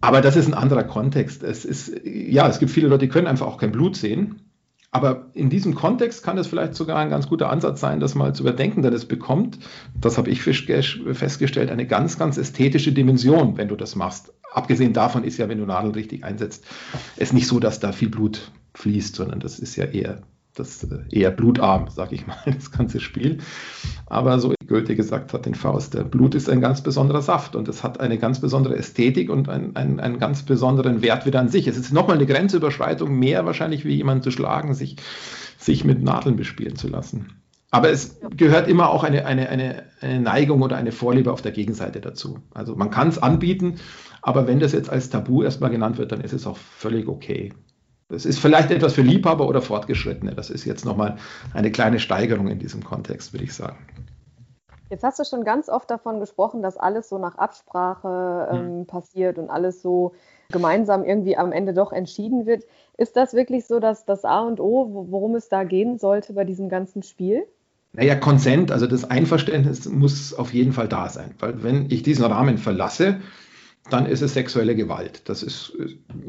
Aber 0.01 0.21
das 0.21 0.35
ist 0.35 0.47
ein 0.47 0.53
anderer 0.53 0.83
Kontext. 0.83 1.43
Es 1.43 1.65
ist, 1.65 1.93
ja, 2.05 2.47
es 2.47 2.59
gibt 2.59 2.71
viele 2.71 2.87
Leute, 2.87 3.05
die 3.05 3.09
können 3.09 3.27
einfach 3.27 3.47
auch 3.47 3.57
kein 3.57 3.71
Blut 3.71 3.95
sehen. 3.95 4.41
Aber 4.91 5.31
in 5.33 5.49
diesem 5.49 5.73
Kontext 5.73 6.23
kann 6.23 6.37
es 6.37 6.45
vielleicht 6.45 6.75
sogar 6.75 6.99
ein 6.99 7.09
ganz 7.09 7.27
guter 7.27 7.49
Ansatz 7.49 7.79
sein, 7.79 7.99
das 7.99 8.13
mal 8.13 8.35
zu 8.35 8.43
überdenken, 8.43 8.83
denn 8.83 8.93
es 8.93 9.05
bekommt, 9.05 9.57
das 9.99 10.19
habe 10.19 10.29
ich 10.29 10.43
festgestellt, 10.43 11.71
eine 11.71 11.87
ganz, 11.87 12.19
ganz 12.19 12.37
ästhetische 12.37 12.91
Dimension, 12.91 13.57
wenn 13.57 13.69
du 13.69 13.75
das 13.75 13.95
machst. 13.95 14.33
Abgesehen 14.51 14.93
davon 14.93 15.23
ist 15.23 15.39
ja, 15.39 15.49
wenn 15.49 15.57
du 15.57 15.65
Nadeln 15.65 15.95
richtig 15.95 16.23
einsetzt, 16.23 16.63
es 17.17 17.33
nicht 17.33 17.47
so, 17.47 17.59
dass 17.59 17.79
da 17.79 17.91
viel 17.91 18.09
Blut 18.09 18.51
fließt, 18.75 19.15
sondern 19.15 19.39
das 19.39 19.57
ist 19.57 19.75
ja 19.77 19.85
eher 19.85 20.21
das 20.55 20.83
äh, 20.83 20.99
eher 21.09 21.31
blutarm, 21.31 21.89
sage 21.89 22.15
ich 22.15 22.27
mal, 22.27 22.37
das 22.45 22.71
ganze 22.71 22.99
Spiel. 22.99 23.39
Aber 24.05 24.39
so 24.39 24.51
wie 24.51 24.67
Goethe 24.67 24.95
gesagt 24.95 25.33
hat 25.33 25.47
in 25.47 25.55
Faust, 25.55 25.93
der 25.93 26.03
Blut 26.03 26.35
ist 26.35 26.49
ein 26.49 26.61
ganz 26.61 26.81
besonderer 26.81 27.21
Saft 27.21 27.55
und 27.55 27.67
es 27.67 27.83
hat 27.83 27.99
eine 27.99 28.17
ganz 28.17 28.39
besondere 28.39 28.75
Ästhetik 28.75 29.29
und 29.29 29.49
einen, 29.49 29.75
einen, 29.75 29.99
einen 29.99 30.19
ganz 30.19 30.43
besonderen 30.43 31.01
Wert 31.01 31.25
wieder 31.25 31.39
an 31.39 31.49
sich. 31.49 31.67
Es 31.67 31.77
ist 31.77 31.93
nochmal 31.93 32.17
eine 32.17 32.25
Grenzüberschreitung, 32.25 33.13
mehr 33.17 33.45
wahrscheinlich 33.45 33.85
wie 33.85 33.95
jemanden 33.95 34.23
zu 34.23 34.31
schlagen, 34.31 34.73
sich, 34.73 34.97
sich 35.57 35.83
mit 35.83 36.03
Nadeln 36.03 36.35
bespielen 36.35 36.75
zu 36.75 36.87
lassen. 36.87 37.33
Aber 37.71 37.89
es 37.89 38.19
gehört 38.37 38.67
immer 38.67 38.91
auch 38.91 39.03
eine, 39.03 39.25
eine, 39.25 39.49
eine, 39.49 39.83
eine 39.99 40.19
Neigung 40.19 40.61
oder 40.61 40.77
eine 40.77 40.91
Vorliebe 40.91 41.31
auf 41.31 41.41
der 41.41 41.51
Gegenseite 41.51 42.01
dazu. 42.01 42.37
Also 42.53 42.75
man 42.75 42.91
kann 42.91 43.07
es 43.07 43.17
anbieten, 43.17 43.77
aber 44.21 44.45
wenn 44.45 44.59
das 44.59 44.73
jetzt 44.73 44.91
als 44.91 45.09
Tabu 45.09 45.41
erstmal 45.41 45.71
genannt 45.71 45.97
wird, 45.97 46.11
dann 46.11 46.21
ist 46.21 46.33
es 46.33 46.45
auch 46.45 46.57
völlig 46.57 47.07
okay. 47.07 47.51
Das 48.13 48.25
ist 48.25 48.39
vielleicht 48.39 48.69
etwas 48.69 48.93
für 48.93 49.01
Liebhaber 49.01 49.47
oder 49.47 49.61
Fortgeschrittene. 49.61 50.35
Das 50.35 50.51
ist 50.51 50.65
jetzt 50.65 50.85
nochmal 50.85 51.17
eine 51.53 51.71
kleine 51.71 51.99
Steigerung 51.99 52.47
in 52.47 52.59
diesem 52.59 52.83
Kontext, 52.83 53.33
würde 53.33 53.45
ich 53.45 53.53
sagen. 53.53 53.77
Jetzt 54.91 55.03
hast 55.03 55.17
du 55.17 55.23
schon 55.23 55.43
ganz 55.43 55.69
oft 55.69 55.89
davon 55.89 56.19
gesprochen, 56.19 56.61
dass 56.61 56.77
alles 56.77 57.09
so 57.09 57.17
nach 57.17 57.39
Absprache 57.39 58.47
ähm, 58.51 58.59
hm. 58.59 58.85
passiert 58.85 59.39
und 59.39 59.49
alles 59.49 59.81
so 59.81 60.13
gemeinsam 60.51 61.03
irgendwie 61.03 61.35
am 61.35 61.51
Ende 61.51 61.73
doch 61.73 61.91
entschieden 61.91 62.45
wird. 62.45 62.63
Ist 62.97 63.15
das 63.17 63.33
wirklich 63.33 63.65
so, 63.65 63.79
dass 63.79 64.05
das 64.05 64.23
A 64.23 64.41
und 64.41 64.59
O, 64.59 65.07
worum 65.09 65.33
es 65.33 65.49
da 65.49 65.63
gehen 65.63 65.97
sollte 65.97 66.33
bei 66.33 66.43
diesem 66.43 66.69
ganzen 66.69 67.01
Spiel? 67.01 67.47
Naja, 67.93 68.15
Konsent, 68.15 68.71
also 68.71 68.85
das 68.85 69.09
Einverständnis 69.09 69.89
muss 69.89 70.35
auf 70.35 70.53
jeden 70.53 70.73
Fall 70.73 70.87
da 70.87 71.09
sein. 71.09 71.33
Weil 71.39 71.63
wenn 71.63 71.87
ich 71.89 72.03
diesen 72.03 72.25
Rahmen 72.25 72.59
verlasse, 72.59 73.21
dann 73.89 74.05
ist 74.05 74.21
es 74.21 74.33
sexuelle 74.33 74.75
Gewalt. 74.75 75.23
Das 75.25 75.43
ist, 75.43 75.73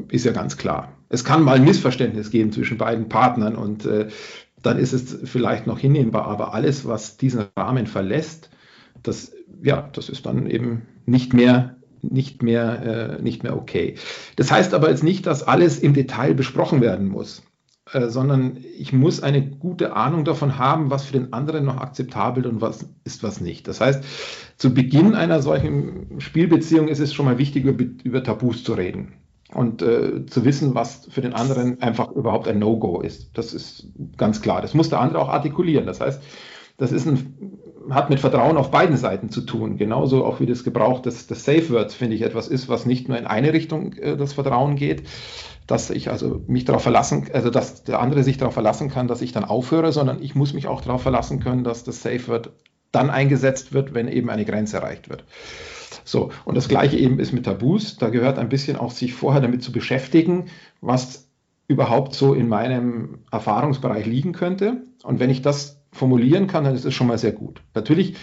ist 0.09 0.25
ja 0.25 0.31
ganz 0.31 0.57
klar. 0.57 0.93
Es 1.09 1.23
kann 1.23 1.43
mal 1.43 1.57
ein 1.57 1.65
Missverständnis 1.65 2.29
geben 2.29 2.51
zwischen 2.51 2.77
beiden 2.77 3.09
Partnern 3.09 3.55
und 3.55 3.85
äh, 3.85 4.09
dann 4.61 4.77
ist 4.77 4.93
es 4.93 5.17
vielleicht 5.23 5.67
noch 5.67 5.79
hinnehmbar, 5.79 6.25
aber 6.25 6.53
alles, 6.53 6.85
was 6.85 7.17
diesen 7.17 7.45
Rahmen 7.55 7.87
verlässt, 7.87 8.49
das, 9.03 9.31
ja, 9.61 9.89
das 9.93 10.09
ist 10.09 10.25
dann 10.25 10.49
eben 10.49 10.83
nicht 11.05 11.33
mehr, 11.33 11.75
nicht 12.01 12.41
mehr, 12.43 13.17
äh, 13.19 13.21
nicht 13.21 13.43
mehr 13.43 13.55
okay. 13.55 13.95
Das 14.35 14.51
heißt 14.51 14.73
aber 14.73 14.89
jetzt 14.89 15.03
nicht, 15.03 15.25
dass 15.27 15.43
alles 15.43 15.79
im 15.79 15.93
Detail 15.93 16.33
besprochen 16.33 16.81
werden 16.81 17.07
muss. 17.07 17.43
Äh, 17.91 18.09
sondern 18.09 18.57
ich 18.77 18.93
muss 18.93 19.21
eine 19.21 19.47
gute 19.47 19.95
Ahnung 19.95 20.25
davon 20.25 20.57
haben, 20.57 20.89
was 20.89 21.05
für 21.05 21.13
den 21.13 21.33
anderen 21.33 21.65
noch 21.65 21.77
akzeptabel 21.77 22.47
und 22.47 22.59
was 22.59 22.89
ist 23.03 23.21
was 23.21 23.41
nicht. 23.41 23.67
Das 23.67 23.79
heißt, 23.79 24.03
zu 24.57 24.73
Beginn 24.73 25.13
einer 25.13 25.41
solchen 25.41 26.19
Spielbeziehung 26.19 26.87
ist 26.87 26.99
es 26.99 27.13
schon 27.13 27.25
mal 27.25 27.37
wichtig, 27.37 27.65
über, 27.65 27.83
über 28.03 28.23
Tabus 28.23 28.63
zu 28.63 28.73
reden 28.73 29.13
und 29.53 29.83
äh, 29.83 30.25
zu 30.25 30.45
wissen, 30.45 30.73
was 30.73 31.07
für 31.11 31.21
den 31.21 31.33
anderen 31.33 31.79
einfach 31.81 32.11
überhaupt 32.11 32.47
ein 32.47 32.57
No-Go 32.57 33.01
ist. 33.01 33.29
Das 33.37 33.53
ist 33.53 33.87
ganz 34.17 34.41
klar. 34.41 34.63
Das 34.63 34.73
muss 34.73 34.89
der 34.89 34.99
andere 34.99 35.21
auch 35.21 35.29
artikulieren. 35.29 35.85
Das 35.85 36.01
heißt, 36.01 36.23
das 36.77 36.91
ist 36.91 37.07
ein, 37.07 37.59
hat 37.91 38.09
mit 38.09 38.19
Vertrauen 38.19 38.57
auf 38.57 38.71
beiden 38.71 38.97
Seiten 38.97 39.29
zu 39.29 39.41
tun. 39.41 39.77
Genauso 39.77 40.25
auch 40.25 40.39
wie 40.39 40.47
das 40.47 40.63
Gebrauch 40.63 41.01
des, 41.03 41.27
Safe 41.27 41.69
Words, 41.69 41.93
finde 41.93 42.15
ich, 42.15 42.23
etwas 42.23 42.47
ist, 42.47 42.67
was 42.67 42.87
nicht 42.87 43.07
nur 43.07 43.17
in 43.17 43.27
eine 43.27 43.53
Richtung 43.53 43.93
äh, 43.93 44.17
das 44.17 44.33
Vertrauen 44.33 44.75
geht, 44.75 45.03
dass 45.67 45.89
ich 45.89 46.09
also 46.09 46.43
mich 46.47 46.65
darauf 46.65 46.83
verlassen, 46.83 47.27
also 47.33 47.49
dass 47.49 47.83
der 47.83 47.99
andere 47.99 48.23
sich 48.23 48.37
darauf 48.37 48.53
verlassen 48.53 48.89
kann, 48.89 49.07
dass 49.07 49.21
ich 49.21 49.31
dann 49.31 49.45
aufhöre, 49.45 49.91
sondern 49.91 50.21
ich 50.21 50.35
muss 50.35 50.53
mich 50.53 50.67
auch 50.67 50.81
darauf 50.81 51.01
verlassen 51.01 51.39
können, 51.39 51.63
dass 51.63 51.83
das 51.83 52.01
Safe 52.01 52.27
Word 52.27 52.51
dann 52.91 53.09
eingesetzt 53.09 53.73
wird, 53.73 53.93
wenn 53.93 54.07
eben 54.07 54.29
eine 54.29 54.45
Grenze 54.45 54.77
erreicht 54.77 55.09
wird. 55.09 55.25
So, 56.03 56.31
und 56.45 56.55
das 56.55 56.69
gleiche 56.69 56.97
eben 56.97 57.19
ist 57.19 57.33
mit 57.33 57.45
Tabus. 57.45 57.97
Da 57.97 58.09
gehört 58.09 58.37
ein 58.37 58.49
bisschen 58.49 58.77
auch 58.77 58.91
sich 58.91 59.13
vorher 59.13 59.41
damit 59.41 59.63
zu 59.63 59.71
beschäftigen, 59.71 60.45
was 60.81 61.27
überhaupt 61.67 62.13
so 62.13 62.33
in 62.33 62.47
meinem 62.47 63.19
Erfahrungsbereich 63.31 64.05
liegen 64.05 64.33
könnte. 64.33 64.83
Und 65.03 65.19
wenn 65.19 65.31
ich 65.31 65.41
das 65.41 65.81
formulieren 65.91 66.47
kann, 66.47 66.63
dann 66.63 66.75
ist 66.75 66.85
es 66.85 66.93
schon 66.93 67.07
mal 67.07 67.17
sehr 67.17 67.31
gut. 67.31 67.61
Natürlich, 67.73 68.15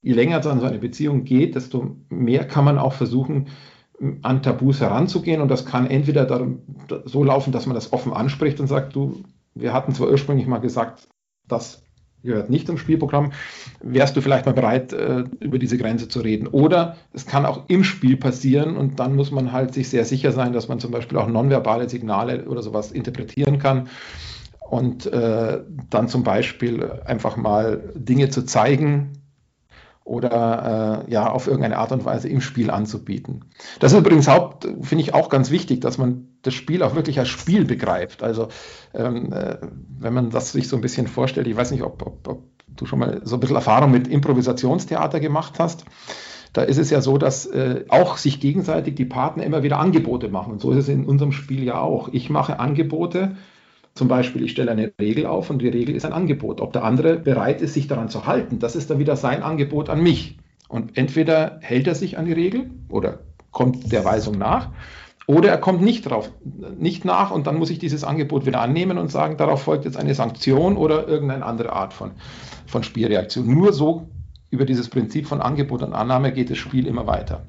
je 0.00 0.14
länger 0.14 0.38
es 0.38 0.46
an 0.46 0.60
so 0.60 0.66
eine 0.66 0.78
Beziehung 0.78 1.24
geht, 1.24 1.56
desto 1.56 1.96
mehr 2.08 2.46
kann 2.46 2.64
man 2.64 2.78
auch 2.78 2.94
versuchen, 2.94 3.48
an 4.22 4.42
Tabus 4.42 4.80
heranzugehen. 4.80 5.40
Und 5.40 5.48
das 5.48 5.66
kann 5.66 5.86
entweder 5.86 6.24
darum, 6.24 6.60
so 7.04 7.24
laufen, 7.24 7.52
dass 7.52 7.66
man 7.66 7.74
das 7.74 7.92
offen 7.92 8.12
anspricht 8.12 8.60
und 8.60 8.66
sagt, 8.66 8.94
du, 8.94 9.22
wir 9.54 9.72
hatten 9.72 9.92
zwar 9.92 10.08
ursprünglich 10.08 10.46
mal 10.46 10.58
gesagt, 10.58 11.08
das 11.46 11.82
gehört 12.22 12.50
nicht 12.50 12.66
zum 12.66 12.78
Spielprogramm, 12.78 13.32
wärst 13.80 14.16
du 14.16 14.20
vielleicht 14.20 14.46
mal 14.46 14.52
bereit, 14.52 14.92
äh, 14.92 15.24
über 15.40 15.58
diese 15.58 15.78
Grenze 15.78 16.08
zu 16.08 16.20
reden. 16.20 16.46
Oder 16.48 16.96
es 17.12 17.26
kann 17.26 17.46
auch 17.46 17.68
im 17.68 17.84
Spiel 17.84 18.16
passieren 18.16 18.76
und 18.76 18.98
dann 18.98 19.14
muss 19.14 19.30
man 19.30 19.52
halt 19.52 19.72
sich 19.72 19.88
sehr 19.88 20.04
sicher 20.04 20.32
sein, 20.32 20.52
dass 20.52 20.68
man 20.68 20.80
zum 20.80 20.90
Beispiel 20.90 21.18
auch 21.18 21.28
nonverbale 21.28 21.88
Signale 21.88 22.44
oder 22.46 22.62
sowas 22.62 22.90
interpretieren 22.92 23.58
kann 23.58 23.88
und 24.68 25.06
äh, 25.06 25.60
dann 25.90 26.08
zum 26.08 26.24
Beispiel 26.24 26.90
einfach 27.04 27.36
mal 27.36 27.92
Dinge 27.94 28.30
zu 28.30 28.44
zeigen, 28.44 29.17
oder 30.08 31.04
äh, 31.06 31.12
ja 31.12 31.30
auf 31.30 31.46
irgendeine 31.46 31.78
Art 31.78 31.92
und 31.92 32.04
Weise 32.04 32.28
im 32.28 32.40
Spiel 32.40 32.70
anzubieten. 32.70 33.44
Das 33.78 33.92
ist 33.92 33.98
übrigens 33.98 34.26
Haupt, 34.26 34.66
finde 34.80 35.02
ich 35.02 35.12
auch 35.12 35.28
ganz 35.28 35.50
wichtig, 35.50 35.80
dass 35.80 35.98
man 35.98 36.28
das 36.42 36.54
Spiel 36.54 36.82
auch 36.82 36.94
wirklich 36.94 37.18
als 37.18 37.28
Spiel 37.28 37.64
begreift. 37.66 38.22
Also 38.22 38.48
ähm, 38.94 39.32
äh, 39.32 39.58
wenn 39.98 40.14
man 40.14 40.30
das 40.30 40.52
sich 40.52 40.68
so 40.68 40.76
ein 40.76 40.82
bisschen 40.82 41.08
vorstellt, 41.08 41.46
ich 41.46 41.56
weiß 41.56 41.70
nicht, 41.72 41.82
ob, 41.82 42.04
ob, 42.06 42.26
ob 42.26 42.42
du 42.68 42.86
schon 42.86 42.98
mal 42.98 43.20
so 43.24 43.36
ein 43.36 43.40
bisschen 43.40 43.56
Erfahrung 43.56 43.90
mit 43.90 44.08
Improvisationstheater 44.08 45.20
gemacht 45.20 45.58
hast. 45.58 45.84
Da 46.54 46.62
ist 46.62 46.78
es 46.78 46.88
ja 46.88 47.02
so, 47.02 47.18
dass 47.18 47.44
äh, 47.44 47.84
auch 47.88 48.16
sich 48.16 48.40
gegenseitig 48.40 48.94
die 48.94 49.04
Partner 49.04 49.44
immer 49.44 49.62
wieder 49.62 49.78
Angebote 49.78 50.30
machen. 50.30 50.54
Und 50.54 50.60
so 50.62 50.70
ist 50.70 50.78
es 50.78 50.88
in 50.88 51.04
unserem 51.04 51.32
Spiel 51.32 51.64
ja 51.64 51.80
auch. 51.80 52.08
Ich 52.12 52.30
mache 52.30 52.58
Angebote 52.58 53.36
zum 53.98 54.08
Beispiel, 54.08 54.44
ich 54.44 54.52
stelle 54.52 54.70
eine 54.70 54.92
Regel 55.00 55.26
auf 55.26 55.50
und 55.50 55.60
die 55.60 55.68
Regel 55.68 55.96
ist 55.96 56.06
ein 56.06 56.12
Angebot. 56.12 56.60
Ob 56.60 56.72
der 56.72 56.84
andere 56.84 57.18
bereit 57.18 57.60
ist, 57.60 57.74
sich 57.74 57.88
daran 57.88 58.08
zu 58.08 58.26
halten, 58.26 58.60
das 58.60 58.76
ist 58.76 58.90
dann 58.90 59.00
wieder 59.00 59.16
sein 59.16 59.42
Angebot 59.42 59.90
an 59.90 60.00
mich. 60.00 60.38
Und 60.68 60.96
entweder 60.96 61.58
hält 61.62 61.88
er 61.88 61.96
sich 61.96 62.16
an 62.16 62.24
die 62.24 62.32
Regel 62.32 62.70
oder 62.88 63.18
kommt 63.50 63.90
der 63.90 64.04
Weisung 64.04 64.38
nach, 64.38 64.70
oder 65.26 65.50
er 65.50 65.58
kommt 65.58 65.82
nicht 65.82 66.08
drauf, 66.08 66.30
nicht 66.78 67.04
nach 67.04 67.32
und 67.32 67.46
dann 67.46 67.58
muss 67.58 67.70
ich 67.70 67.78
dieses 67.78 68.04
Angebot 68.04 68.46
wieder 68.46 68.60
annehmen 68.60 68.96
und 68.96 69.10
sagen, 69.10 69.36
darauf 69.36 69.62
folgt 69.62 69.84
jetzt 69.84 69.98
eine 69.98 70.14
Sanktion 70.14 70.76
oder 70.76 71.06
irgendeine 71.06 71.44
andere 71.44 71.72
Art 71.72 71.92
von, 71.92 72.12
von 72.66 72.82
Spielreaktion. 72.82 73.46
Nur 73.52 73.72
so 73.72 74.08
über 74.48 74.64
dieses 74.64 74.88
Prinzip 74.88 75.26
von 75.26 75.42
Angebot 75.42 75.82
und 75.82 75.92
Annahme 75.92 76.32
geht 76.32 76.50
das 76.50 76.56
Spiel 76.56 76.86
immer 76.86 77.06
weiter 77.06 77.44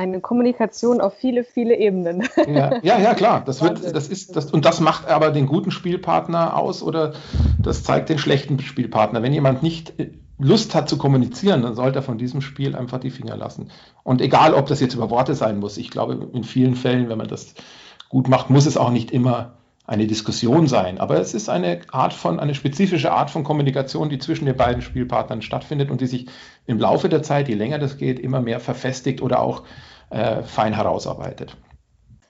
eine 0.00 0.20
Kommunikation 0.20 1.00
auf 1.00 1.14
viele, 1.14 1.44
viele 1.44 1.76
Ebenen. 1.76 2.26
Ja, 2.48 2.78
ja, 2.82 2.98
ja 2.98 3.14
klar. 3.14 3.42
Das 3.44 3.62
wird, 3.62 3.94
das 3.94 4.08
ist, 4.08 4.34
das, 4.34 4.50
und 4.50 4.64
das 4.64 4.80
macht 4.80 5.06
aber 5.06 5.30
den 5.30 5.46
guten 5.46 5.70
Spielpartner 5.70 6.56
aus 6.56 6.82
oder 6.82 7.12
das 7.58 7.82
zeigt 7.82 8.08
den 8.08 8.18
schlechten 8.18 8.58
Spielpartner. 8.58 9.22
Wenn 9.22 9.32
jemand 9.32 9.62
nicht 9.62 10.00
äh, 10.00 10.10
Lust 10.38 10.74
hat 10.74 10.88
zu 10.88 10.96
kommunizieren, 10.96 11.62
dann 11.62 11.74
sollte 11.74 11.98
er 11.98 12.02
von 12.02 12.16
diesem 12.16 12.40
Spiel 12.40 12.74
einfach 12.74 12.98
die 12.98 13.10
Finger 13.10 13.36
lassen. 13.36 13.70
Und 14.02 14.22
egal, 14.22 14.54
ob 14.54 14.66
das 14.66 14.80
jetzt 14.80 14.94
über 14.94 15.10
Worte 15.10 15.34
sein 15.34 15.58
muss, 15.58 15.76
ich 15.76 15.90
glaube, 15.90 16.30
in 16.32 16.44
vielen 16.44 16.76
Fällen, 16.76 17.10
wenn 17.10 17.18
man 17.18 17.28
das 17.28 17.54
gut 18.08 18.28
macht, 18.28 18.48
muss 18.48 18.66
es 18.66 18.78
auch 18.78 18.90
nicht 18.90 19.10
immer 19.10 19.52
eine 19.90 20.06
Diskussion 20.06 20.68
sein. 20.68 20.98
Aber 20.98 21.18
es 21.18 21.34
ist 21.34 21.48
eine 21.48 21.80
Art 21.90 22.12
von, 22.12 22.38
eine 22.38 22.54
spezifische 22.54 23.10
Art 23.10 23.28
von 23.28 23.42
Kommunikation, 23.42 24.08
die 24.08 24.20
zwischen 24.20 24.46
den 24.46 24.56
beiden 24.56 24.82
Spielpartnern 24.82 25.42
stattfindet 25.42 25.90
und 25.90 26.00
die 26.00 26.06
sich 26.06 26.26
im 26.66 26.78
Laufe 26.78 27.08
der 27.08 27.24
Zeit, 27.24 27.48
je 27.48 27.56
länger 27.56 27.80
das 27.80 27.96
geht, 27.96 28.20
immer 28.20 28.40
mehr 28.40 28.60
verfestigt 28.60 29.20
oder 29.20 29.40
auch 29.40 29.64
äh, 30.10 30.44
fein 30.44 30.74
herausarbeitet. 30.74 31.56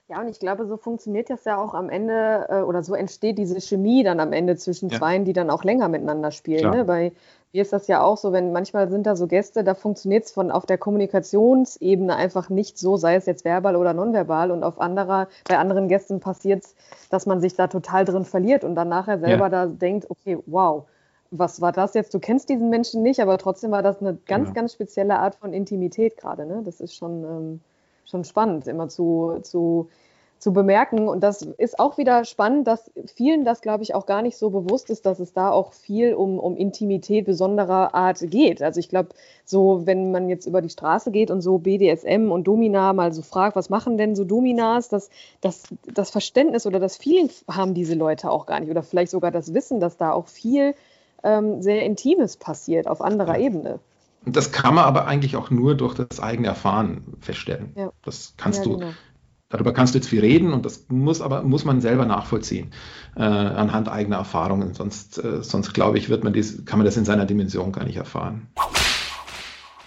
Ja, 0.09 0.19
und 0.21 0.27
ich 0.27 0.39
glaube, 0.39 0.65
so 0.65 0.75
funktioniert 0.75 1.29
das 1.29 1.45
ja 1.45 1.61
auch 1.61 1.75
am 1.75 1.89
Ende 1.89 2.47
äh, 2.49 2.61
oder 2.61 2.81
so 2.81 2.95
entsteht 2.95 3.37
diese 3.37 3.61
Chemie 3.61 4.03
dann 4.03 4.19
am 4.19 4.33
Ende 4.33 4.55
zwischen 4.55 4.89
ja. 4.89 4.97
Zweien, 4.97 5.23
die 5.23 5.33
dann 5.33 5.51
auch 5.51 5.63
länger 5.63 5.87
miteinander 5.87 6.31
spielen. 6.31 6.71
Ne? 6.71 6.83
Bei 6.83 7.11
mir 7.53 7.61
ist 7.61 7.73
das 7.73 7.87
ja 7.87 8.01
auch 8.01 8.17
so, 8.17 8.31
wenn 8.31 8.51
manchmal 8.53 8.89
sind 8.89 9.05
da 9.05 9.15
so 9.15 9.27
Gäste, 9.27 9.63
da 9.63 9.73
funktioniert 9.73 10.25
es 10.25 10.31
von 10.31 10.51
auf 10.51 10.65
der 10.65 10.77
Kommunikationsebene 10.77 12.15
einfach 12.15 12.49
nicht 12.49 12.77
so, 12.77 12.95
sei 12.95 13.15
es 13.15 13.25
jetzt 13.25 13.43
verbal 13.43 13.75
oder 13.75 13.93
nonverbal. 13.93 14.51
Und 14.51 14.63
auf 14.63 14.79
anderer, 14.79 15.27
bei 15.47 15.57
anderen 15.57 15.87
Gästen 15.89 16.21
passiert 16.21 16.63
es, 16.63 16.75
dass 17.09 17.25
man 17.25 17.41
sich 17.41 17.55
da 17.55 17.67
total 17.67 18.05
drin 18.05 18.23
verliert 18.23 18.63
und 18.63 18.75
dann 18.75 18.87
nachher 18.87 19.19
selber 19.19 19.45
ja. 19.45 19.49
da 19.49 19.65
denkt, 19.65 20.09
okay, 20.09 20.37
wow, 20.45 20.85
was 21.29 21.59
war 21.59 21.73
das 21.73 21.93
jetzt? 21.93 22.13
Du 22.13 22.19
kennst 22.19 22.49
diesen 22.49 22.69
Menschen 22.69 23.03
nicht, 23.03 23.19
aber 23.21 23.37
trotzdem 23.37 23.71
war 23.71 23.83
das 23.83 23.99
eine 23.99 24.17
ganz, 24.25 24.49
genau. 24.49 24.61
ganz 24.61 24.73
spezielle 24.73 25.19
Art 25.19 25.35
von 25.35 25.53
Intimität 25.53 26.17
gerade. 26.17 26.45
Ne? 26.45 26.61
Das 26.63 26.79
ist 26.79 26.95
schon, 26.95 27.23
ähm, 27.23 27.59
schon 28.05 28.23
spannend, 28.23 28.67
immer 28.67 28.87
zu, 28.87 29.39
zu 29.41 29.89
zu 30.41 30.53
bemerken. 30.53 31.07
Und 31.07 31.21
das 31.21 31.43
ist 31.43 31.79
auch 31.79 31.99
wieder 31.99 32.25
spannend, 32.25 32.65
dass 32.65 32.89
vielen 33.15 33.45
das, 33.45 33.61
glaube 33.61 33.83
ich, 33.83 33.93
auch 33.93 34.07
gar 34.07 34.23
nicht 34.23 34.37
so 34.37 34.49
bewusst 34.49 34.89
ist, 34.89 35.05
dass 35.05 35.19
es 35.19 35.33
da 35.33 35.51
auch 35.51 35.71
viel 35.71 36.15
um, 36.15 36.39
um 36.39 36.57
Intimität 36.57 37.25
besonderer 37.25 37.93
Art 37.93 38.19
geht. 38.19 38.63
Also 38.63 38.79
ich 38.79 38.89
glaube, 38.89 39.09
so 39.45 39.85
wenn 39.85 40.09
man 40.09 40.29
jetzt 40.29 40.47
über 40.47 40.63
die 40.63 40.69
Straße 40.69 41.11
geht 41.11 41.29
und 41.29 41.41
so 41.41 41.59
BDSM 41.59 42.31
und 42.31 42.47
Domina 42.47 42.91
mal 42.91 43.13
so 43.13 43.21
fragt, 43.21 43.55
was 43.55 43.69
machen 43.69 43.99
denn 43.99 44.15
so 44.15 44.23
Dominas, 44.23 44.89
das, 44.89 45.11
das, 45.41 45.65
das 45.85 46.09
Verständnis 46.09 46.65
oder 46.65 46.79
das 46.79 46.97
Feeling 46.97 47.29
haben 47.47 47.75
diese 47.75 47.93
Leute 47.93 48.31
auch 48.31 48.47
gar 48.47 48.59
nicht. 48.59 48.71
Oder 48.71 48.81
vielleicht 48.81 49.11
sogar 49.11 49.29
das 49.29 49.53
Wissen, 49.53 49.79
dass 49.79 49.97
da 49.97 50.11
auch 50.11 50.27
viel 50.27 50.73
ähm, 51.23 51.61
sehr 51.61 51.83
Intimes 51.83 52.35
passiert 52.35 52.87
auf 52.87 53.01
anderer. 53.01 53.37
Ebene. 53.37 53.79
Das 54.25 54.51
kann 54.51 54.73
man 54.73 54.85
aber 54.85 55.05
eigentlich 55.05 55.35
auch 55.35 55.51
nur 55.51 55.75
durch 55.75 55.93
das 55.93 56.19
eigene 56.19 56.47
Erfahren 56.47 57.03
feststellen. 57.19 57.73
Ja. 57.75 57.91
Das 58.03 58.33
kannst 58.37 58.59
ja, 58.59 58.65
du 58.65 58.77
genau. 58.79 58.91
Darüber 59.51 59.73
kannst 59.73 59.93
du 59.93 59.99
jetzt 59.99 60.07
viel 60.07 60.21
reden 60.21 60.53
und 60.53 60.65
das 60.65 60.85
muss 60.87 61.21
aber 61.21 61.43
muss 61.43 61.65
man 61.65 61.81
selber 61.81 62.05
nachvollziehen 62.05 62.71
äh, 63.15 63.21
anhand 63.21 63.89
eigener 63.89 64.17
Erfahrungen. 64.17 64.73
Sonst, 64.73 65.23
äh, 65.23 65.43
sonst 65.43 65.73
glaube 65.73 65.97
ich, 65.97 66.09
wird 66.09 66.23
man 66.23 66.33
dies, 66.33 66.65
kann 66.65 66.79
man 66.79 66.85
das 66.85 66.97
in 66.97 67.05
seiner 67.05 67.25
Dimension 67.25 67.71
gar 67.71 67.83
nicht 67.83 67.97
erfahren. 67.97 68.47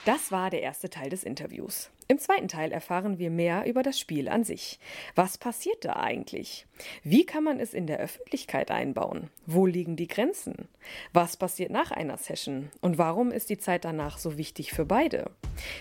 Das 0.05 0.31
war 0.31 0.51
der 0.51 0.61
erste 0.61 0.91
Teil 0.91 1.09
des 1.09 1.25
Interviews. 1.25 1.89
Im 2.09 2.19
zweiten 2.19 2.49
Teil 2.49 2.73
erfahren 2.73 3.19
wir 3.19 3.31
mehr 3.31 3.65
über 3.67 3.83
das 3.83 3.99
Spiel 3.99 4.29
an 4.29 4.45
sich. 4.45 4.79
Was 5.15 5.39
passiert 5.39 5.83
da 5.83 5.95
eigentlich? 5.95 6.67
Wie 7.03 7.25
kann 7.25 7.43
man 7.43 7.59
es 7.59 7.73
in 7.73 7.87
der 7.87 8.01
Öffentlichkeit 8.01 8.71
einbauen? 8.71 9.31
Wo 9.47 9.65
liegen 9.65 9.97
die 9.97 10.09
Grenzen? 10.09 10.69
Was 11.15 11.39
passiert 11.39 11.71
nach 11.71 11.91
einer 11.91 12.19
Session? 12.19 12.69
Und 12.83 12.99
warum 12.99 13.31
ist 13.31 13.49
die 13.49 13.57
Zeit 13.57 13.87
danach 13.87 14.19
so 14.19 14.37
wichtig 14.37 14.73
für 14.73 14.85
beide? 14.85 15.31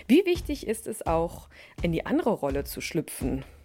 Wie 0.08 0.24
wichtig 0.24 0.66
ist 0.66 0.86
es 0.86 1.06
auch, 1.06 1.50
in 1.82 1.92
die 1.92 2.06
andere 2.06 2.30
Rolle 2.30 2.64
zu 2.64 2.80
schlüpfen? 2.80 3.44